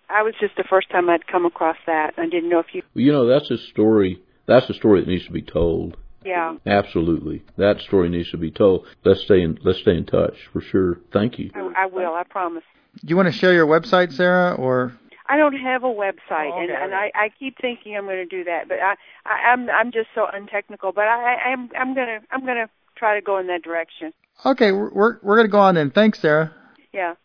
I 0.09 0.23
was 0.23 0.33
just 0.39 0.55
the 0.55 0.63
first 0.69 0.89
time 0.89 1.09
I'd 1.09 1.27
come 1.27 1.45
across 1.45 1.77
that. 1.85 2.13
I 2.17 2.25
didn't 2.25 2.49
know 2.49 2.59
if 2.59 2.67
you. 2.73 2.81
Well, 2.95 3.03
you 3.03 3.11
know, 3.11 3.27
that's 3.27 3.51
a 3.51 3.57
story. 3.57 4.21
That's 4.47 4.69
a 4.69 4.73
story 4.73 5.01
that 5.01 5.07
needs 5.07 5.25
to 5.25 5.31
be 5.31 5.41
told. 5.41 5.97
Yeah. 6.25 6.55
Absolutely, 6.65 7.43
that 7.57 7.81
story 7.81 8.09
needs 8.09 8.31
to 8.31 8.37
be 8.37 8.51
told. 8.51 8.87
Let's 9.03 9.23
stay 9.23 9.41
in. 9.41 9.59
Let's 9.63 9.79
stay 9.79 9.97
in 9.97 10.05
touch 10.05 10.35
for 10.53 10.61
sure. 10.61 10.99
Thank 11.11 11.37
you. 11.37 11.51
I, 11.53 11.83
I 11.83 11.85
will. 11.87 12.13
I 12.13 12.23
promise. 12.23 12.63
Do 12.95 13.07
you 13.07 13.17
want 13.17 13.27
to 13.27 13.37
share 13.37 13.53
your 13.53 13.67
website, 13.67 14.13
Sarah, 14.13 14.53
or? 14.53 14.93
I 15.27 15.37
don't 15.37 15.55
have 15.55 15.83
a 15.83 15.87
website, 15.87 16.51
oh, 16.51 16.61
okay. 16.61 16.73
and 16.73 16.83
and 16.83 16.93
I, 16.93 17.11
I 17.15 17.29
keep 17.39 17.57
thinking 17.59 17.95
I'm 17.95 18.05
going 18.05 18.17
to 18.17 18.25
do 18.25 18.43
that, 18.43 18.67
but 18.67 18.79
I, 18.79 18.95
I 19.25 19.51
I'm 19.51 19.69
I'm 19.69 19.91
just 19.91 20.07
so 20.13 20.25
untechnical. 20.31 20.91
But 20.91 21.05
I 21.05 21.35
I'm 21.51 21.69
I'm 21.77 21.95
gonna 21.95 22.19
I'm 22.31 22.45
gonna 22.45 22.69
try 22.97 23.15
to 23.15 23.21
go 23.21 23.37
in 23.37 23.47
that 23.47 23.63
direction. 23.63 24.13
Okay, 24.45 24.71
we're 24.71 25.19
we're 25.21 25.37
gonna 25.37 25.47
go 25.47 25.59
on 25.59 25.75
then. 25.75 25.91
Thanks, 25.91 26.19
Sarah. 26.19 26.53
Yeah. 26.91 27.15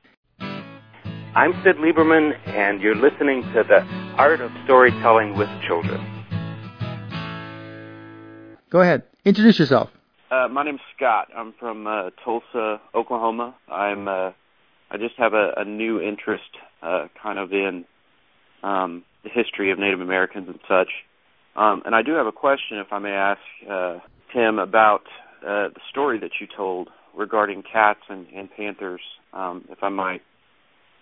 I'm 1.34 1.52
Syd 1.62 1.76
Lieberman, 1.76 2.38
and 2.46 2.80
you're 2.80 2.94
listening 2.94 3.42
to 3.54 3.62
the 3.62 3.80
Art 4.16 4.40
of 4.40 4.50
Storytelling 4.64 5.36
with 5.36 5.48
Children. 5.66 6.00
Go 8.70 8.80
ahead. 8.80 9.02
Introduce 9.24 9.58
yourself. 9.58 9.90
Uh, 10.30 10.48
my 10.48 10.62
name's 10.62 10.80
Scott. 10.96 11.28
I'm 11.36 11.52
from 11.58 11.86
uh, 11.86 12.10
Tulsa, 12.24 12.80
Oklahoma. 12.94 13.54
I'm 13.70 14.08
uh, 14.08 14.32
I 14.90 14.96
just 14.98 15.16
have 15.16 15.34
a, 15.34 15.52
a 15.56 15.64
new 15.64 16.00
interest 16.00 16.56
uh, 16.82 17.08
kind 17.20 17.38
of 17.38 17.52
in 17.52 17.84
um, 18.62 19.04
the 19.24 19.30
history 19.30 19.70
of 19.70 19.78
Native 19.78 20.00
Americans 20.00 20.48
and 20.48 20.58
such. 20.68 20.88
Um, 21.56 21.82
and 21.84 21.94
I 21.94 22.02
do 22.02 22.12
have 22.12 22.26
a 22.26 22.32
question, 22.32 22.78
if 22.78 22.92
I 22.92 22.98
may 22.98 23.10
ask 23.10 23.40
uh, 23.68 23.98
Tim, 24.32 24.58
about 24.58 25.02
uh, 25.42 25.68
the 25.68 25.80
story 25.90 26.18
that 26.20 26.30
you 26.40 26.46
told 26.56 26.88
regarding 27.16 27.62
cats 27.62 28.00
and, 28.08 28.26
and 28.34 28.48
panthers, 28.50 29.00
um, 29.32 29.64
if 29.70 29.78
I 29.82 29.88
might. 29.88 30.22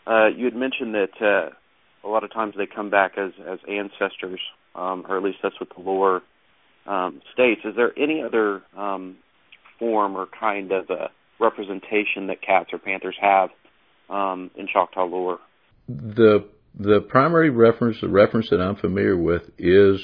Uh, 0.06 0.28
you 0.28 0.44
had 0.44 0.54
mentioned 0.54 0.94
that 0.94 1.20
uh, 1.20 1.50
a 2.06 2.08
lot 2.08 2.24
of 2.24 2.32
times 2.32 2.54
they 2.56 2.66
come 2.66 2.90
back 2.90 3.18
as, 3.18 3.32
as 3.46 3.58
ancestors, 3.68 4.40
um, 4.74 5.04
or 5.08 5.16
at 5.16 5.22
least 5.22 5.38
that's 5.42 5.58
what 5.60 5.68
the 5.76 5.82
lore 5.82 6.22
um, 6.86 7.20
states. 7.32 7.62
Is 7.64 7.74
there 7.76 7.92
any 7.98 8.22
other 8.22 8.62
um, 8.76 9.16
form 9.78 10.16
or 10.16 10.26
kind 10.26 10.72
of 10.72 10.90
uh, 10.90 11.08
representation 11.40 12.28
that 12.28 12.40
cats 12.40 12.70
or 12.72 12.78
panthers 12.78 13.16
have 13.20 13.50
um, 14.08 14.50
in 14.56 14.68
Choctaw 14.72 15.04
lore? 15.04 15.38
The 15.88 16.48
the 16.78 17.00
primary 17.00 17.50
reference, 17.50 18.00
the 18.00 18.08
reference 18.08 18.50
that 18.50 18.60
I'm 18.60 18.76
familiar 18.76 19.16
with, 19.16 19.42
is 19.58 20.00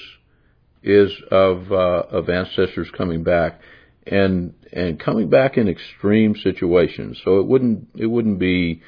is 0.83 1.13
of 1.31 1.71
uh, 1.71 2.03
of 2.11 2.29
ancestors 2.29 2.91
coming 2.97 3.23
back, 3.23 3.61
and 4.07 4.55
and 4.73 4.99
coming 4.99 5.29
back 5.29 5.57
in 5.57 5.69
extreme 5.69 6.35
situations. 6.37 7.21
So 7.25 7.41
it 7.41 7.47
wouldn't 7.47 7.89
it 7.97 8.07
wouldn't 8.07 8.39
be 8.39 8.83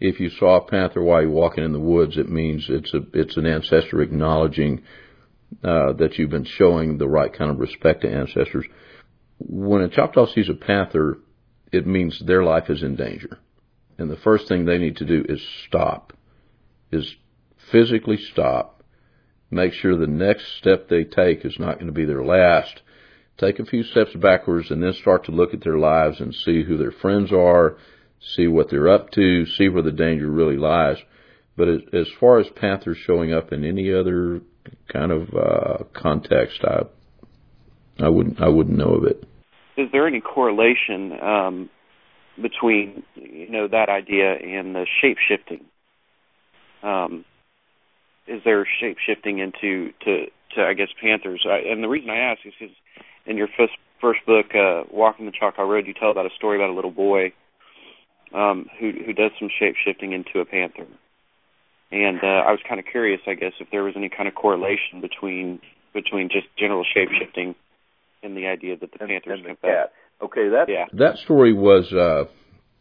if 0.00 0.20
you 0.20 0.30
saw 0.30 0.56
a 0.56 0.66
panther 0.66 1.02
while 1.02 1.22
you're 1.22 1.30
walking 1.30 1.64
in 1.64 1.72
the 1.72 1.80
woods. 1.80 2.16
It 2.16 2.28
means 2.28 2.66
it's 2.68 2.92
a 2.94 3.00
it's 3.14 3.36
an 3.36 3.46
ancestor 3.46 4.02
acknowledging 4.02 4.82
uh, 5.64 5.94
that 5.94 6.18
you've 6.18 6.30
been 6.30 6.44
showing 6.44 6.98
the 6.98 7.08
right 7.08 7.32
kind 7.32 7.50
of 7.50 7.58
respect 7.58 8.02
to 8.02 8.12
ancestors. 8.12 8.66
When 9.38 9.80
a 9.80 9.88
Choctaw 9.88 10.26
sees 10.26 10.50
a 10.50 10.54
panther, 10.54 11.18
it 11.72 11.86
means 11.86 12.22
their 12.24 12.44
life 12.44 12.68
is 12.68 12.82
in 12.82 12.96
danger, 12.96 13.38
and 13.96 14.10
the 14.10 14.16
first 14.16 14.48
thing 14.48 14.64
they 14.64 14.78
need 14.78 14.96
to 14.96 15.06
do 15.06 15.24
is 15.26 15.40
stop 15.66 16.12
is 16.90 17.14
physically 17.70 18.18
stop, 18.32 18.82
make 19.50 19.72
sure 19.72 19.96
the 19.96 20.06
next 20.06 20.56
step 20.58 20.88
they 20.88 21.04
take 21.04 21.44
is 21.44 21.56
not 21.58 21.74
going 21.74 21.86
to 21.86 21.92
be 21.92 22.04
their 22.04 22.24
last. 22.24 22.82
Take 23.38 23.58
a 23.58 23.64
few 23.64 23.82
steps 23.82 24.14
backwards 24.14 24.70
and 24.70 24.82
then 24.82 24.92
start 24.92 25.24
to 25.26 25.32
look 25.32 25.54
at 25.54 25.62
their 25.62 25.78
lives 25.78 26.20
and 26.20 26.34
see 26.34 26.62
who 26.62 26.76
their 26.76 26.92
friends 26.92 27.32
are, 27.32 27.76
see 28.36 28.46
what 28.46 28.70
they're 28.70 28.88
up 28.88 29.10
to, 29.12 29.46
see 29.46 29.68
where 29.68 29.82
the 29.82 29.92
danger 29.92 30.30
really 30.30 30.56
lies 30.56 30.98
but 31.60 31.68
as, 31.68 32.08
far 32.18 32.38
as 32.38 32.46
panthers 32.56 32.96
showing 33.06 33.34
up 33.34 33.52
in 33.52 33.64
any 33.64 33.92
other 33.92 34.40
kind 34.90 35.12
of 35.12 35.28
uh, 35.34 35.84
context, 35.92 36.64
I 36.64 36.84
I 38.02 38.08
wouldn't 38.08 38.40
I 38.40 38.48
wouldn't 38.48 38.78
know 38.78 38.94
of 38.94 39.04
it. 39.04 39.24
Is 39.76 39.88
there 39.92 40.06
any 40.06 40.22
correlation 40.22 41.12
um, 41.20 41.70
between 42.40 43.02
you 43.14 43.50
know 43.50 43.68
that 43.68 43.90
idea 43.90 44.36
and 44.36 44.74
the 44.74 44.86
shape 45.02 45.18
shifting? 45.28 45.66
Um, 46.82 47.24
is 48.26 48.42
there 48.44 48.66
shape 48.80 48.96
shifting 49.04 49.38
into 49.38 49.92
to 50.04 50.26
to 50.54 50.62
I 50.62 50.74
guess 50.74 50.88
panthers? 51.00 51.44
I, 51.48 51.70
and 51.70 51.82
the 51.82 51.88
reason 51.88 52.10
I 52.10 52.18
ask 52.18 52.40
is 52.44 52.52
because 52.58 52.74
in 53.26 53.36
your 53.36 53.48
first 53.56 53.72
first 54.00 54.20
book, 54.26 54.46
uh, 54.54 54.84
Walking 54.90 55.26
the 55.26 55.32
Choctaw 55.32 55.62
Road, 55.62 55.86
you 55.86 55.94
tell 55.94 56.10
about 56.10 56.26
a 56.26 56.34
story 56.36 56.56
about 56.56 56.70
a 56.70 56.74
little 56.74 56.90
boy 56.90 57.32
um, 58.34 58.66
who 58.78 58.92
who 59.04 59.12
does 59.12 59.32
some 59.38 59.48
shape 59.58 59.74
shifting 59.84 60.12
into 60.12 60.40
a 60.40 60.44
panther. 60.44 60.86
And 61.92 62.20
uh, 62.22 62.46
I 62.46 62.52
was 62.52 62.60
kind 62.68 62.78
of 62.78 62.86
curious, 62.86 63.20
I 63.26 63.34
guess, 63.34 63.52
if 63.58 63.68
there 63.72 63.82
was 63.82 63.94
any 63.96 64.08
kind 64.08 64.28
of 64.28 64.34
correlation 64.34 65.00
between 65.00 65.60
between 65.92 66.28
just 66.28 66.46
general 66.56 66.84
shape 66.84 67.08
shifting 67.18 67.54
and 68.22 68.36
the 68.36 68.46
idea 68.46 68.76
that 68.76 68.92
the 68.92 69.00
and, 69.00 69.08
panthers 69.08 69.40
and 69.40 69.44
the 69.44 69.48
come 69.48 69.70
cat. 69.70 69.92
Okay, 70.22 70.48
that 70.50 70.66
yeah. 70.68 70.84
That 70.92 71.16
story 71.18 71.52
was, 71.52 71.92
uh, 71.92 72.24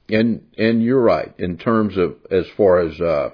and 0.09 0.45
and 0.57 0.83
you're 0.83 1.01
right 1.01 1.33
in 1.37 1.57
terms 1.57 1.97
of 1.97 2.17
as 2.29 2.45
far 2.55 2.81
as 2.81 2.99
uh, 2.99 3.29
as 3.29 3.33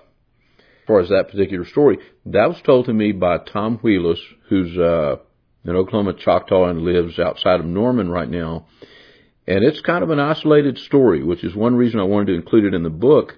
far 0.88 1.00
as 1.00 1.10
that 1.10 1.30
particular 1.30 1.66
story. 1.66 1.98
That 2.26 2.50
was 2.50 2.62
told 2.62 2.86
to 2.86 2.94
me 2.94 3.12
by 3.12 3.38
Tom 3.40 3.80
Wheelis, 3.80 4.20
who's 4.50 4.78
uh, 4.78 5.18
an 5.64 5.76
Oklahoma 5.76 6.14
Choctaw 6.14 6.66
and 6.66 6.82
lives 6.82 7.20
outside 7.20 7.60
of 7.60 7.66
Norman 7.66 8.10
right 8.10 8.30
now. 8.30 8.68
And 9.48 9.64
it's 9.64 9.82
kind 9.82 10.04
of 10.04 10.10
an 10.10 10.20
isolated 10.20 10.78
story, 10.78 11.24
which 11.24 11.44
is 11.44 11.56
one 11.56 11.76
reason 11.76 12.00
I 12.00 12.04
wanted 12.04 12.28
to 12.28 12.36
include 12.36 12.66
it 12.66 12.74
in 12.74 12.84
the 12.84 12.90
book, 12.90 13.38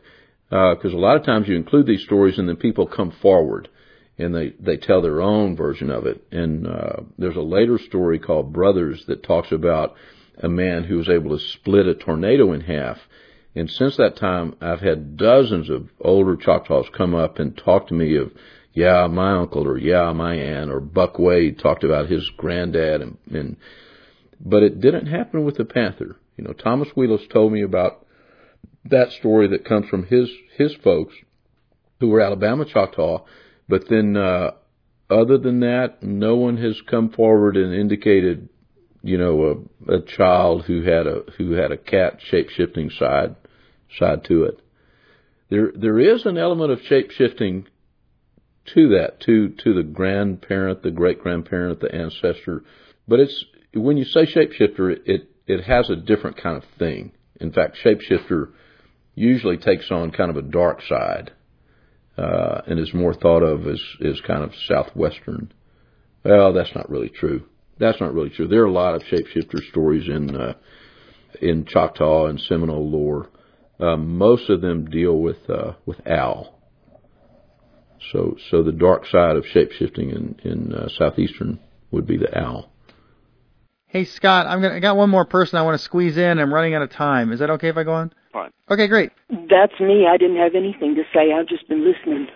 because 0.50 0.94
uh, 0.94 0.98
a 0.98 1.00
lot 1.00 1.18
of 1.18 1.26
times 1.26 1.48
you 1.48 1.56
include 1.56 1.86
these 1.86 2.04
stories 2.04 2.38
and 2.38 2.48
then 2.48 2.56
people 2.56 2.88
come 2.88 3.12
forward 3.22 3.68
and 4.18 4.34
they, 4.34 4.54
they 4.60 4.78
tell 4.78 5.02
their 5.02 5.22
own 5.22 5.56
version 5.56 5.92
of 5.92 6.06
it. 6.06 6.26
And 6.32 6.66
uh, 6.66 7.02
there's 7.18 7.36
a 7.36 7.42
later 7.42 7.78
story 7.78 8.20
called 8.20 8.54
Brothers 8.54 9.04
that 9.08 9.24
talks 9.24 9.52
about 9.52 9.96
a 10.42 10.50
man 10.50 10.84
who 10.84 10.98
was 10.98 11.10
able 11.10 11.38
to 11.38 11.44
split 11.44 11.88
a 11.88 11.96
tornado 11.96 12.54
in 12.54 12.62
half. 12.62 12.98
And 13.58 13.72
since 13.72 13.98
that 13.98 14.18
time, 14.18 14.56
I've 14.62 14.82
had 14.82 15.18
dozens 15.18 15.70
of 15.70 15.90
older 16.00 16.36
Choctaws 16.36 16.86
come 16.96 17.16
up 17.16 17.40
and 17.40 17.58
talk 17.58 17.88
to 17.88 17.96
me 17.96 18.16
of, 18.16 18.32
yeah, 18.74 19.08
my 19.08 19.36
uncle 19.36 19.68
or 19.68 19.80
yeah, 19.80 20.14
my 20.14 20.36
aunt 20.36 20.70
or 20.70 20.80
Buck 20.80 21.18
Wade 21.18 21.58
talked 21.58 21.84
about 21.84 22.08
his 22.08 22.30
granddad 22.38 23.02
and, 23.02 23.18
and 23.32 23.58
but 24.40 24.62
it 24.62 24.80
didn't 24.80 25.08
happen 25.08 25.44
with 25.44 25.58
the 25.58 25.66
panther. 25.66 26.18
You 26.38 26.44
know, 26.44 26.54
Thomas 26.54 26.90
Wheelis 26.96 27.28
told 27.34 27.52
me 27.52 27.64
about 27.64 28.06
that 28.86 29.12
story 29.14 29.48
that 29.48 29.66
comes 29.66 29.90
from 29.90 30.06
his 30.06 30.30
his 30.56 30.76
folks 30.84 31.16
who 32.00 32.10
were 32.10 32.22
Alabama 32.22 32.66
Choctaw, 32.66 33.26
but 33.68 33.90
then 33.90 34.16
uh, 34.16 34.52
other 35.10 35.40
than 35.40 35.62
that, 35.62 36.04
no 36.04 36.36
one 36.36 36.58
has 36.58 36.80
come 36.88 37.10
forward 37.10 37.58
and 37.58 37.74
indicated, 37.74 38.50
you 39.02 39.18
know, 39.18 39.66
a, 39.88 39.96
a 39.96 40.02
child 40.02 40.66
who 40.66 40.84
had 40.84 41.08
a 41.08 41.24
who 41.40 41.54
had 41.54 41.72
a 41.72 41.78
cat 41.78 42.20
shape 42.30 42.50
shifting 42.50 42.92
side 42.92 43.36
side 44.00 44.26
to 44.26 44.44
it. 44.44 44.60
There 45.50 45.72
there 45.76 46.00
is 46.00 46.26
an 46.26 46.38
element 46.38 46.72
of 46.72 46.80
shape 46.82 47.12
shifting 47.12 47.68
to 48.74 48.90
that, 48.90 49.22
to 49.22 49.50
to 49.64 49.74
the 49.74 49.84
grandparent, 49.84 50.84
the 50.84 50.92
great 50.92 51.22
grandparent, 51.22 51.80
the 51.80 51.94
ancestor, 51.94 52.64
but 53.08 53.20
it's 53.20 53.46
when 53.74 53.98
you 53.98 54.06
say 54.06 54.26
shapeshifter, 54.26 54.98
it 55.06 55.30
it 55.46 55.64
has 55.64 55.90
a 55.90 55.96
different 55.96 56.42
kind 56.42 56.58
of 56.58 56.64
thing. 56.78 57.12
In 57.40 57.52
fact, 57.52 57.78
shapeshifter 57.84 58.50
usually 59.16 59.58
takes 59.58 59.90
on 59.92 60.12
kind 60.12 60.30
of 60.30 60.38
a 60.38 60.42
dark 60.42 60.82
side, 60.88 61.32
uh, 62.18 62.62
and 62.68 62.80
is 62.80 62.94
more 62.94 63.14
thought 63.14 63.44
of 63.44 63.68
as 63.68 63.82
as 64.06 64.20
kind 64.22 64.44
of 64.44 64.52
southwestern. 64.68 65.52
Well, 66.24 66.54
that's 66.54 66.76
not 66.76 66.90
really 66.90 67.10
true. 67.10 67.44
That's 67.80 68.02
not 68.02 68.14
really 68.14 68.32
true. 68.32 68.48
There 68.48 68.64
are 68.64 68.66
a 68.66 68.72
lot 68.72 68.96
of 68.96 69.04
shapeshifter 69.04 69.62
stories 69.70 70.10
in 70.10 70.36
uh, 70.36 70.54
in 71.42 71.66
Choctaw 71.66 72.28
and 72.28 72.40
Seminole 72.40 72.90
lore. 72.90 73.30
Uh, 73.80 73.98
most 73.98 74.50
of 74.50 74.62
them 74.62 74.90
deal 74.90 75.18
with 75.18 75.50
uh, 75.50 75.74
with 75.86 76.06
owl. 76.08 76.60
So 78.12 78.38
so 78.50 78.64
the 78.64 78.72
dark 78.72 79.06
side 79.06 79.36
of 79.36 79.46
shapeshifting 79.46 80.16
in 80.16 80.36
in 80.44 80.74
uh, 80.74 80.90
southeastern 80.90 81.60
would 81.92 82.08
be 82.08 82.18
the 82.18 82.38
owl. 82.38 82.72
Hey 83.88 84.06
Scott, 84.06 84.48
I'm 84.48 84.62
gonna 84.62 84.76
I 84.76 84.80
got 84.80 84.98
one 84.98 85.10
more 85.10 85.26
person 85.26 85.60
I 85.60 85.62
want 85.62 85.78
to 85.78 85.84
squeeze 85.84 86.18
in. 86.18 86.40
I'm 86.40 86.54
running 86.54 86.74
out 86.74 86.82
of 86.82 86.90
time. 86.90 87.32
Is 87.32 87.40
that 87.40 87.50
okay 87.52 87.70
if 87.70 87.78
I 87.78 87.84
go 87.84 87.94
on? 87.94 88.14
Fine. 88.34 88.52
Okay, 88.70 88.88
great. 88.88 89.12
That's 89.30 89.80
me. 89.80 90.06
I 90.08 90.18
didn't 90.18 90.38
have 90.38 90.56
anything 90.56 90.96
to 90.96 91.04
say. 91.14 91.32
I've 91.34 91.48
just 91.48 91.68
been 91.70 91.86
listening. 91.86 92.28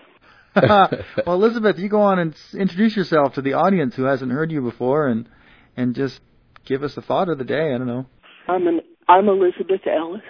well, 1.26 1.36
Elizabeth, 1.36 1.78
you 1.78 1.88
go 1.88 2.02
on 2.02 2.18
and 2.18 2.34
introduce 2.52 2.94
yourself 2.94 3.34
to 3.34 3.42
the 3.42 3.54
audience 3.54 3.94
who 3.96 4.04
hasn't 4.04 4.32
heard 4.32 4.52
you 4.52 4.60
before, 4.60 5.08
and 5.08 5.28
and 5.76 5.94
just 5.94 6.20
give 6.64 6.82
us 6.82 6.94
the 6.94 7.02
thought 7.02 7.28
of 7.28 7.38
the 7.38 7.44
day. 7.44 7.74
I 7.74 7.78
don't 7.78 7.86
know. 7.86 8.06
I'm 8.48 8.66
an 8.66 8.80
I'm 9.08 9.28
Elizabeth 9.28 9.80
Ellis. 9.86 10.22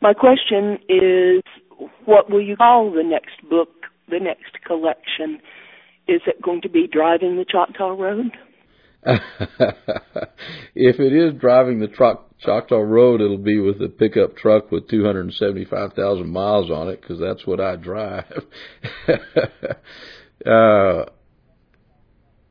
My 0.00 0.14
question 0.14 0.78
is, 0.88 1.42
what 2.04 2.30
will 2.30 2.40
you 2.40 2.56
call 2.56 2.90
the 2.90 3.02
next 3.02 3.48
book, 3.48 3.68
the 4.08 4.18
next 4.18 4.62
collection? 4.66 5.40
Is 6.08 6.22
it 6.26 6.40
going 6.42 6.62
to 6.62 6.68
be 6.68 6.88
Driving 6.90 7.36
the 7.36 7.44
Choctaw 7.44 7.90
Road? 7.90 8.32
if 10.74 11.00
it 11.00 11.12
is 11.12 11.40
driving 11.40 11.80
the 11.80 11.88
truck 11.88 12.26
Choctaw 12.40 12.80
Road, 12.80 13.20
it'll 13.20 13.38
be 13.38 13.58
with 13.58 13.80
a 13.82 13.88
pickup 13.88 14.36
truck 14.36 14.70
with 14.70 14.88
275,000 14.88 16.28
miles 16.28 16.70
on 16.70 16.88
it 16.88 17.00
because 17.00 17.18
that's 17.20 17.46
what 17.46 17.60
I 17.60 17.76
drive. 17.76 18.24
uh, 20.46 21.04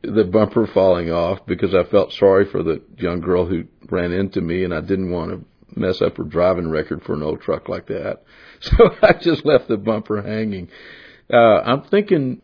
the 0.01 0.23
bumper 0.31 0.67
falling 0.73 1.11
off 1.11 1.39
because 1.45 1.73
I 1.73 1.89
felt 1.89 2.13
sorry 2.13 2.45
for 2.51 2.63
the 2.63 2.81
young 2.97 3.19
girl 3.21 3.45
who 3.45 3.65
ran 3.89 4.11
into 4.11 4.41
me 4.41 4.63
and 4.63 4.73
I 4.73 4.81
didn't 4.81 5.11
want 5.11 5.31
to 5.31 5.45
mess 5.75 6.01
up 6.01 6.17
her 6.17 6.23
driving 6.23 6.69
record 6.69 7.03
for 7.03 7.13
an 7.13 7.23
old 7.23 7.41
truck 7.41 7.69
like 7.69 7.87
that. 7.87 8.23
So 8.61 8.89
I 9.01 9.13
just 9.13 9.45
left 9.45 9.69
the 9.69 9.77
bumper 9.77 10.21
hanging. 10.21 10.67
Uh, 11.31 11.61
I'm 11.61 11.83
thinking 11.83 12.41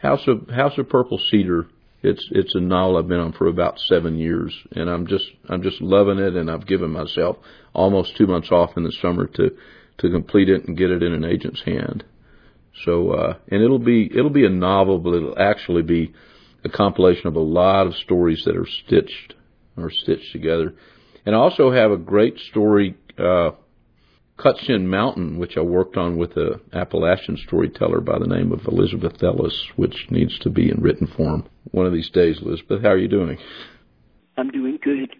House 0.00 0.22
of 0.28 0.48
House 0.48 0.78
of 0.78 0.88
Purple 0.88 1.18
Cedar 1.18 1.66
it's 2.06 2.28
it's 2.30 2.54
a 2.54 2.60
novel 2.60 2.98
I've 2.98 3.08
been 3.08 3.18
on 3.18 3.32
for 3.32 3.48
about 3.48 3.80
seven 3.80 4.16
years, 4.16 4.54
and 4.72 4.88
I'm 4.88 5.08
just 5.08 5.24
I'm 5.48 5.62
just 5.62 5.80
loving 5.80 6.18
it, 6.18 6.36
and 6.36 6.48
I've 6.48 6.66
given 6.66 6.92
myself 6.92 7.36
almost 7.74 8.16
two 8.16 8.28
months 8.28 8.52
off 8.52 8.76
in 8.76 8.84
the 8.84 8.92
summer 8.92 9.26
to 9.26 9.50
to 9.98 10.10
complete 10.10 10.48
it 10.48 10.68
and 10.68 10.76
get 10.76 10.90
it 10.90 11.02
in 11.02 11.12
an 11.12 11.24
agent's 11.24 11.62
hand. 11.64 12.04
So 12.84 13.10
uh, 13.10 13.38
and 13.50 13.62
it'll 13.62 13.80
be 13.80 14.08
it'll 14.14 14.30
be 14.30 14.46
a 14.46 14.50
novel, 14.50 14.98
but 14.98 15.14
it'll 15.14 15.38
actually 15.38 15.82
be 15.82 16.12
a 16.64 16.68
compilation 16.68 17.26
of 17.26 17.34
a 17.34 17.40
lot 17.40 17.88
of 17.88 17.94
stories 17.94 18.42
that 18.44 18.56
are 18.56 18.68
stitched 18.84 19.34
or 19.76 19.90
stitched 19.90 20.32
together. 20.32 20.74
And 21.26 21.34
I 21.34 21.38
also 21.38 21.72
have 21.72 21.90
a 21.90 21.96
great 21.96 22.38
story 22.38 22.96
uh, 23.18 23.50
Cutchin 24.36 24.86
Mountain, 24.86 25.38
which 25.38 25.56
I 25.56 25.62
worked 25.62 25.96
on 25.96 26.16
with 26.18 26.36
a 26.36 26.60
Appalachian 26.72 27.36
storyteller 27.36 28.00
by 28.00 28.18
the 28.18 28.26
name 28.26 28.52
of 28.52 28.66
Elizabeth 28.66 29.22
Ellis, 29.22 29.70
which 29.76 30.06
needs 30.10 30.38
to 30.40 30.50
be 30.50 30.70
in 30.70 30.80
written 30.80 31.06
form 31.06 31.48
one 31.70 31.86
of 31.86 31.92
these 31.92 32.10
days. 32.10 32.38
Elizabeth, 32.40 32.82
how 32.82 32.90
are 32.90 32.98
you 32.98 33.08
doing? 33.08 33.38
I'm 34.36 34.50
doing 34.50 34.78
good. 34.82 35.16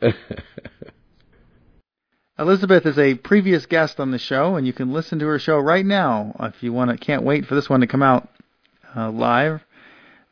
Elizabeth 2.38 2.84
is 2.84 2.98
a 2.98 3.14
previous 3.14 3.66
guest 3.66 4.00
on 4.00 4.10
the 4.10 4.18
show, 4.18 4.56
and 4.56 4.66
you 4.66 4.72
can 4.72 4.92
listen 4.92 5.18
to 5.18 5.26
her 5.26 5.38
show 5.38 5.58
right 5.58 5.86
now 5.86 6.34
if 6.40 6.62
you 6.62 6.72
want 6.72 6.90
to. 6.90 6.96
Can't 6.96 7.22
wait 7.22 7.46
for 7.46 7.54
this 7.54 7.68
one 7.68 7.80
to 7.80 7.86
come 7.86 8.02
out 8.02 8.28
uh, 8.96 9.10
live. 9.10 9.60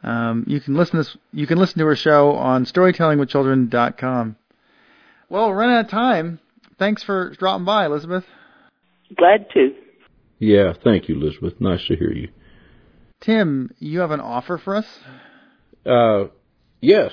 Um, 0.02 0.44
you 0.46 0.60
can 0.60 0.74
listen 0.74 0.98
this. 0.98 1.16
You 1.32 1.46
can 1.46 1.58
listen 1.58 1.78
to 1.78 1.86
her 1.86 1.96
show 1.96 2.32
on 2.32 2.66
StorytellingWithChildren.com. 2.66 4.36
Well, 5.28 5.48
we're 5.48 5.56
running 5.56 5.76
out 5.76 5.84
of 5.86 5.90
time 5.90 6.40
thanks 6.78 7.02
for 7.02 7.30
dropping 7.38 7.64
by, 7.64 7.86
Elizabeth. 7.86 8.24
Glad 9.16 9.46
to. 9.54 9.74
Yeah, 10.38 10.72
thank 10.82 11.08
you, 11.08 11.16
Elizabeth. 11.16 11.60
Nice 11.60 11.86
to 11.86 11.96
hear 11.96 12.12
you. 12.12 12.28
Tim, 13.20 13.70
you 13.78 14.00
have 14.00 14.10
an 14.10 14.20
offer 14.20 14.58
for 14.58 14.76
us? 14.76 14.86
Uh, 15.86 16.24
yes. 16.80 17.12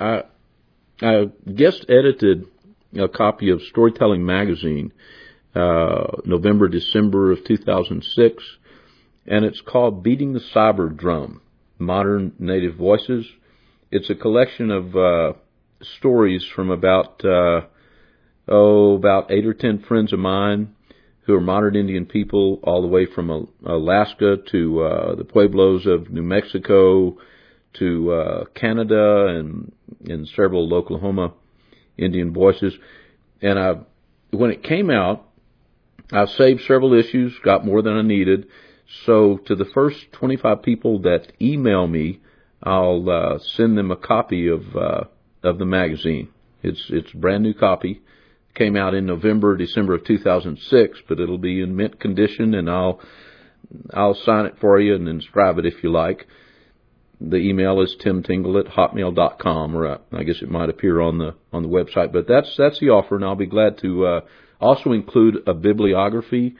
I 0.00 0.22
I 1.00 1.30
guest 1.54 1.86
edited 1.88 2.46
a 2.98 3.08
copy 3.08 3.50
of 3.50 3.60
Storytelling 3.62 4.24
Magazine, 4.24 4.92
uh, 5.54 6.06
November 6.24 6.68
December 6.68 7.32
of 7.32 7.44
2006, 7.44 8.42
and 9.26 9.44
it's 9.44 9.60
called 9.60 10.02
Beating 10.02 10.32
the 10.32 10.40
Cyber 10.40 10.96
Drum: 10.96 11.40
Modern 11.78 12.32
Native 12.38 12.76
Voices. 12.76 13.26
It's 13.90 14.10
a 14.10 14.14
collection 14.14 14.70
of 14.70 14.96
uh, 14.96 15.32
stories 15.82 16.46
from 16.54 16.70
about 16.70 17.24
uh, 17.24 17.62
oh, 18.48 18.96
about 18.96 19.30
eight 19.30 19.46
or 19.46 19.54
ten 19.54 19.80
friends 19.80 20.12
of 20.12 20.18
mine 20.18 20.74
who 21.28 21.34
are 21.34 21.40
modern 21.40 21.76
Indian 21.76 22.06
people, 22.06 22.58
all 22.62 22.80
the 22.80 22.88
way 22.88 23.04
from 23.04 23.48
Alaska 23.66 24.38
to 24.50 24.80
uh, 24.80 25.14
the 25.14 25.24
pueblos 25.24 25.84
of 25.84 26.10
New 26.10 26.22
Mexico 26.22 27.18
to 27.74 28.12
uh, 28.12 28.44
Canada 28.54 29.26
and 29.26 29.70
in 30.00 30.24
several 30.24 30.72
Oklahoma 30.72 31.34
Indian 31.98 32.32
voices. 32.32 32.74
And 33.42 33.58
I, 33.58 33.74
when 34.30 34.50
it 34.50 34.62
came 34.62 34.88
out, 34.88 35.26
I 36.10 36.24
saved 36.24 36.62
several 36.62 36.94
issues, 36.94 37.38
got 37.44 37.66
more 37.66 37.82
than 37.82 37.92
I 37.92 38.02
needed. 38.02 38.46
So 39.04 39.38
to 39.46 39.54
the 39.54 39.66
first 39.74 39.98
25 40.12 40.62
people 40.62 41.00
that 41.02 41.32
email 41.42 41.86
me, 41.86 42.20
I'll 42.62 43.08
uh, 43.08 43.38
send 43.38 43.76
them 43.76 43.90
a 43.90 43.96
copy 43.96 44.48
of 44.48 44.62
uh, 44.74 45.04
of 45.42 45.58
the 45.58 45.64
magazine. 45.64 46.28
It's 46.62 46.86
it's 46.90 47.10
brand 47.12 47.42
new 47.42 47.54
copy. 47.54 48.02
Came 48.54 48.76
out 48.76 48.94
in 48.94 49.06
November, 49.06 49.56
December 49.56 49.94
of 49.94 50.04
2006, 50.04 50.98
but 51.08 51.20
it'll 51.20 51.38
be 51.38 51.60
in 51.60 51.76
mint 51.76 52.00
condition, 52.00 52.54
and 52.54 52.68
I'll 52.68 53.00
I'll 53.92 54.14
sign 54.14 54.46
it 54.46 54.56
for 54.60 54.80
you 54.80 54.94
and 54.94 55.08
inscribe 55.08 55.58
it 55.58 55.66
if 55.66 55.82
you 55.82 55.92
like. 55.92 56.26
The 57.20 57.36
email 57.36 57.80
is 57.80 57.96
timtingle 58.04 58.58
at 58.60 58.72
hotmail.com, 58.72 59.76
or 59.76 59.86
uh, 59.86 59.98
I 60.12 60.22
guess 60.22 60.40
it 60.40 60.50
might 60.50 60.70
appear 60.70 61.00
on 61.00 61.18
the 61.18 61.34
on 61.52 61.62
the 61.62 61.68
website. 61.68 62.12
But 62.12 62.26
that's 62.26 62.54
that's 62.56 62.80
the 62.80 62.90
offer, 62.90 63.16
and 63.16 63.24
I'll 63.24 63.34
be 63.34 63.46
glad 63.46 63.78
to 63.78 64.06
uh, 64.06 64.20
also 64.60 64.92
include 64.92 65.46
a 65.46 65.54
bibliography 65.54 66.56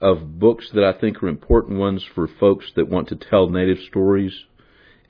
of 0.00 0.38
books 0.38 0.70
that 0.74 0.84
I 0.84 0.98
think 0.98 1.22
are 1.22 1.28
important 1.28 1.78
ones 1.78 2.04
for 2.14 2.28
folks 2.28 2.70
that 2.76 2.88
want 2.88 3.08
to 3.08 3.16
tell 3.16 3.48
native 3.48 3.78
stories, 3.88 4.44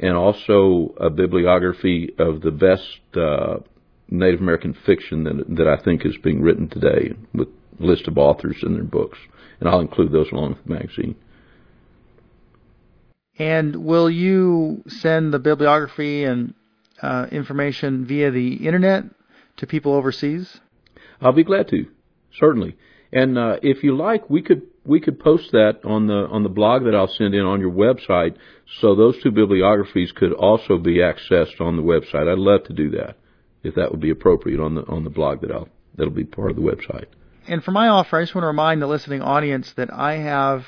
and 0.01 0.15
also 0.15 0.95
a 1.01 1.11
bibliography 1.11 2.15
of 2.19 2.41
the 2.41 2.51
best 2.51 2.99
uh, 3.17 3.59
Native 4.09 4.41
American 4.41 4.75
fiction 4.87 5.25
that 5.25 5.57
that 5.57 5.69
I 5.69 5.83
think 5.83 6.07
is 6.07 6.17
being 6.23 6.41
written 6.41 6.69
today, 6.69 7.15
with 7.35 7.49
a 7.81 7.85
list 7.85 8.09
of 8.09 8.17
authors 8.17 8.63
and 8.63 8.77
their 8.77 8.85
books, 8.85 9.19
and 9.61 9.69
I'll 9.69 9.81
include 9.81 10.13
those 10.13 10.31
along 10.33 10.51
with 10.51 10.65
the 10.65 10.75
magazine. 10.75 11.17
And 13.39 13.85
will 13.85 14.11
you 14.11 14.83
send 14.89 15.33
the 15.33 15.39
bibliography 15.39 16.25
and 16.25 16.55
uh, 17.01 17.27
information 17.31 18.05
via 18.05 18.31
the 18.31 18.55
internet 18.67 19.05
to 19.59 19.67
people 19.67 19.93
overseas? 19.95 20.61
I'll 21.21 21.33
be 21.33 21.45
glad 21.45 21.69
to, 21.69 21.87
certainly. 22.37 22.77
And 23.13 23.39
uh, 23.39 23.59
if 23.63 23.85
you 23.85 23.97
like, 23.97 24.29
we 24.29 24.43
could 24.43 24.63
we 24.89 25.01
could 25.01 25.21
post 25.21 25.53
that 25.53 25.81
on 25.85 26.07
the 26.07 26.27
on 26.31 26.43
the 26.43 26.49
blog 26.49 26.85
that 26.85 26.95
I'll 26.95 27.07
send 27.07 27.35
in 27.35 27.45
on 27.45 27.61
your 27.61 27.71
website, 27.71 28.37
so 28.81 28.95
those 28.95 29.23
two 29.23 29.31
bibliographies 29.31 30.13
could 30.13 30.33
also 30.33 30.79
be 30.79 30.97
accessed 30.97 31.61
on 31.61 31.77
the 31.77 31.83
website. 31.83 32.27
I'd 32.27 32.39
love 32.39 32.65
to 32.65 32.73
do 32.73 32.89
that, 32.93 33.19
if 33.63 33.75
that 33.75 33.91
would 33.91 34.01
be 34.01 34.09
appropriate 34.11 34.61
on 34.61 34.75
the 34.75 34.87
on 34.87 35.05
the 35.05 35.11
blog 35.11 35.43
that 35.43 35.53
I'll 35.53 35.69
that'll 35.95 36.13
be 36.13 36.25
part 36.25 36.51
of 36.51 36.57
the 36.57 36.63
website. 36.63 37.05
And 37.47 37.63
for 37.63 37.73
my 37.73 37.89
offer, 37.89 38.17
I 38.19 38.23
just 38.23 38.35
want 38.35 38.45
to 38.45 38.49
remind 38.49 38.81
the 38.83 38.87
listening 38.87 39.21
audience 39.23 39.73
that 39.75 39.93
I 39.93 40.15
have 40.17 40.65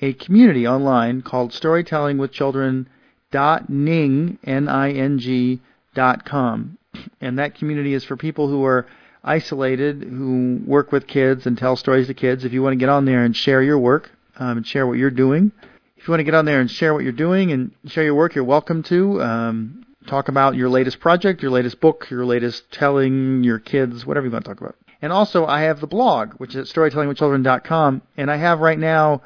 a 0.00 0.12
community 0.12 0.66
online 0.66 1.22
called 1.22 1.52
storytellingwithchildren.ning, 1.52 4.38
N-I-N-G, 4.44 5.60
dot 5.94 6.24
com. 6.24 6.78
And 7.20 7.38
that 7.38 7.54
community 7.56 7.94
is 7.94 8.04
for 8.04 8.16
people 8.16 8.48
who 8.48 8.64
are 8.64 8.86
isolated, 9.24 10.02
who 10.02 10.60
work 10.66 10.92
with 10.92 11.06
kids 11.06 11.46
and 11.46 11.56
tell 11.58 11.76
stories 11.76 12.06
to 12.06 12.14
kids. 12.14 12.44
If 12.44 12.52
you 12.52 12.62
want 12.62 12.72
to 12.72 12.78
get 12.78 12.88
on 12.88 13.04
there 13.04 13.24
and 13.24 13.36
share 13.36 13.62
your 13.62 13.78
work 13.78 14.10
um, 14.36 14.58
and 14.58 14.66
share 14.66 14.86
what 14.86 14.98
you're 14.98 15.10
doing, 15.10 15.50
if 15.96 16.06
you 16.06 16.12
want 16.12 16.20
to 16.20 16.24
get 16.24 16.34
on 16.34 16.44
there 16.44 16.60
and 16.60 16.70
share 16.70 16.92
what 16.92 17.02
you're 17.02 17.12
doing 17.12 17.50
and 17.50 17.72
share 17.86 18.04
your 18.04 18.14
work, 18.14 18.34
you're 18.34 18.44
welcome 18.44 18.82
to. 18.84 19.22
Um, 19.22 19.86
talk 20.06 20.28
about 20.28 20.54
your 20.54 20.68
latest 20.68 21.00
project, 21.00 21.42
your 21.42 21.50
latest 21.50 21.80
book, 21.80 22.08
your 22.10 22.26
latest 22.26 22.70
telling 22.70 23.42
your 23.42 23.58
kids, 23.58 24.04
whatever 24.04 24.26
you 24.26 24.32
want 24.32 24.44
to 24.44 24.50
talk 24.50 24.60
about. 24.60 24.76
And 25.00 25.12
also, 25.12 25.46
I 25.46 25.62
have 25.62 25.80
the 25.80 25.86
blog, 25.86 26.34
which 26.34 26.54
is 26.54 26.72
storytellingwithchildren.com, 26.72 28.02
and 28.16 28.30
I 28.30 28.36
have 28.36 28.60
right 28.60 28.78
now 28.78 29.22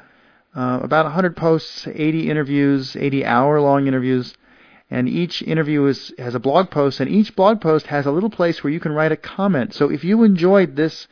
uh, 0.55 0.79
about 0.81 1.05
100 1.05 1.35
posts, 1.35 1.87
80 1.87 2.29
interviews, 2.29 2.95
80 2.95 3.25
hour 3.25 3.61
long 3.61 3.87
interviews, 3.87 4.33
and 4.89 5.07
each 5.07 5.41
interview 5.41 5.85
is, 5.85 6.13
has 6.17 6.35
a 6.35 6.39
blog 6.39 6.71
post, 6.71 6.99
and 6.99 7.09
each 7.09 7.35
blog 7.35 7.61
post 7.61 7.87
has 7.87 8.05
a 8.05 8.11
little 8.11 8.29
place 8.29 8.63
where 8.63 8.73
you 8.73 8.79
can 8.79 8.93
write 8.93 9.11
a 9.11 9.17
comment. 9.17 9.73
So 9.73 9.89
if 9.89 10.03
you 10.03 10.23
enjoyed 10.23 10.75
this 10.75 11.07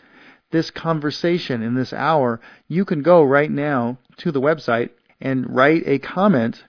this 0.49 0.71
conversation 0.71 1.61
in 1.61 1.75
this 1.75 1.91
hour, 1.91 2.39
you 2.69 2.85
can 2.85 3.01
go 3.01 3.21
right 3.21 3.51
now 3.51 3.97
to 4.15 4.31
the 4.31 4.39
website 4.41 4.89
and 5.19 5.53
write 5.53 5.83
a 5.85 5.99
comment 5.99 6.63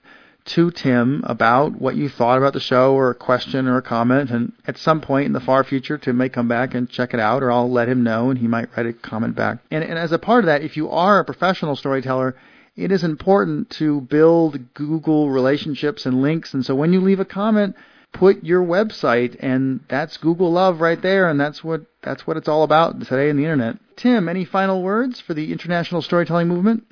to 0.45 0.71
Tim 0.71 1.21
about 1.25 1.79
what 1.79 1.95
you 1.95 2.09
thought 2.09 2.37
about 2.37 2.53
the 2.53 2.59
show 2.59 2.93
or 2.93 3.11
a 3.11 3.15
question 3.15 3.67
or 3.67 3.77
a 3.77 3.81
comment 3.81 4.31
and 4.31 4.51
at 4.65 4.77
some 4.77 4.99
point 4.99 5.27
in 5.27 5.33
the 5.33 5.39
far 5.39 5.63
future 5.63 5.97
Tim 5.97 6.17
may 6.17 6.27
come 6.27 6.47
back 6.47 6.73
and 6.73 6.89
check 6.89 7.13
it 7.13 7.19
out 7.19 7.43
or 7.43 7.51
I'll 7.51 7.69
let 7.69 7.87
him 7.87 8.03
know 8.03 8.31
and 8.31 8.39
he 8.39 8.47
might 8.47 8.69
write 8.75 8.87
a 8.87 8.93
comment 8.93 9.35
back. 9.35 9.59
And, 9.69 9.83
and 9.83 9.99
as 9.99 10.11
a 10.11 10.17
part 10.17 10.39
of 10.39 10.47
that, 10.47 10.63
if 10.63 10.75
you 10.75 10.89
are 10.89 11.19
a 11.19 11.25
professional 11.25 11.75
storyteller, 11.75 12.35
it 12.79 12.91
is 12.91 13.03
important 13.03 13.69
to 13.71 14.01
build 14.01 14.73
Google 14.73 15.29
relationships 15.29 16.05
and 16.05 16.21
links. 16.21 16.53
And 16.53 16.65
so 16.65 16.75
when 16.75 16.93
you 16.93 17.01
leave 17.01 17.19
a 17.19 17.25
comment, 17.25 17.75
put 18.13 18.43
your 18.43 18.63
website, 18.63 19.35
and 19.39 19.81
that's 19.89 20.17
Google 20.17 20.51
love 20.51 20.79
right 20.79 21.01
there, 21.01 21.29
and 21.29 21.39
that's 21.39 21.63
what 21.63 21.81
that's 22.01 22.25
what 22.25 22.37
it's 22.37 22.47
all 22.47 22.63
about 22.63 22.99
today 23.01 23.29
in 23.29 23.35
the 23.35 23.43
internet. 23.43 23.77
Tim, 23.97 24.29
any 24.29 24.45
final 24.45 24.81
words 24.81 25.19
for 25.19 25.33
the 25.33 25.51
international 25.51 26.01
storytelling 26.01 26.47
movement? 26.47 26.85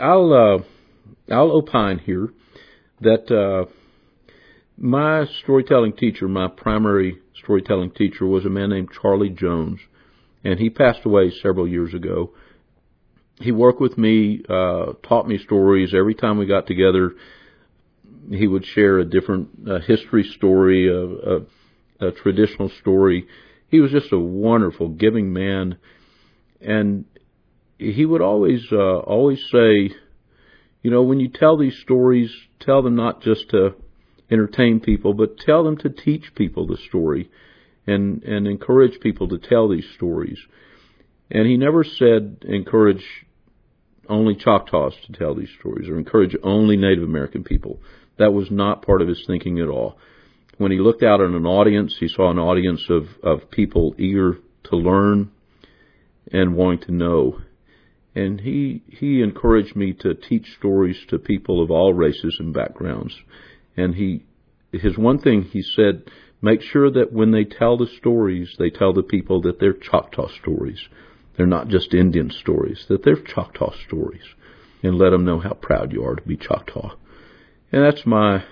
I'll 0.00 0.32
uh, 0.32 1.32
I'll 1.32 1.52
opine 1.52 2.00
here 2.00 2.28
that 3.00 3.30
uh, 3.30 3.70
my 4.76 5.26
storytelling 5.42 5.92
teacher, 5.92 6.26
my 6.26 6.48
primary 6.48 7.18
storytelling 7.42 7.92
teacher, 7.92 8.26
was 8.26 8.44
a 8.44 8.50
man 8.50 8.70
named 8.70 8.88
Charlie 9.00 9.30
Jones, 9.30 9.78
and 10.42 10.58
he 10.58 10.68
passed 10.68 11.04
away 11.04 11.30
several 11.30 11.68
years 11.68 11.94
ago 11.94 12.32
he 13.40 13.52
worked 13.52 13.80
with 13.80 13.96
me, 13.96 14.42
uh, 14.48 14.92
taught 15.02 15.26
me 15.26 15.38
stories. 15.38 15.94
Every 15.94 16.14
time 16.14 16.36
we 16.36 16.46
got 16.46 16.66
together, 16.66 17.12
he 18.30 18.46
would 18.46 18.66
share 18.66 18.98
a 18.98 19.04
different 19.04 19.48
uh, 19.68 19.80
history 19.80 20.24
story, 20.24 20.88
a, 20.88 21.04
a, 21.04 22.08
a 22.08 22.12
traditional 22.12 22.68
story. 22.80 23.26
He 23.68 23.80
was 23.80 23.90
just 23.92 24.12
a 24.12 24.18
wonderful, 24.18 24.90
giving 24.90 25.32
man, 25.32 25.78
and 26.60 27.06
he 27.78 28.04
would 28.04 28.20
always, 28.20 28.66
uh, 28.70 28.98
always 28.98 29.42
say, 29.50 29.90
you 30.82 30.90
know, 30.90 31.02
when 31.02 31.18
you 31.18 31.28
tell 31.28 31.56
these 31.56 31.78
stories, 31.78 32.30
tell 32.60 32.82
them 32.82 32.94
not 32.94 33.22
just 33.22 33.48
to 33.50 33.74
entertain 34.30 34.80
people, 34.80 35.14
but 35.14 35.38
tell 35.38 35.64
them 35.64 35.78
to 35.78 35.88
teach 35.88 36.34
people 36.34 36.66
the 36.66 36.76
story, 36.88 37.30
and 37.86 38.22
and 38.22 38.46
encourage 38.46 39.00
people 39.00 39.28
to 39.28 39.38
tell 39.38 39.68
these 39.68 39.88
stories. 39.94 40.38
And 41.30 41.46
he 41.46 41.56
never 41.56 41.84
said 41.84 42.44
encourage 42.46 43.04
only 44.10 44.34
Choctaws 44.34 44.94
to 45.06 45.12
tell 45.12 45.34
these 45.34 45.50
stories 45.58 45.88
or 45.88 45.98
encourage 45.98 46.36
only 46.42 46.76
Native 46.76 47.04
American 47.04 47.44
people. 47.44 47.80
That 48.18 48.32
was 48.32 48.50
not 48.50 48.82
part 48.82 49.00
of 49.00 49.08
his 49.08 49.24
thinking 49.26 49.58
at 49.60 49.68
all. 49.68 49.96
When 50.58 50.72
he 50.72 50.78
looked 50.78 51.02
out 51.02 51.20
at 51.20 51.30
an 51.30 51.46
audience, 51.46 51.96
he 51.98 52.08
saw 52.08 52.30
an 52.30 52.38
audience 52.38 52.84
of, 52.90 53.04
of 53.22 53.50
people 53.50 53.94
eager 53.98 54.38
to 54.64 54.76
learn 54.76 55.30
and 56.30 56.54
wanting 56.54 56.86
to 56.86 56.92
know. 56.92 57.40
And 58.14 58.40
he, 58.40 58.82
he 58.88 59.22
encouraged 59.22 59.74
me 59.74 59.94
to 60.00 60.14
teach 60.14 60.46
stories 60.58 60.98
to 61.08 61.18
people 61.18 61.62
of 61.62 61.70
all 61.70 61.94
races 61.94 62.36
and 62.38 62.52
backgrounds. 62.52 63.14
And 63.76 63.94
he, 63.94 64.24
his 64.72 64.98
one 64.98 65.18
thing 65.18 65.42
he 65.44 65.62
said, 65.62 66.10
make 66.42 66.60
sure 66.60 66.90
that 66.90 67.12
when 67.12 67.30
they 67.30 67.44
tell 67.44 67.78
the 67.78 67.88
stories, 67.98 68.54
they 68.58 68.68
tell 68.68 68.92
the 68.92 69.02
people 69.02 69.40
that 69.42 69.60
they're 69.60 69.72
Choctaw 69.72 70.28
stories 70.42 70.80
they're 71.40 71.46
not 71.46 71.68
just 71.68 71.94
Indian 71.94 72.30
stories, 72.30 72.84
that 72.90 73.02
they're 73.02 73.16
Choctaw 73.16 73.72
stories. 73.86 74.24
And 74.82 74.98
let 74.98 75.08
them 75.08 75.24
know 75.24 75.40
how 75.40 75.54
proud 75.54 75.90
you 75.90 76.04
are 76.04 76.14
to 76.14 76.20
be 76.20 76.36
Choctaw. 76.36 76.96
And 77.72 77.82
that's 77.82 78.04
my 78.04 78.44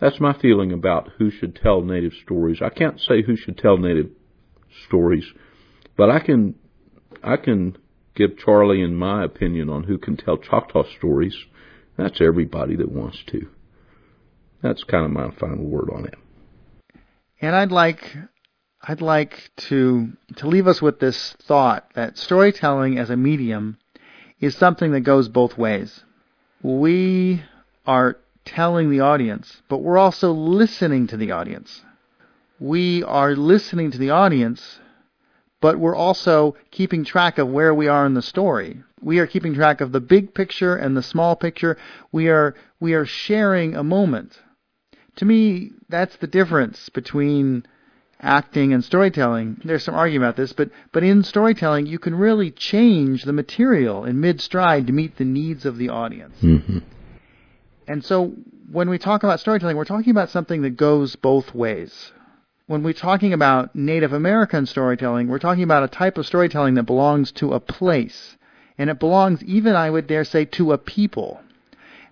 that's 0.00 0.20
my 0.20 0.32
feeling 0.32 0.70
about 0.70 1.10
who 1.18 1.28
should 1.28 1.56
tell 1.56 1.82
native 1.82 2.12
stories. 2.22 2.60
I 2.62 2.68
can't 2.68 3.00
say 3.00 3.22
who 3.22 3.36
should 3.36 3.58
tell 3.58 3.78
native 3.78 4.10
stories, 4.86 5.24
but 5.96 6.08
I 6.08 6.20
can 6.20 6.54
I 7.24 7.36
can 7.36 7.76
give 8.14 8.38
Charlie 8.38 8.80
and 8.82 8.96
my 8.96 9.24
opinion 9.24 9.68
on 9.68 9.82
who 9.82 9.98
can 9.98 10.16
tell 10.16 10.36
Choctaw 10.36 10.84
stories. 10.98 11.36
That's 11.96 12.20
everybody 12.20 12.76
that 12.76 12.92
wants 12.92 13.24
to. 13.32 13.48
That's 14.62 14.84
kind 14.84 15.04
of 15.04 15.10
my 15.10 15.32
final 15.36 15.64
word 15.64 15.90
on 15.92 16.06
it. 16.06 16.14
And 17.40 17.56
I'd 17.56 17.72
like 17.72 18.04
I'd 18.80 19.00
like 19.00 19.50
to 19.68 20.12
to 20.36 20.46
leave 20.46 20.68
us 20.68 20.80
with 20.80 21.00
this 21.00 21.32
thought 21.32 21.90
that 21.94 22.16
storytelling 22.16 22.98
as 22.98 23.10
a 23.10 23.16
medium 23.16 23.78
is 24.40 24.56
something 24.56 24.92
that 24.92 25.00
goes 25.00 25.28
both 25.28 25.58
ways. 25.58 26.04
We 26.62 27.42
are 27.86 28.18
telling 28.44 28.90
the 28.90 29.00
audience, 29.00 29.62
but 29.68 29.78
we're 29.78 29.98
also 29.98 30.32
listening 30.32 31.08
to 31.08 31.16
the 31.16 31.32
audience. 31.32 31.84
We 32.60 33.02
are 33.02 33.34
listening 33.34 33.90
to 33.90 33.98
the 33.98 34.10
audience, 34.10 34.78
but 35.60 35.78
we're 35.78 35.96
also 35.96 36.56
keeping 36.70 37.04
track 37.04 37.38
of 37.38 37.48
where 37.48 37.74
we 37.74 37.88
are 37.88 38.06
in 38.06 38.14
the 38.14 38.22
story. 38.22 38.82
We 39.02 39.18
are 39.18 39.26
keeping 39.26 39.54
track 39.54 39.80
of 39.80 39.92
the 39.92 40.00
big 40.00 40.34
picture 40.34 40.76
and 40.76 40.96
the 40.96 41.02
small 41.02 41.34
picture. 41.34 41.76
We 42.12 42.28
are 42.28 42.54
we 42.78 42.94
are 42.94 43.04
sharing 43.04 43.74
a 43.74 43.82
moment. 43.82 44.40
To 45.16 45.24
me, 45.24 45.72
that's 45.88 46.16
the 46.16 46.28
difference 46.28 46.88
between 46.90 47.66
acting 48.20 48.72
and 48.72 48.84
storytelling. 48.84 49.60
There's 49.64 49.84
some 49.84 49.94
argument 49.94 50.28
about 50.28 50.36
this, 50.36 50.52
but 50.52 50.70
but 50.92 51.04
in 51.04 51.22
storytelling, 51.22 51.86
you 51.86 51.98
can 51.98 52.14
really 52.14 52.50
change 52.50 53.24
the 53.24 53.32
material 53.32 54.04
in 54.04 54.20
mid 54.20 54.40
stride 54.40 54.86
to 54.88 54.92
meet 54.92 55.16
the 55.16 55.24
needs 55.24 55.64
of 55.64 55.78
the 55.78 55.88
audience. 55.88 56.36
Mm-hmm. 56.42 56.78
And 57.86 58.04
so 58.04 58.34
when 58.70 58.90
we 58.90 58.98
talk 58.98 59.22
about 59.22 59.40
storytelling, 59.40 59.76
we're 59.76 59.84
talking 59.84 60.10
about 60.10 60.30
something 60.30 60.62
that 60.62 60.76
goes 60.76 61.16
both 61.16 61.54
ways. 61.54 62.12
When 62.66 62.82
we're 62.82 62.92
talking 62.92 63.32
about 63.32 63.74
Native 63.74 64.12
American 64.12 64.66
storytelling, 64.66 65.28
we're 65.28 65.38
talking 65.38 65.62
about 65.62 65.84
a 65.84 65.88
type 65.88 66.18
of 66.18 66.26
storytelling 66.26 66.74
that 66.74 66.82
belongs 66.82 67.32
to 67.32 67.54
a 67.54 67.60
place. 67.60 68.36
And 68.76 68.90
it 68.90 69.00
belongs 69.00 69.42
even, 69.42 69.74
I 69.74 69.88
would 69.88 70.06
dare 70.06 70.24
say, 70.24 70.44
to 70.44 70.72
a 70.72 70.78
people. 70.78 71.40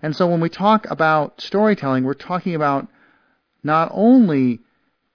And 0.01 0.15
so 0.15 0.27
when 0.27 0.39
we 0.39 0.49
talk 0.49 0.89
about 0.89 1.41
storytelling, 1.41 2.03
we're 2.03 2.15
talking 2.15 2.55
about 2.55 2.87
not 3.63 3.89
only 3.93 4.61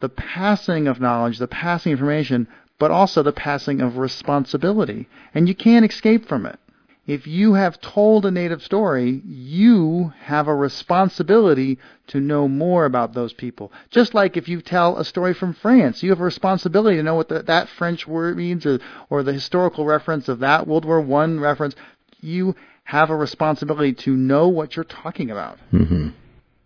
the 0.03 0.09
passing 0.09 0.88
of 0.88 1.00
knowledge, 1.00 1.38
the 1.38 1.46
passing 1.46 1.92
of 1.92 2.00
information, 2.00 2.48
but 2.80 2.90
also 2.90 3.22
the 3.22 3.32
passing 3.32 3.80
of 3.80 3.96
responsibility. 3.96 5.09
And 5.32 5.48
you 5.48 5.55
can't 5.55 5.88
escape 5.88 6.26
from 6.26 6.44
it. 6.44 6.59
If 7.07 7.28
you 7.28 7.55
have 7.55 7.80
told 7.80 8.26
a 8.26 8.30
native 8.32 8.62
story, 8.62 9.22
you 9.24 10.12
have 10.22 10.48
a 10.48 10.55
responsibility 10.55 11.78
to 12.09 12.20
know 12.20 12.48
more 12.48 12.84
about 12.84 13.14
those 13.14 13.32
people. 13.32 13.72
Just 13.90 14.12
like 14.12 14.36
if 14.36 14.48
you 14.48 14.61
tell 14.61 14.98
a 14.98 15.05
story 15.05 15.34
from 15.34 15.55
France, 15.55 16.03
you 16.03 16.11
have 16.11 16.20
a 16.20 16.24
responsibility 16.24 16.96
to 16.96 17.03
know 17.05 17.14
what 17.14 17.28
the, 17.28 17.44
that 17.44 17.68
French 17.68 18.07
word 18.07 18.36
means 18.36 18.66
or, 18.66 18.80
or 19.09 19.22
the 19.22 19.32
historical 19.32 19.84
reference 19.84 20.28
of 20.28 20.40
that 20.40 20.66
World 20.66 20.84
War 20.84 21.00
One 21.00 21.38
reference. 21.38 21.76
You 22.20 22.57
have 22.84 23.11
a 23.11 23.16
responsibility 23.16 23.92
to 23.92 24.16
know 24.16 24.48
what 24.48 24.74
you're 24.74 24.84
talking 24.84 25.30
about. 25.30 25.59
Mm-hmm. 25.72 26.09